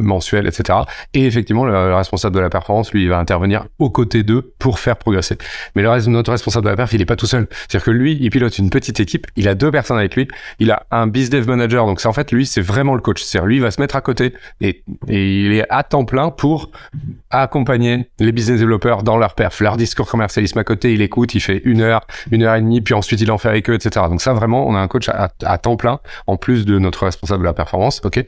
mensuel, 0.00 0.46
etc. 0.46 0.80
Et 1.14 1.26
effectivement 1.26 1.64
le, 1.64 1.94
responsable 1.94 2.34
de 2.34 2.40
la 2.40 2.50
performance 2.50 2.92
lui 2.92 3.02
il 3.02 3.08
va 3.08 3.18
intervenir 3.18 3.66
aux 3.78 3.90
côtés 3.90 4.22
d'eux 4.22 4.52
pour 4.58 4.78
faire 4.78 4.96
progresser. 4.96 5.36
Mais 5.74 5.82
le 5.82 5.90
reste, 5.90 6.08
notre 6.08 6.30
responsable 6.30 6.64
de 6.64 6.70
la 6.70 6.76
perf 6.76 6.92
il 6.92 7.00
est 7.00 7.06
pas 7.06 7.16
tout 7.16 7.26
seul. 7.26 7.48
C'est-à-dire 7.68 7.84
que 7.84 7.90
lui 7.90 8.18
il 8.20 8.30
pilote 8.30 8.58
une 8.58 8.70
petite 8.70 9.00
équipe, 9.00 9.26
il 9.36 9.48
a 9.48 9.54
deux 9.54 9.70
personnes 9.70 9.98
avec 9.98 10.09
lui 10.16 10.28
il 10.58 10.70
a 10.70 10.86
un 10.90 11.06
business 11.06 11.46
manager, 11.46 11.86
donc 11.86 12.00
c'est 12.00 12.08
en 12.08 12.12
fait 12.12 12.32
lui, 12.32 12.46
c'est 12.46 12.60
vraiment 12.60 12.94
le 12.94 13.00
coach. 13.00 13.22
C'est 13.22 13.40
lui, 13.40 13.56
il 13.56 13.62
va 13.62 13.70
se 13.70 13.80
mettre 13.80 13.96
à 13.96 14.00
côté 14.00 14.34
et, 14.60 14.82
et 15.08 15.40
il 15.40 15.52
est 15.52 15.66
à 15.70 15.82
temps 15.82 16.04
plein 16.04 16.30
pour 16.30 16.70
accompagner 17.30 18.08
les 18.18 18.32
business 18.32 18.58
développeurs 18.58 19.02
dans 19.02 19.16
leur 19.16 19.34
perf, 19.34 19.60
leur 19.60 19.76
discours 19.76 20.08
commercialisme 20.08 20.58
à 20.58 20.64
côté. 20.64 20.92
Il 20.92 21.02
écoute, 21.02 21.34
il 21.34 21.40
fait 21.40 21.62
une 21.64 21.80
heure, 21.80 22.06
une 22.30 22.42
heure 22.42 22.54
et 22.54 22.60
demie, 22.60 22.80
puis 22.80 22.94
ensuite 22.94 23.20
il 23.20 23.30
en 23.30 23.38
fait 23.38 23.48
avec 23.48 23.70
eux, 23.70 23.74
etc. 23.74 24.06
Donc 24.08 24.20
ça 24.20 24.32
vraiment, 24.32 24.66
on 24.68 24.74
a 24.74 24.80
un 24.80 24.88
coach 24.88 25.08
à, 25.08 25.30
à 25.44 25.58
temps 25.58 25.76
plein 25.76 26.00
en 26.26 26.36
plus 26.36 26.64
de 26.66 26.78
notre 26.78 27.04
responsable 27.04 27.42
de 27.42 27.46
la 27.46 27.52
performance, 27.52 28.00
ok? 28.04 28.24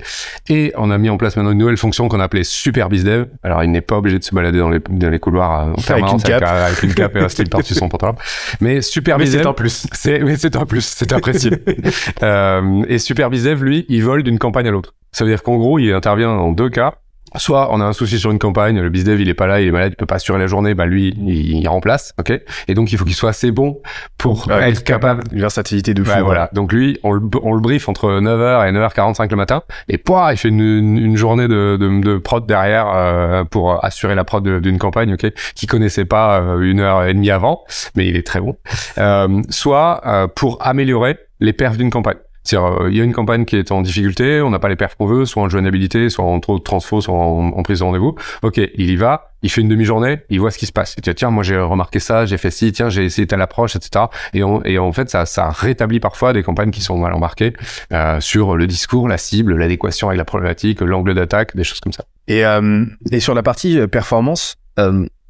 Et 0.49 0.73
on 0.77 0.90
a 0.90 0.99
mis 0.99 1.11
en 1.11 1.16
place 1.16 1.37
maintenant 1.37 1.53
une 1.53 1.59
nouvelle 1.59 1.77
fonction 1.77 2.09
qu'on 2.09 2.21
appelait 2.21 2.45
super 2.45 2.88
bizdev. 2.88 3.27
Alors 3.42 3.62
il 3.64 3.71
n'est 3.71 3.81
pas 3.81 3.97
obligé 3.97 4.18
de 4.18 4.25
se 4.25 4.35
balader 4.35 4.59
dans 4.59 4.71
les, 4.71 4.81
dans 4.81 5.11
les 5.11 5.18
couloirs 5.18 5.68
euh, 5.68 5.73
en 5.73 5.83
permanence 5.83 6.25
avec 6.25 6.40
une, 6.40 6.49
avec, 6.49 6.83
une 6.83 6.95
cape 6.95 7.16
et 7.16 7.21
un 7.21 7.29
style 7.29 7.49
par-dessus 7.49 7.75
son 7.75 7.88
pantalon. 7.88 8.14
Mais 8.61 8.83
super 8.83 9.18
mais 9.18 9.27
c'est 9.27 9.47
un 9.47 9.53
plus. 9.53 9.87
C'est 9.92 10.21
mais 10.21 10.37
c'est 10.37 10.57
un 10.57 10.66
plus, 10.66 10.85
c'est 10.85 11.12
apprécié. 11.12 11.51
Euh, 12.22 12.85
et 12.88 12.98
Super 12.98 13.30
lui, 13.30 13.87
il 13.88 14.04
vole 14.04 14.22
d'une 14.22 14.38
campagne 14.38 14.68
à 14.68 14.70
l'autre. 14.70 14.94
Ça 15.12 15.24
veut 15.24 15.30
dire 15.30 15.42
qu'en 15.42 15.56
gros, 15.56 15.78
il 15.78 15.92
intervient 15.92 16.30
en 16.30 16.52
deux 16.52 16.70
cas. 16.70 16.94
Soit 17.37 17.68
on 17.72 17.80
a 17.80 17.85
un 17.85 17.92
souci 17.94 18.18
sur 18.18 18.30
une 18.30 18.38
campagne, 18.38 18.78
le 18.78 18.90
bizdev 18.90 19.20
il 19.20 19.28
est 19.28 19.35
pas 19.35 19.46
là, 19.46 19.61
il 19.61 19.68
est 19.68 19.70
malade, 19.70 19.92
il 19.94 19.96
peut 19.96 20.06
pas 20.06 20.16
assurer 20.16 20.38
la 20.38 20.46
journée, 20.46 20.74
bah 20.74 20.85
lui 20.85 21.14
il, 21.18 21.66
remplace, 21.66 22.12
ok? 22.18 22.32
Et 22.68 22.74
donc 22.74 22.92
il 22.92 22.98
faut 22.98 23.06
qu'il 23.06 23.14
soit 23.14 23.30
assez 23.30 23.50
bon 23.52 23.80
pour 24.18 24.50
être 24.52 24.85
capable. 24.85 25.22
Une 25.32 25.40
versatilité 25.40 25.94
de 25.94 26.04
fou. 26.04 26.11
Ouais, 26.11 26.22
voilà. 26.22 26.50
Donc 26.52 26.72
lui, 26.72 26.98
on 27.02 27.12
le, 27.12 27.22
on 27.42 27.54
le 27.54 27.61
brief 27.61 27.88
entre 27.88 28.20
9h 28.20 28.68
et 28.68 28.72
9h45 28.72 29.30
le 29.30 29.37
matin, 29.37 29.62
et 29.88 29.96
pouah, 29.96 30.32
il 30.32 30.37
fait 30.37 30.48
une, 30.48 30.61
une, 30.61 31.16
journée 31.16 31.48
de, 31.48 31.78
de, 31.80 32.02
de, 32.02 32.18
prod 32.18 32.46
derrière 32.46 32.92
euh, 32.94 33.44
pour 33.44 33.82
assurer 33.82 34.14
la 34.14 34.24
prod 34.24 34.46
d'une 34.61 34.78
campagne, 34.78 35.14
ok, 35.14 35.32
qui 35.54 35.66
connaissait 35.66 36.04
pas 36.04 36.40
euh, 36.40 36.61
une 36.61 36.80
heure 36.80 37.04
et 37.04 37.14
demie 37.14 37.30
avant, 37.30 37.64
mais 37.94 38.06
il 38.06 38.16
est 38.16 38.26
très 38.26 38.40
bon. 38.40 38.56
Euh, 38.98 39.40
soit 39.48 40.02
euh, 40.06 40.26
pour 40.26 40.58
améliorer 40.61 41.16
les 41.42 41.52
perfs 41.52 41.76
d'une 41.76 41.90
campagne. 41.90 42.18
C'est-à-dire, 42.44 42.83
euh, 42.83 42.90
il 42.90 42.96
y 42.96 43.00
a 43.00 43.05
une 43.05 43.12
campagne 43.12 43.44
qui 43.44 43.57
est 43.57 43.70
en 43.70 43.83
difficulté, 43.83 44.40
on 44.40 44.50
n'a 44.50 44.59
pas 44.59 44.68
les 44.68 44.76
perfs 44.76 44.96
qu'on 44.96 45.07
veut, 45.07 45.26
soit 45.26 45.42
en 45.42 45.48
joignabilité, 45.48 46.11
soit 46.11 46.24
en 46.24 46.40
trop 46.40 46.59
de 46.59 46.62
transfo, 46.62 47.00
soit 47.00 47.14
en, 47.14 47.62
prise 47.62 47.78
de 47.78 47.85
rendez-vous. 47.85 48.16
Ok, 48.42 48.57
il 48.57 48.90
y 48.90 48.96
va, 48.96 49.33
il 49.42 49.50
fait 49.50 49.61
une 49.61 49.68
demi-journée, 49.68 50.22
il 50.28 50.40
voit 50.40 50.50
ce 50.50 50.59
qui 50.59 50.66
se 50.66 50.72
passe. 50.72 50.96
Et 50.98 51.14
tiens, 51.14 51.31
moi 51.31 51.44
j'ai 51.44 51.57
remarqué 51.57 52.00
ça, 52.00 52.26
j'ai 52.26 52.38
fait 52.38 52.50
ci, 52.50 52.72
tiens, 52.72 52.88
j'ai 52.88 53.05
essayé 53.05 53.26
telle 53.26 53.42
approche, 53.42 53.76
etc. 53.76 54.07
Et, 54.35 54.42
en 54.42 54.92
fait, 54.92 55.09
ça, 55.09 55.50
rétablit 55.50 56.00
parfois 56.00 56.33
des 56.33 56.42
campagnes 56.42 56.70
qui 56.70 56.81
sont 56.81 56.98
mal 56.98 57.12
embarquées 57.12 57.52
euh, 57.92 58.20
sur 58.20 58.57
le 58.57 58.66
discours, 58.66 59.09
la 59.09 59.18
cible, 59.18 59.57
l'adéquation 59.57 60.09
avec 60.09 60.18
la 60.18 60.24
problématique, 60.24 60.81
l'angle 60.81 61.14
d'attaque, 61.14 61.55
des 61.57 61.64
choses 61.64 61.81
comme 61.81 61.92
ça. 61.92 62.05
Et, 62.26 62.44
euh, 62.44 62.85
sur 63.20 63.35
la 63.35 63.42
partie 63.44 63.87
performance, 63.87 64.57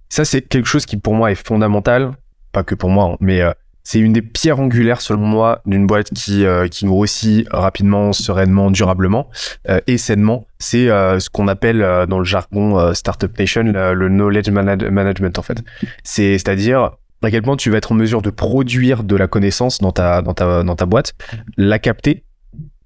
ça 0.09 0.25
c'est 0.25 0.43
quelque 0.43 0.67
chose 0.67 0.87
qui 0.87 0.97
pour 0.97 1.15
moi 1.15 1.31
est 1.31 1.47
fondamental, 1.47 2.13
pas 2.53 2.63
que 2.63 2.75
pour 2.75 2.89
moi, 2.89 3.13
hein, 3.13 3.17
mais 3.21 3.43
c'est 3.85 3.99
une 3.99 4.13
des 4.13 4.23
pierres 4.23 4.61
angulaires, 4.61 5.01
selon 5.01 5.23
moi, 5.23 5.61
d'une 5.67 5.87
boîte 5.87 6.11
qui, 6.15 6.45
euh, 6.45 6.69
qui 6.69 6.87
grossit 6.87 7.47
rapidement, 7.51 8.13
sereinement, 8.13 8.71
durablement 8.71 9.29
euh, 9.69 9.81
et 9.87 9.99
sainement. 9.99 10.47
C'est 10.59 10.89
euh, 10.89 11.19
ce 11.19 11.31
qu'on 11.31 11.49
appelle 11.49 11.85
dans 12.09 12.19
le 12.19 12.25
jargon 12.25 12.95
Startup 12.95 13.37
Nation 13.39 13.65
le 13.65 14.09
knowledge 14.09 14.51
management, 14.51 15.39
en 15.39 15.43
fait. 15.43 15.63
C'est, 16.05 16.39
c'est-à-dire 16.39 16.93
à 17.23 17.31
quel 17.31 17.43
point 17.43 17.57
tu 17.57 17.71
vas 17.71 17.79
être 17.79 17.93
en 17.93 17.95
mesure 17.95 18.23
de 18.23 18.31
produire 18.31 19.05
de 19.05 19.17
la 19.17 19.29
connaissance 19.29 19.79
dans 19.79 19.93
ta, 19.93 20.23
dans 20.23 20.35
ta, 20.35 20.63
dans 20.63 20.77
ta 20.77 20.87
boîte, 20.87 21.15
la 21.57 21.79
capter 21.79 22.25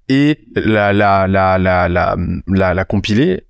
et 0.09 0.39
la, 0.55 0.93
la, 0.93 1.27
la, 1.27 1.57
la, 1.57 1.89
la, 1.89 2.15
la, 2.47 2.73
la 2.73 2.85
compiler, 2.85 3.43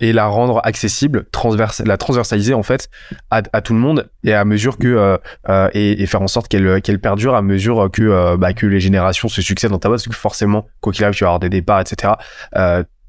et 0.00 0.12
la 0.12 0.26
rendre 0.26 0.60
accessible, 0.64 1.26
transverse, 1.32 1.82
la 1.84 1.96
transversaliser 1.96 2.54
en 2.54 2.62
fait 2.62 2.88
à, 3.30 3.42
tout 3.42 3.74
le 3.74 3.78
monde 3.78 4.10
et 4.24 4.34
à 4.34 4.44
mesure 4.44 4.78
que 4.78 4.88
euh, 4.88 5.16
euh, 5.48 5.68
et, 5.72 6.02
et, 6.02 6.06
faire 6.06 6.22
en 6.22 6.28
sorte 6.28 6.48
qu'elle 6.48 6.80
qu'elle 6.82 7.00
perdure 7.00 7.34
à 7.34 7.42
mesure 7.42 7.90
que 7.92 8.02
euh, 8.02 8.36
bah, 8.36 8.52
que 8.52 8.66
les 8.66 8.80
générations 8.80 9.28
se 9.28 9.42
succèdent 9.42 9.70
dans 9.70 9.78
ta 9.78 9.88
boîte. 9.88 10.00
Parce 10.00 10.08
que 10.08 10.20
forcément 10.20 10.66
quoi 10.80 10.92
qu'il 10.92 11.04
arrive 11.04 11.16
tu 11.16 11.24
vas 11.24 11.30
avoir 11.30 11.40
des 11.40 11.50
départs 11.50 11.80
etc 11.80 12.14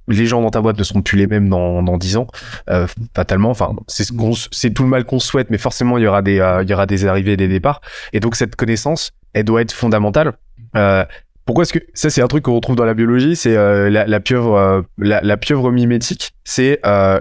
les 0.10 0.26
gens 0.26 0.42
dans 0.42 0.50
ta 0.50 0.60
boîte 0.60 0.78
ne 0.78 0.84
seront 0.84 1.02
plus 1.02 1.18
les 1.18 1.28
mêmes 1.28 1.48
dans 1.48 1.82
dans 1.82 1.98
dix 1.98 2.18
ans. 2.18 2.28
Euh, 2.70 2.88
fatalement 3.16 3.50
enfin 3.50 3.74
c'est 3.88 4.06
c'est 4.52 4.74
tout 4.74 4.84
le 4.84 4.89
mal 4.89 5.06
qu'on 5.06 5.20
souhaite 5.20 5.50
mais 5.50 5.58
forcément 5.58 5.98
il 5.98 6.04
y 6.04 6.08
aura 6.08 6.22
des 6.22 6.36
il 6.63 6.70
y 6.70 6.74
aura 6.74 6.86
des 6.86 7.06
arrivées 7.06 7.34
et 7.34 7.38
des 7.38 7.48
départs. 7.48 7.82
Et 8.12 8.20
donc 8.20 8.36
cette 8.36 8.56
connaissance 8.56 9.12
elle 9.34 9.46
doit 9.46 9.62
être 9.62 9.72
fondamentale. 9.72 10.34
Euh, 10.76 11.06
pourquoi 11.45 11.63
est-ce 11.63 11.73
que 11.73 11.79
ça 11.93 12.10
c'est 12.10 12.21
un 12.21 12.27
truc 12.27 12.45
qu'on 12.45 12.56
retrouve 12.56 12.75
dans 12.75 12.86
la 12.86 12.93
biologie 12.93 13.36
c'est 13.36 13.56
euh, 13.58 13.89
la, 13.89 14.06
la, 14.06 14.19
pieuvre 14.19 14.56
euh, 14.56 14.82
la, 14.97 15.21
la, 15.21 15.38
pieuvre 15.38 15.71
mimétique 15.71 16.32
c'est 16.43 16.79
euh, 16.86 17.19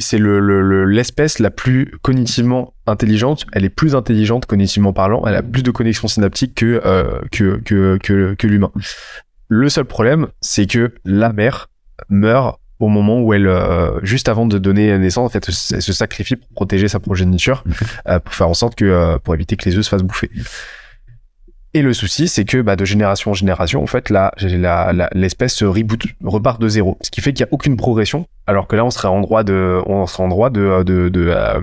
c'est 0.00 0.18
le 0.18 0.84
l'espèce 0.86 1.38
le, 1.38 1.44
la 1.44 1.50
plus 1.50 1.92
cognitivement 2.02 2.74
intelligente. 2.86 3.46
Elle 3.52 3.64
est 3.64 3.70
plus 3.70 3.94
intelligente 3.94 4.46
cognitivement 4.46 4.92
parlant. 4.92 5.22
Elle 5.26 5.36
a 5.36 5.42
plus 5.42 5.62
de 5.62 5.70
connexions 5.70 6.08
synaptiques 6.08 6.56
que 6.56 6.80
que 7.30 7.60
que 7.64 7.98
que, 8.02 8.34
que 8.34 8.46
l'humain. 8.46 8.72
Le 9.48 9.68
seul 9.68 9.84
problème 9.84 10.28
c'est 10.40 10.66
que 10.66 10.92
la 11.04 11.32
mère 11.32 11.68
meurt 12.08 12.58
au 12.80 12.88
moment 12.88 13.20
où 13.20 13.34
elle, 13.34 13.48
juste 14.02 14.30
avant 14.30 14.46
de 14.46 14.56
donner 14.56 14.96
naissance, 14.96 15.26
en 15.26 15.28
fait, 15.28 15.46
elle 15.46 15.82
se 15.82 15.92
sacrifie 15.92 16.36
pour 16.36 16.48
protéger 16.48 16.88
sa 16.88 16.98
progéniture, 16.98 17.62
pour 18.24 18.34
faire 18.34 18.48
en 18.48 18.54
sorte 18.54 18.74
que, 18.74 19.18
pour 19.18 19.34
éviter 19.34 19.56
que 19.56 19.68
les 19.68 19.76
œufs 19.76 19.84
se 19.84 19.90
fassent 19.90 20.02
bouffer. 20.02 20.30
Et 21.72 21.82
le 21.82 21.94
souci, 21.94 22.26
c'est 22.26 22.44
que 22.44 22.60
bah, 22.62 22.74
de 22.74 22.84
génération 22.84 23.30
en 23.30 23.34
génération, 23.34 23.82
en 23.82 23.86
fait, 23.86 24.10
là, 24.10 24.32
l'espèce 25.12 25.54
se 25.54 25.64
reboot, 25.64 26.02
repart 26.24 26.60
de 26.60 26.68
zéro, 26.68 26.98
ce 27.00 27.10
qui 27.10 27.20
fait 27.20 27.32
qu'il 27.32 27.44
n'y 27.44 27.50
a 27.50 27.54
aucune 27.54 27.76
progression, 27.76 28.26
alors 28.46 28.66
que 28.66 28.74
là, 28.74 28.84
on 28.84 28.90
serait 28.90 29.08
en 29.08 29.20
droit 29.20 29.44
de, 29.44 29.80
on 29.86 30.06
serait 30.06 30.24
en 30.24 30.28
droit 30.28 30.50
de, 30.50 30.82
de, 30.82 31.08
de, 31.08 31.26
euh, 31.28 31.60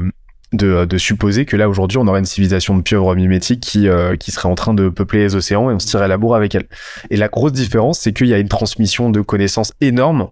de, 0.53 0.85
de, 0.85 0.97
supposer 0.97 1.45
que 1.45 1.57
là 1.57 1.67
aujourd'hui 1.67 1.97
on 1.97 2.07
aurait 2.07 2.19
une 2.19 2.25
civilisation 2.25 2.77
de 2.77 2.81
pieuvres 2.81 3.15
mimétiques 3.15 3.59
qui, 3.59 3.89
euh, 3.89 4.15
qui 4.15 4.31
serait 4.31 4.47
en 4.47 4.55
train 4.55 4.73
de 4.73 4.87
peupler 4.87 5.19
les 5.19 5.35
océans 5.35 5.69
et 5.69 5.73
on 5.73 5.79
se 5.79 5.87
tirait 5.87 6.07
la 6.07 6.17
bourre 6.17 6.35
avec 6.35 6.55
elle. 6.55 6.67
Et 7.09 7.17
la 7.17 7.27
grosse 7.27 7.51
différence, 7.51 7.99
c'est 7.99 8.13
qu'il 8.13 8.27
y 8.27 8.33
a 8.33 8.39
une 8.39 8.47
transmission 8.47 9.09
de 9.09 9.19
connaissances 9.19 9.73
énorme 9.81 10.29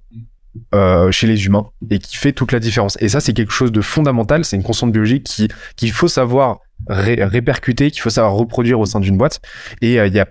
euh, 0.73 1.11
chez 1.11 1.27
les 1.27 1.45
humains 1.45 1.67
et 1.89 1.99
qui 1.99 2.15
fait 2.15 2.31
toute 2.31 2.53
la 2.53 2.59
différence. 2.59 2.97
Et 3.01 3.09
ça, 3.09 3.19
c'est 3.19 3.33
quelque 3.33 3.51
chose 3.51 3.73
de 3.73 3.81
fondamental. 3.81 4.45
C'est 4.45 4.55
une 4.55 4.63
constante 4.63 4.93
biologique 4.93 5.25
qui 5.25 5.49
qu'il 5.75 5.91
faut 5.91 6.07
savoir 6.07 6.59
répercuter, 6.87 7.91
qu'il 7.91 8.01
faut 8.01 8.09
savoir 8.09 8.33
reproduire 8.33 8.79
au 8.79 8.85
sein 8.85 8.99
d'une 8.99 9.17
boîte. 9.17 9.41
Et 9.81 9.99
euh, 9.99 10.07
il 10.07 10.13
y 10.13 10.19
a 10.19 10.27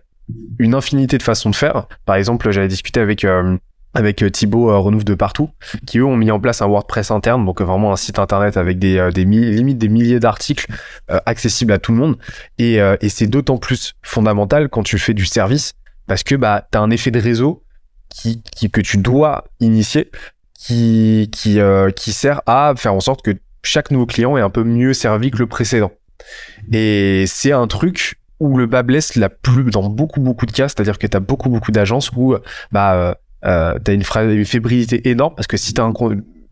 une 0.58 0.74
infinité 0.74 1.18
de 1.18 1.22
façons 1.22 1.50
de 1.50 1.54
faire. 1.54 1.86
Par 2.06 2.16
exemple, 2.16 2.50
j'avais 2.50 2.68
discuté 2.68 3.00
avec 3.00 3.24
euh, 3.24 3.56
avec 3.96 4.22
euh, 4.22 4.30
Thibaut 4.30 4.70
euh, 4.70 5.02
de 5.04 5.14
partout, 5.14 5.50
qui 5.86 5.98
eux 5.98 6.04
ont 6.04 6.16
mis 6.16 6.30
en 6.30 6.40
place 6.40 6.62
un 6.62 6.66
WordPress 6.66 7.10
interne, 7.10 7.44
donc 7.44 7.60
vraiment 7.60 7.92
un 7.92 7.96
site 7.96 8.18
internet 8.18 8.56
avec 8.56 8.78
des, 8.78 9.10
des 9.14 9.24
limites 9.24 9.78
des 9.78 9.88
milliers 9.88 10.20
d'articles 10.20 10.66
accessibles 11.08 11.72
à 11.72 11.78
tout 11.78 11.92
le 11.92 11.98
monde. 11.98 12.16
Et, 12.58 12.76
et 12.76 13.08
c'est 13.08 13.26
d'autant 13.26 13.58
plus 13.58 13.94
fondamental 14.02 14.68
quand 14.68 14.82
tu 14.82 14.98
fais 14.98 15.14
du 15.14 15.26
service, 15.26 15.74
parce 16.06 16.22
que 16.22 16.34
bah 16.34 16.66
t'as 16.70 16.80
un 16.80 16.90
effet 16.90 17.10
de 17.10 17.20
réseau 17.20 17.62
qui, 18.10 18.42
qui 18.42 18.70
que 18.70 18.80
tu 18.80 18.98
dois 18.98 19.44
initier, 19.60 20.10
qui 20.58 21.30
qui 21.32 21.58
qui 21.94 22.12
sert 22.12 22.40
à 22.46 22.74
faire 22.76 22.94
en 22.94 23.00
sorte 23.00 23.22
que 23.22 23.32
chaque 23.62 23.90
nouveau 23.90 24.06
client 24.06 24.36
est 24.36 24.42
un 24.42 24.50
peu 24.50 24.64
mieux 24.64 24.92
servi 24.92 25.30
que 25.30 25.38
le 25.38 25.46
précédent. 25.46 25.92
Et 26.72 27.24
c'est 27.26 27.52
un 27.52 27.66
truc 27.66 28.16
où 28.40 28.56
le 28.56 28.66
bas 28.66 28.82
blesse 28.82 29.14
la 29.16 29.28
plus 29.28 29.70
dans 29.70 29.88
beaucoup 29.88 30.20
beaucoup 30.20 30.46
de 30.46 30.52
cas, 30.52 30.68
c'est-à-dire 30.68 30.98
que 30.98 31.06
tu 31.06 31.16
as 31.16 31.20
beaucoup 31.20 31.48
beaucoup 31.48 31.72
d'agences 31.72 32.10
où 32.16 32.36
bah 32.72 32.94
euh, 32.94 33.14
euh 33.44 33.78
tu 33.84 33.90
as 33.90 33.94
une, 33.94 34.44
fébrilité 34.44 35.08
énorme 35.08 35.34
parce 35.34 35.46
que 35.46 35.56
si 35.56 35.72
tu 35.72 35.80
un 35.80 35.92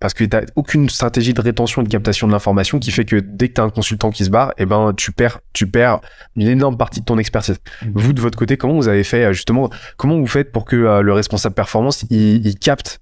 parce 0.02 0.14
que 0.14 0.24
t'as 0.24 0.42
aucune 0.56 0.88
stratégie 0.88 1.32
de 1.32 1.40
rétention 1.40 1.80
et 1.80 1.84
de 1.84 1.88
captation 1.88 2.26
de 2.26 2.32
l'information 2.32 2.80
qui 2.80 2.90
fait 2.90 3.04
que 3.04 3.16
dès 3.16 3.48
que 3.48 3.54
t'as 3.54 3.62
un 3.62 3.70
consultant 3.70 4.10
qui 4.10 4.24
se 4.24 4.30
barre, 4.30 4.50
et 4.58 4.64
eh 4.64 4.66
ben 4.66 4.92
tu 4.96 5.12
perds, 5.12 5.38
tu 5.52 5.68
perds 5.68 6.00
une 6.34 6.48
énorme 6.48 6.76
partie 6.76 6.98
de 6.98 7.04
ton 7.04 7.18
expertise. 7.18 7.58
Mmh. 7.82 7.90
Vous 7.94 8.12
de 8.12 8.20
votre 8.20 8.36
côté, 8.36 8.56
comment 8.56 8.74
vous 8.74 8.88
avez 8.88 9.04
fait 9.04 9.32
justement, 9.32 9.70
comment 9.96 10.18
vous 10.18 10.26
faites 10.26 10.50
pour 10.50 10.64
que 10.64 10.74
euh, 10.74 11.02
le 11.02 11.12
responsable 11.12 11.54
performance 11.54 12.04
il, 12.10 12.44
il 12.44 12.58
capte 12.58 13.00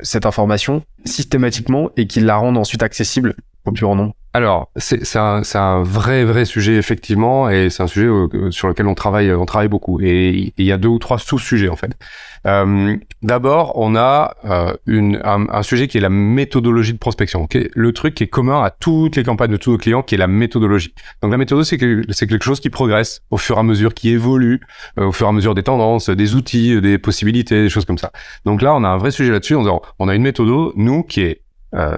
cette 0.00 0.24
information 0.24 0.82
systématiquement 1.04 1.90
et 1.98 2.06
qu'il 2.06 2.24
la 2.24 2.36
rende 2.36 2.56
ensuite 2.56 2.82
accessible 2.82 3.34
au 3.66 3.72
plus 3.72 3.82
grand 3.82 3.96
nombre? 3.96 4.14
Alors, 4.32 4.70
c'est 4.76 5.16
un, 5.16 5.42
un, 5.54 5.82
vrai, 5.82 6.24
vrai 6.24 6.44
sujet, 6.44 6.76
effectivement, 6.76 7.50
et 7.50 7.68
c'est 7.68 7.82
un 7.82 7.88
sujet 7.88 8.06
euh, 8.06 8.52
sur 8.52 8.68
lequel 8.68 8.86
on 8.86 8.94
travaille, 8.94 9.32
on 9.32 9.44
travaille 9.44 9.66
beaucoup. 9.66 10.00
Et 10.00 10.54
il 10.56 10.64
y 10.64 10.70
a 10.70 10.78
deux 10.78 10.88
ou 10.88 11.00
trois 11.00 11.18
sous-sujets, 11.18 11.68
en 11.68 11.74
fait. 11.74 11.96
Euh, 12.46 12.96
D'abord, 13.22 13.72
on 13.74 13.96
a 13.96 14.36
euh, 14.44 14.72
une, 14.86 15.20
un, 15.24 15.62
sujet 15.64 15.88
qui 15.88 15.98
est 15.98 16.00
la 16.00 16.10
méthodologie 16.10 16.92
de 16.92 16.98
prospection. 16.98 17.48
Le 17.74 17.92
truc 17.92 18.14
qui 18.14 18.22
est 18.22 18.28
commun 18.28 18.62
à 18.62 18.70
toutes 18.70 19.16
les 19.16 19.24
campagnes 19.24 19.50
de 19.50 19.56
tous 19.56 19.72
nos 19.72 19.78
clients, 19.78 20.02
qui 20.02 20.14
est 20.14 20.18
la 20.18 20.28
méthodologie. 20.28 20.94
Donc 21.22 21.32
la 21.32 21.36
méthode, 21.36 21.64
c'est 21.64 21.76
quelque 21.76 22.44
chose 22.44 22.60
qui 22.60 22.70
progresse 22.70 23.22
au 23.30 23.36
fur 23.36 23.56
et 23.56 23.60
à 23.60 23.62
mesure, 23.64 23.94
qui 23.94 24.10
évolue 24.10 24.60
au 24.96 25.10
fur 25.10 25.26
et 25.26 25.30
à 25.30 25.32
mesure 25.32 25.56
des 25.56 25.64
tendances, 25.64 26.08
des 26.08 26.36
outils, 26.36 26.80
des 26.80 26.98
possibilités, 26.98 27.62
des 27.62 27.68
choses 27.68 27.84
comme 27.84 27.98
ça. 27.98 28.12
Donc 28.44 28.62
là, 28.62 28.74
on 28.74 28.84
a 28.84 28.88
un 28.88 28.96
vrai 28.96 29.10
sujet 29.10 29.32
là-dessus. 29.32 29.56
On, 29.56 30.08
a 30.08 30.14
une 30.14 30.22
méthode, 30.22 30.72
nous, 30.76 31.02
qui 31.02 31.22
est 31.22 31.42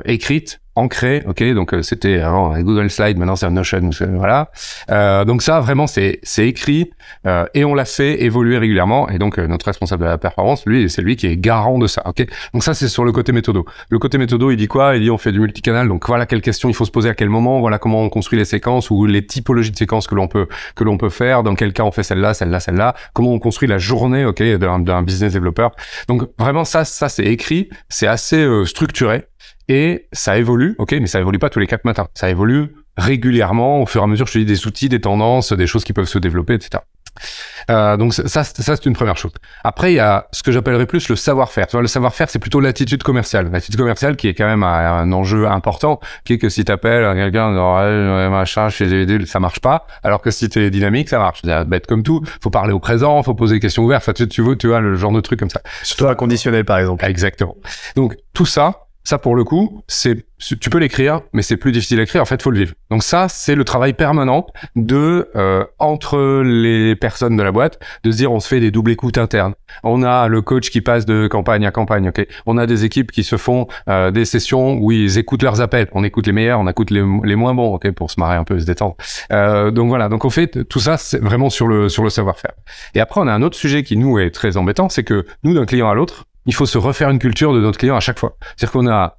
écrite, 0.07 0.62
ancré, 0.75 1.23
ok. 1.27 1.43
Donc 1.55 1.75
euh, 1.75 1.83
c'était 1.83 2.21
avant 2.21 2.59
Google 2.61 2.91
Slide, 2.91 3.19
maintenant 3.19 3.37
c'est 3.37 3.51
Notion, 3.51 3.91
voilà. 4.15 4.51
Euh, 4.91 5.25
donc 5.25 5.43
ça 5.43 5.61
vraiment 5.61 5.87
c'est 5.87 6.21
c'est 6.23 6.49
écrit 6.49 6.91
euh, 7.27 7.45
et 7.55 7.65
on 7.65 7.75
l'a 7.75 7.85
fait 7.85 8.23
évoluer 8.23 8.59
régulièrement. 8.59 9.09
Et 9.09 9.19
donc 9.19 9.39
euh, 9.39 9.47
notre 9.47 9.67
responsable 9.67 10.05
de 10.05 10.09
la 10.09 10.19
performance, 10.19 10.65
lui, 10.67 10.89
c'est 10.89 11.03
lui 11.03 11.17
qui 11.17 11.27
est 11.27 11.37
garant 11.37 11.79
de 11.79 11.87
ça, 11.87 12.03
ok. 12.07 12.27
Donc 12.53 12.65
ça 12.65 12.75
c'est 12.75 12.89
sur 12.89 13.05
le 13.05 13.13
côté 13.13 13.33
méthodo. 13.33 13.65
Le 13.91 13.99
côté 13.99 14.19
méthodo, 14.19 14.51
il 14.51 14.57
dit 14.57 14.69
quoi? 14.69 14.97
Il 14.97 15.03
dit 15.03 15.11
on 15.11 15.19
fait 15.19 15.33
du 15.33 15.41
multicanal. 15.41 15.89
Donc 15.89 16.07
voilà 16.07 16.27
quelles 16.27 16.41
questions 16.41 16.69
il 16.69 16.75
faut 16.75 16.85
se 16.85 16.91
poser 16.91 17.11
à 17.11 17.15
quel 17.15 17.29
moment. 17.29 17.61
Voilà 17.61 17.79
comment 17.79 18.03
on 18.03 18.09
construit 18.09 18.39
les 18.39 18.45
séquences 18.45 18.91
ou 18.91 19.07
les 19.07 19.27
typologies 19.27 19.71
de 19.71 19.77
séquences 19.77 20.07
que 20.07 20.15
l'on 20.15 20.29
peut 20.29 20.49
que 20.75 20.85
l'on 20.85 20.97
peut 20.97 21.11
faire. 21.11 21.43
Dans 21.43 21.55
quel 21.55 21.73
cas 21.73 21.83
on 21.83 21.93
fait 21.93 22.03
celle-là, 22.03 22.35
celle-là, 22.35 22.61
celle-là. 22.61 22.95
Comment 23.13 23.33
on 23.33 23.39
construit 23.39 23.69
la 23.69 23.79
journée, 23.79 24.25
ok, 24.25 24.43
d'un 24.43 25.03
business 25.03 25.33
développeur. 25.33 25.73
Donc 26.09 26.23
vraiment 26.39 26.65
ça 26.65 26.85
ça 26.85 27.09
c'est 27.09 27.25
écrit, 27.25 27.69
c'est 27.89 28.07
assez 28.07 28.47
structuré 28.65 29.27
et 29.69 30.09
ça 30.13 30.39
évolue, 30.39 30.75
ok, 30.79 30.93
mais 30.93 31.07
ça 31.07 31.21
évolue 31.21 31.39
pas 31.39 31.51
tous 31.51 31.59
les 31.59 31.67
quatre 31.67 31.85
matins. 31.85 32.09
Ça 32.15 32.31
évolue 32.31 32.75
régulièrement 32.97 33.81
au 33.83 33.87
fur 33.87 34.03
et 34.03 34.05
à 34.05 34.07
mesure, 34.07 34.27
je 34.27 34.33
te 34.35 34.39
dis, 34.39 34.45
des 34.45 34.67
outils, 34.67 34.89
des 34.89 35.01
tendances, 35.01 35.53
des 35.53 35.67
choses 35.67 35.85
qui 35.85 35.93
peuvent 35.93 36.07
se 36.07 36.19
développer, 36.19 36.55
etc. 36.55 36.83
Euh, 37.71 37.97
donc 37.97 38.15
ça, 38.15 38.43
ça 38.43 38.43
c'est 38.45 38.87
une 38.87 38.95
première 38.95 39.17
chose. 39.17 39.33
Après, 39.65 39.93
il 39.93 39.97
y 39.97 40.01
a 40.01 40.27
ce 40.33 40.43
que 40.43 40.51
j'appellerais 40.51 40.87
plus 40.87 41.09
le 41.09 41.17
savoir-faire. 41.17 41.67
Tu 41.67 41.73
vois, 41.73 41.83
le 41.83 41.89
savoir-faire, 41.89 42.29
c'est 42.29 42.39
plutôt 42.39 42.61
l'attitude 42.61 43.03
commerciale. 43.03 43.51
L'attitude 43.53 43.79
commerciale 43.79 44.17
qui 44.17 44.29
est 44.29 44.35
quand 44.35 44.47
même 44.47 44.63
un, 44.63 45.13
enjeu 45.13 45.47
important, 45.47 46.01
qui 46.25 46.35
est 46.35 46.39
que 46.39 46.49
si 46.49 46.65
t'appelles 46.65 47.15
quelqu'un, 47.15 47.53
ouais, 47.55 48.29
machin, 48.31 48.69
je 48.69 48.77
fais 48.77 49.27
ça 49.27 49.41
marche 49.41 49.61
pas. 49.61 49.87
Alors 50.03 50.21
que 50.21 50.31
si 50.31 50.49
t'es 50.49 50.71
dynamique, 50.71 51.09
ça 51.09 51.19
marche. 51.19 51.41
C'est 51.45 51.65
bête 51.67 51.87
comme 51.87 52.03
tout. 52.03 52.23
Faut 52.43 52.51
parler 52.51 52.73
au 52.73 52.81
présent, 52.81 53.23
faut 53.23 53.35
poser 53.35 53.57
des 53.57 53.61
questions 53.61 53.85
ouvertes. 53.85 54.03
Enfin, 54.03 54.13
tu, 54.13 54.27
tu 54.29 54.43
vois, 54.43 54.57
tu 54.57 54.69
vois 54.69 54.81
le 54.81 54.97
genre 54.97 55.13
de 55.13 55.21
truc 55.21 55.39
comme 55.39 55.51
ça. 55.51 55.61
Surtout 55.83 56.09
un 56.09 56.15
conditionnel, 56.15 56.65
par 56.65 56.79
exemple. 56.79 57.05
Exactement. 57.05 57.57
Donc 57.95 58.17
tout 58.33 58.47
ça, 58.47 58.87
ça, 59.05 59.19
pour 59.19 59.35
le 59.35 59.45
coup, 59.45 59.83
c'est, 59.89 60.27
tu 60.39 60.71
peux 60.71 60.79
l'écrire, 60.79 61.23
mais 61.33 61.43
c'est 61.43 61.57
plus 61.57 61.73
difficile 61.73 61.99
à 62.01 62.05
écrire. 62.05 62.23
En 62.23 62.25
fait, 62.25 62.41
faut 62.41 62.51
le 62.51 62.59
vivre. 62.59 62.75
Donc 62.91 63.03
ça, 63.03 63.29
c'est 63.29 63.55
le 63.55 63.65
travail 63.65 63.95
permanent 63.95 64.47
de 64.77 65.29
euh, 65.35 65.65
entre 65.79 66.43
les 66.45 66.95
personnes 66.95 67.37
de 67.37 67.43
la 67.43 67.51
boîte, 67.51 67.81
de 68.05 68.13
se 68.13 68.17
dire 68.17 68.33
on 68.33 68.39
se 68.39 68.49
fait 68.49 68.61
des 68.61 68.71
doubles 68.71 68.93
écoutes 68.93 69.19
internes. 69.19 69.55
On 69.83 70.03
a 70.03 70.29
le 70.29 70.41
coach 70.41 70.71
qui 70.71 70.81
passe 70.81 71.05
de 71.05 71.27
campagne 71.27 71.67
à 71.67 71.73
campagne. 71.73 72.09
Ok? 72.09 72.27
On 72.47 72.59
a 72.59 72.67
des 72.67 72.85
équipes 72.85 73.11
qui 73.11 73.25
se 73.25 73.37
font 73.37 73.67
euh, 73.89 74.11
des 74.11 74.25
sessions 74.25 74.75
où 74.75 74.93
ils 74.93 75.19
écoutent 75.19 75.43
leurs 75.43 75.61
appels. 75.61 75.89
On 75.93 76.05
écoute 76.05 76.27
les 76.27 76.33
meilleurs, 76.33 76.61
on 76.61 76.69
écoute 76.69 76.91
les, 76.91 77.03
moins 77.03 77.55
bons. 77.55 77.75
Ok, 77.75 77.91
pour 77.93 78.11
se 78.11 78.21
marrer 78.21 78.37
un 78.37 78.45
peu, 78.45 78.59
se 78.59 78.67
détendre. 78.67 78.97
Euh, 79.33 79.71
donc 79.71 79.89
voilà. 79.89 80.09
Donc 80.09 80.25
on 80.25 80.31
fait 80.31 80.65
tout 80.69 80.81
ça, 80.81 80.97
c'est 80.97 81.23
vraiment 81.23 81.51
sur 81.51 81.67
le 81.67 81.89
sur 81.89 82.05
le 82.05 82.11
savoir-faire. 82.11 82.53
Et 82.95 83.01
après, 83.01 83.21
on 83.21 83.27
a 83.27 83.33
un 83.33 83.43
autre 83.43 83.57
sujet 83.57 83.83
qui 83.83 83.97
nous 83.97 84.19
est 84.19 84.31
très 84.31 84.57
embêtant, 84.57 84.89
c'est 84.89 85.05
que 85.05 85.27
nous, 85.43 85.55
d'un 85.55 85.67
client 85.67 85.91
à 85.91 85.95
l'autre, 85.95 86.27
il 86.47 86.55
faut 86.55 86.67
se 86.67 86.79
refaire 86.79 87.11
une 87.11 87.19
culture 87.19 87.53
de 87.53 87.61
notre 87.61 87.79
client 87.79 87.97
à 87.97 88.01
chaque 88.01 88.19
fois. 88.19 88.37
C'est-à-dire 88.57 88.73
qu'on 88.73 88.89
a 88.89 89.19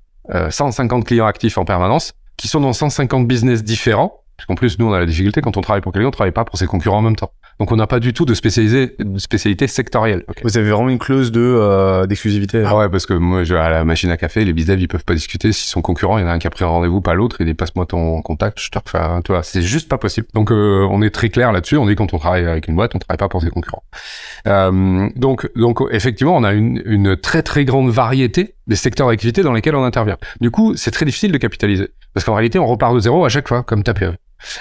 150 0.50 1.02
euh, 1.02 1.06
clients 1.06 1.26
actifs 1.26 1.58
en 1.58 1.66
permanence 1.66 2.14
qui 2.38 2.48
sont 2.48 2.60
dans 2.60 2.74
150 2.74 3.28
business 3.28 3.64
différents. 3.64 4.24
Parce 4.38 4.48
qu'en 4.48 4.56
plus, 4.56 4.80
nous, 4.80 4.88
on 4.88 4.94
a 4.94 5.00
la 5.00 5.06
difficulté 5.06 5.42
quand 5.42 5.58
on 5.58 5.62
travaille 5.62 5.82
pour 5.82 5.94
quelqu'un, 5.94 6.08
on 6.08 6.12
travaille 6.12 6.32
pas 6.32 6.44
pour 6.44 6.58
ses 6.58 6.66
concurrents 6.66 6.98
en 6.98 7.04
même 7.04 7.16
temps. 7.16 7.32
Donc 7.60 7.72
on 7.72 7.76
n'a 7.76 7.88
pas 7.88 8.00
du 8.00 8.14
tout 8.14 8.26
de, 8.26 8.34
spécialisé, 8.34 8.96
de 9.00 9.20
spécialité 9.20 9.68
sectorielle. 9.68 10.24
Vous 10.44 10.58
avez 10.58 10.72
vraiment 10.72 10.90
une 10.90 11.00
clause 11.00 11.32
de 11.32 11.42
euh, 11.42 12.06
d'exclusivité. 12.06 12.64
Ah 12.66 12.78
ouais, 12.78 12.90
parce 12.90 13.06
que 13.06 13.14
moi, 13.14 13.42
à 13.42 13.70
la 13.70 13.86
machine 13.86 14.10
à 14.10 14.18
café, 14.18 14.44
les 14.44 14.54
bizdev, 14.54 14.82
ils 14.82 14.88
peuvent 14.88 15.06
pas 15.06 15.14
discuter. 15.14 15.52
Si 15.52 15.68
son 15.68 15.82
concurrent, 15.82 16.18
il 16.18 16.22
y 16.22 16.24
en 16.24 16.28
a 16.28 16.32
un 16.32 16.40
qui 16.40 16.48
a 16.48 16.50
pris 16.50 16.64
rendez-vous, 16.66 17.02
pas 17.02 17.14
l'autre, 17.14 17.38
il 17.40 17.46
dépasse 17.46 17.76
moi 17.76 17.86
ton 17.86 18.22
contact, 18.22 18.60
je 18.60 18.70
te 18.70 18.80
refais 18.80 18.98
un, 18.98 19.22
toi. 19.22 19.44
C'est 19.44 19.62
juste 19.62 19.90
pas 19.90 19.98
possible. 19.98 20.28
Donc 20.34 20.52
euh, 20.52 20.88
on 20.90 21.02
est 21.02 21.12
très 21.12 21.30
clair 21.30 21.52
là-dessus. 21.52 21.78
On 21.78 21.86
dit 21.86 21.96
quand 21.96 22.14
on 22.14 22.18
travaille 22.18 22.46
avec 22.46 22.68
une 22.68 22.76
boîte, 22.76 22.96
on 22.96 23.00
travaille 23.00 23.18
pas 23.18 23.30
pour 23.30 23.42
ses 23.42 23.50
concurrents. 23.50 23.84
Euh, 24.48 25.10
donc 25.16 25.50
donc 25.56 25.82
effectivement, 25.92 26.36
on 26.36 26.44
a 26.44 26.54
une, 26.54 26.82
une 26.86 27.16
très 27.18 27.44
très 27.44 27.66
grande 27.66 27.90
variété 27.90 28.56
des 28.68 28.76
secteurs 28.76 29.08
d'activité 29.08 29.44
dans 29.44 29.54
lesquels 29.54 29.76
on 29.76 29.84
intervient. 29.84 30.18
Du 30.42 30.52
coup, 30.52 30.76
c'est 30.76 30.92
très 30.92 31.06
difficile 31.06 31.32
de 31.32 31.38
capitaliser. 31.38 31.90
Parce 32.14 32.26
qu'en 32.26 32.36
réalité, 32.36 32.60
on 32.60 32.68
repart 32.68 32.94
de 32.94 33.00
zéro 33.00 33.26
à 33.26 33.30
chaque 33.30 33.48
fois, 33.48 33.64
comme 33.64 33.84
ta 33.84 33.94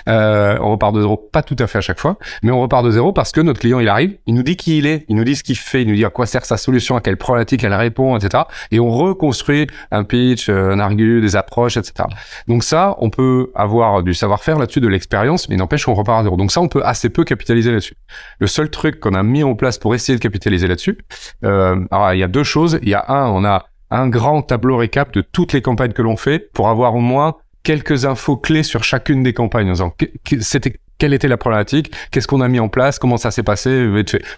Euh, 0.09 0.59
on 0.61 0.73
repart 0.73 0.95
de 0.95 1.01
zéro, 1.01 1.16
pas 1.16 1.42
tout 1.42 1.57
à 1.59 1.66
fait 1.66 1.79
à 1.79 1.81
chaque 1.81 2.01
fois, 2.01 2.18
mais 2.42 2.51
on 2.51 2.61
repart 2.61 2.85
de 2.85 2.90
zéro 2.90 3.12
parce 3.12 3.33
que 3.33 3.40
notre 3.40 3.61
client, 3.61 3.81
il 3.81 3.88
arrive, 3.88 4.16
il 4.27 4.35
nous 4.35 4.42
dit 4.42 4.57
qui 4.57 4.79
il 4.79 4.87
est, 4.87 5.05
il 5.09 5.16
nous 5.16 5.25
dit 5.25 5.37
ce 5.37 5.42
qu'il 5.42 5.57
fait, 5.57 5.83
il 5.83 5.88
nous 5.88 5.95
dit 5.95 6.05
à 6.05 6.11
quoi 6.11 6.27
sert 6.27 6.45
sa 6.45 6.57
solution, 6.57 6.97
à 6.97 7.01
quelle 7.01 7.16
problématique 7.16 7.64
elle 7.64 7.75
répond, 7.75 8.16
etc. 8.16 8.45
Et 8.71 8.81
on 8.81 8.90
reconstruit 8.90 9.66
un 9.90 10.05
pitch, 10.05 10.49
euh, 10.49 10.71
un 10.71 10.79
argument, 10.79 10.92
des 11.21 11.37
approches, 11.37 11.77
etc. 11.77 12.09
Donc 12.49 12.64
ça, 12.64 12.95
on 12.99 13.11
peut 13.11 13.51
avoir 13.55 14.03
du 14.03 14.14
savoir-faire 14.14 14.59
là-dessus, 14.59 14.81
de 14.81 14.88
l'expérience, 14.88 15.49
mais 15.49 15.57
n'empêche 15.57 15.85
qu'on 15.85 15.95
repart 15.95 16.21
à 16.21 16.23
zéro. 16.25 16.37
Donc 16.37 16.53
ça, 16.53 16.61
on 16.61 16.68
peut 16.68 16.85
assez 16.85 17.09
peu 17.09 17.25
capitaliser 17.25 17.71
là-dessus. 17.71 17.97
Le 18.38 18.47
seul 18.47 18.71
truc 18.71 19.01
qu'on 19.01 19.14
a 19.14 19.23
mis 19.23 19.42
en 19.42 19.55
place 19.55 19.79
pour 19.79 19.95
essayer 19.95 20.16
de 20.16 20.23
capitaliser 20.23 20.68
là-dessus, 20.68 20.99
euh, 21.45 21.85
alors 21.90 22.12
il 22.14 22.18
y 22.18 22.23
a 22.23 22.29
deux 22.29 22.45
choses. 22.45 22.79
Il 22.83 22.88
y 22.88 22.95
a 22.95 23.05
un, 23.09 23.29
on 23.31 23.45
a 23.45 23.66
un 23.90 24.09
grand 24.09 24.42
tableau 24.42 24.77
récap 24.77 25.12
de 25.12 25.21
toutes 25.21 25.53
les 25.53 25.61
campagnes 25.61 25.92
que 25.92 26.03
l'on 26.03 26.16
fait 26.16 26.51
pour 26.53 26.68
avoir 26.68 26.95
au 26.95 27.01
moins 27.01 27.37
quelques 27.62 28.05
infos 28.05 28.37
clés 28.37 28.62
sur 28.62 28.85
chacune 28.85 29.22
des 29.22 29.33
campagnes 29.33 29.68
en 29.68 29.72
disant 29.72 29.94
c'était 30.40 30.79
quelle 30.98 31.14
était 31.14 31.27
la 31.27 31.37
problématique, 31.37 31.92
qu'est-ce 32.12 32.29
qu'on 32.29 32.40
a 32.40 32.46
mis 32.46 32.61
en 32.61 32.68
place, 32.68 33.01
comment 33.01 33.16
ça 33.16 33.33
s'est 33.33 33.42
passé, 33.42 33.88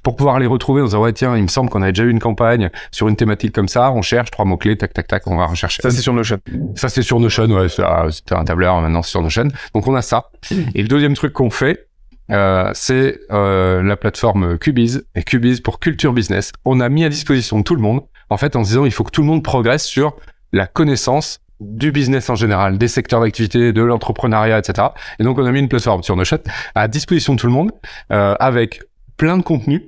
pour 0.02 0.16
pouvoir 0.16 0.38
les 0.38 0.46
retrouver 0.46 0.80
en 0.80 0.86
disant 0.86 1.02
ouais 1.02 1.12
tiens 1.12 1.36
il 1.36 1.42
me 1.42 1.48
semble 1.48 1.68
qu'on 1.68 1.82
a 1.82 1.92
déjà 1.92 2.04
eu 2.04 2.10
une 2.10 2.20
campagne 2.20 2.70
sur 2.90 3.08
une 3.08 3.16
thématique 3.16 3.52
comme 3.52 3.68
ça, 3.68 3.92
on 3.92 4.00
cherche 4.00 4.30
trois 4.30 4.46
mots 4.46 4.56
clés, 4.56 4.78
tac 4.78 4.94
tac 4.94 5.06
tac, 5.06 5.26
on 5.26 5.36
va 5.36 5.46
rechercher. 5.46 5.82
Ça 5.82 5.90
c'est 5.90 6.00
sur 6.00 6.14
Notion. 6.14 6.38
Ça 6.74 6.88
c'est 6.88 7.02
sur 7.02 7.20
Notion, 7.20 7.48
ouais, 7.48 7.68
c'était 7.68 8.34
un 8.34 8.44
tableur 8.44 8.80
maintenant 8.80 9.02
c'est 9.02 9.10
sur 9.10 9.20
Notion. 9.20 9.48
Donc 9.74 9.86
on 9.86 9.94
a 9.94 10.02
ça. 10.02 10.30
Et 10.74 10.80
le 10.80 10.88
deuxième 10.88 11.14
truc 11.14 11.34
qu'on 11.34 11.50
fait, 11.50 11.88
euh, 12.30 12.70
c'est 12.72 13.20
euh, 13.30 13.82
la 13.82 13.96
plateforme 13.96 14.56
Cubiz 14.56 15.06
et 15.14 15.22
Cubiz 15.22 15.60
pour 15.60 15.78
Culture 15.78 16.14
Business. 16.14 16.52
On 16.64 16.80
a 16.80 16.88
mis 16.88 17.04
à 17.04 17.10
disposition 17.10 17.58
de 17.58 17.64
tout 17.64 17.74
le 17.74 17.82
monde, 17.82 18.00
en 18.30 18.38
fait, 18.38 18.56
en 18.56 18.62
disant 18.62 18.86
il 18.86 18.92
faut 18.92 19.04
que 19.04 19.10
tout 19.10 19.20
le 19.20 19.26
monde 19.26 19.44
progresse 19.44 19.84
sur 19.84 20.16
la 20.52 20.66
connaissance 20.66 21.40
du 21.60 21.92
business 21.92 22.28
en 22.30 22.34
général, 22.34 22.78
des 22.78 22.88
secteurs 22.88 23.20
d'activité, 23.20 23.72
de 23.72 23.82
l'entrepreneuriat, 23.82 24.58
etc. 24.58 24.88
Et 25.18 25.24
donc, 25.24 25.38
on 25.38 25.46
a 25.46 25.52
mis 25.52 25.60
une 25.60 25.68
plateforme 25.68 26.02
sur 26.02 26.16
Notion 26.16 26.38
à 26.74 26.88
disposition 26.88 27.34
de 27.34 27.40
tout 27.40 27.46
le 27.46 27.52
monde 27.52 27.70
euh, 28.12 28.34
avec 28.40 28.82
plein 29.16 29.38
de 29.38 29.42
contenus 29.42 29.82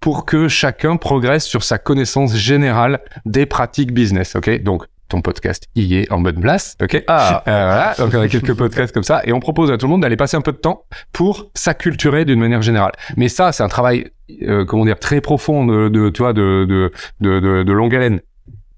pour 0.00 0.24
que 0.24 0.48
chacun 0.48 0.96
progresse 0.96 1.44
sur 1.44 1.64
sa 1.64 1.78
connaissance 1.78 2.36
générale 2.36 3.00
des 3.26 3.46
pratiques 3.46 3.92
business. 3.92 4.36
Ok, 4.36 4.62
donc 4.62 4.84
ton 5.08 5.22
podcast 5.22 5.64
y 5.74 5.96
est 5.96 6.12
en 6.12 6.20
bonne 6.20 6.38
place, 6.40 6.76
ok? 6.82 7.02
Ah, 7.08 7.42
euh, 7.48 7.66
voilà, 7.66 7.94
donc 7.98 8.12
on 8.14 8.20
a 8.20 8.28
quelques 8.28 8.54
podcasts 8.54 8.92
comme 8.92 9.02
ça, 9.02 9.22
et 9.24 9.32
on 9.32 9.40
propose 9.40 9.70
à 9.70 9.78
tout 9.78 9.86
le 9.86 9.90
monde 9.90 10.02
d'aller 10.02 10.16
passer 10.16 10.36
un 10.36 10.42
peu 10.42 10.52
de 10.52 10.58
temps 10.58 10.84
pour 11.12 11.50
s'acculturer 11.54 12.24
d'une 12.24 12.38
manière 12.38 12.62
générale. 12.62 12.92
Mais 13.16 13.28
ça, 13.28 13.52
c'est 13.52 13.62
un 13.62 13.68
travail, 13.68 14.10
euh, 14.42 14.64
comment 14.66 14.84
dire, 14.84 14.98
très 14.98 15.20
profond 15.20 15.64
de, 15.64 15.88
de 15.88 16.10
tu 16.10 16.22
vois, 16.22 16.34
de, 16.34 16.66
de, 16.68 16.92
de, 17.20 17.62
de 17.62 17.72
longue 17.72 17.94
haleine. 17.94 18.20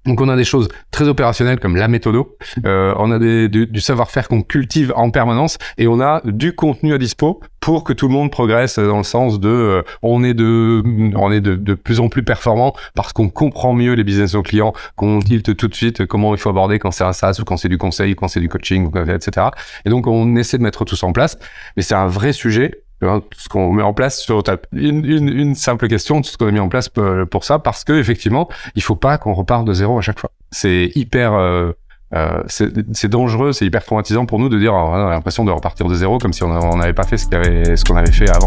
Donc 0.06 0.20
on 0.20 0.28
a 0.30 0.36
des 0.36 0.44
choses 0.44 0.68
très 0.90 1.08
opérationnelles 1.08 1.60
comme 1.60 1.76
la 1.76 1.86
méthodo, 1.86 2.36
euh, 2.64 2.94
on 2.96 3.10
a 3.10 3.18
des, 3.18 3.48
du, 3.48 3.66
du 3.66 3.80
savoir-faire 3.80 4.28
qu'on 4.28 4.42
cultive 4.42 4.94
en 4.96 5.10
permanence 5.10 5.58
et 5.76 5.88
on 5.88 6.00
a 6.00 6.22
du 6.24 6.54
contenu 6.54 6.94
à 6.94 6.98
dispo 6.98 7.40
pour 7.60 7.84
que 7.84 7.92
tout 7.92 8.08
le 8.08 8.14
monde 8.14 8.30
progresse 8.30 8.78
dans 8.78 8.96
le 8.96 9.04
sens 9.04 9.38
de 9.38 9.48
euh, 9.48 9.82
on 10.02 10.24
est 10.24 10.32
de 10.32 10.82
on 11.16 11.30
est 11.30 11.42
de, 11.42 11.54
de, 11.54 11.74
plus 11.74 12.00
en 12.00 12.08
plus 12.08 12.22
performant 12.22 12.74
parce 12.94 13.12
qu'on 13.12 13.28
comprend 13.28 13.74
mieux 13.74 13.92
les 13.92 14.04
business 14.04 14.32
nos 14.32 14.42
clients, 14.42 14.72
qu'on 14.96 15.18
tilte 15.20 15.54
tout 15.54 15.68
de 15.68 15.74
suite 15.74 16.06
comment 16.06 16.34
il 16.34 16.40
faut 16.40 16.48
aborder 16.48 16.78
quand 16.78 16.92
c'est 16.92 17.04
un 17.04 17.12
SaaS 17.12 17.36
ou 17.38 17.44
quand 17.44 17.58
c'est 17.58 17.68
du 17.68 17.76
conseil, 17.76 18.16
quand 18.16 18.28
c'est 18.28 18.40
du 18.40 18.48
coaching, 18.48 18.90
etc. 19.14 19.48
Et 19.84 19.90
donc 19.90 20.06
on 20.06 20.34
essaie 20.36 20.56
de 20.56 20.62
mettre 20.62 20.86
tout 20.86 20.96
ça 20.96 21.06
en 21.06 21.12
place, 21.12 21.38
mais 21.76 21.82
c'est 21.82 21.94
un 21.94 22.06
vrai 22.06 22.32
sujet 22.32 22.84
ce 23.00 23.48
qu'on 23.48 23.72
met 23.72 23.82
en 23.82 23.94
place 23.94 24.20
sur 24.20 24.42
une, 24.72 25.04
une, 25.04 25.28
une, 25.28 25.54
simple 25.54 25.88
question, 25.88 26.20
tout 26.20 26.30
ce 26.30 26.36
qu'on 26.36 26.48
a 26.48 26.50
mis 26.50 26.60
en 26.60 26.68
place 26.68 26.88
pour, 26.88 27.44
ça, 27.44 27.58
parce 27.58 27.84
que 27.84 27.92
effectivement, 27.92 28.48
il 28.74 28.82
faut 28.82 28.96
pas 28.96 29.18
qu'on 29.18 29.32
reparte 29.32 29.64
de 29.64 29.72
zéro 29.72 29.98
à 29.98 30.02
chaque 30.02 30.18
fois. 30.18 30.30
C'est 30.50 30.90
hyper, 30.94 31.32
euh, 31.32 31.72
euh, 32.14 32.42
c'est 32.46 33.08
dangereux, 33.08 33.52
c'est 33.52 33.64
hyper 33.64 33.84
traumatisant 33.84 34.26
pour 34.26 34.38
nous 34.38 34.48
de 34.48 34.58
dire, 34.58 34.74
on 34.74 34.92
a 34.92 35.10
l'impression 35.10 35.44
de 35.44 35.50
repartir 35.50 35.86
de 35.86 35.94
zéro, 35.94 36.18
comme 36.18 36.32
si 36.32 36.42
on 36.42 36.76
n'avait 36.76 36.92
pas 36.92 37.04
fait 37.04 37.16
ce 37.16 37.26
qu'on 37.26 37.36
avait, 37.36 37.74
qu'on 37.86 37.96
avait 37.96 38.12
fait 38.12 38.28
avant. 38.28 38.46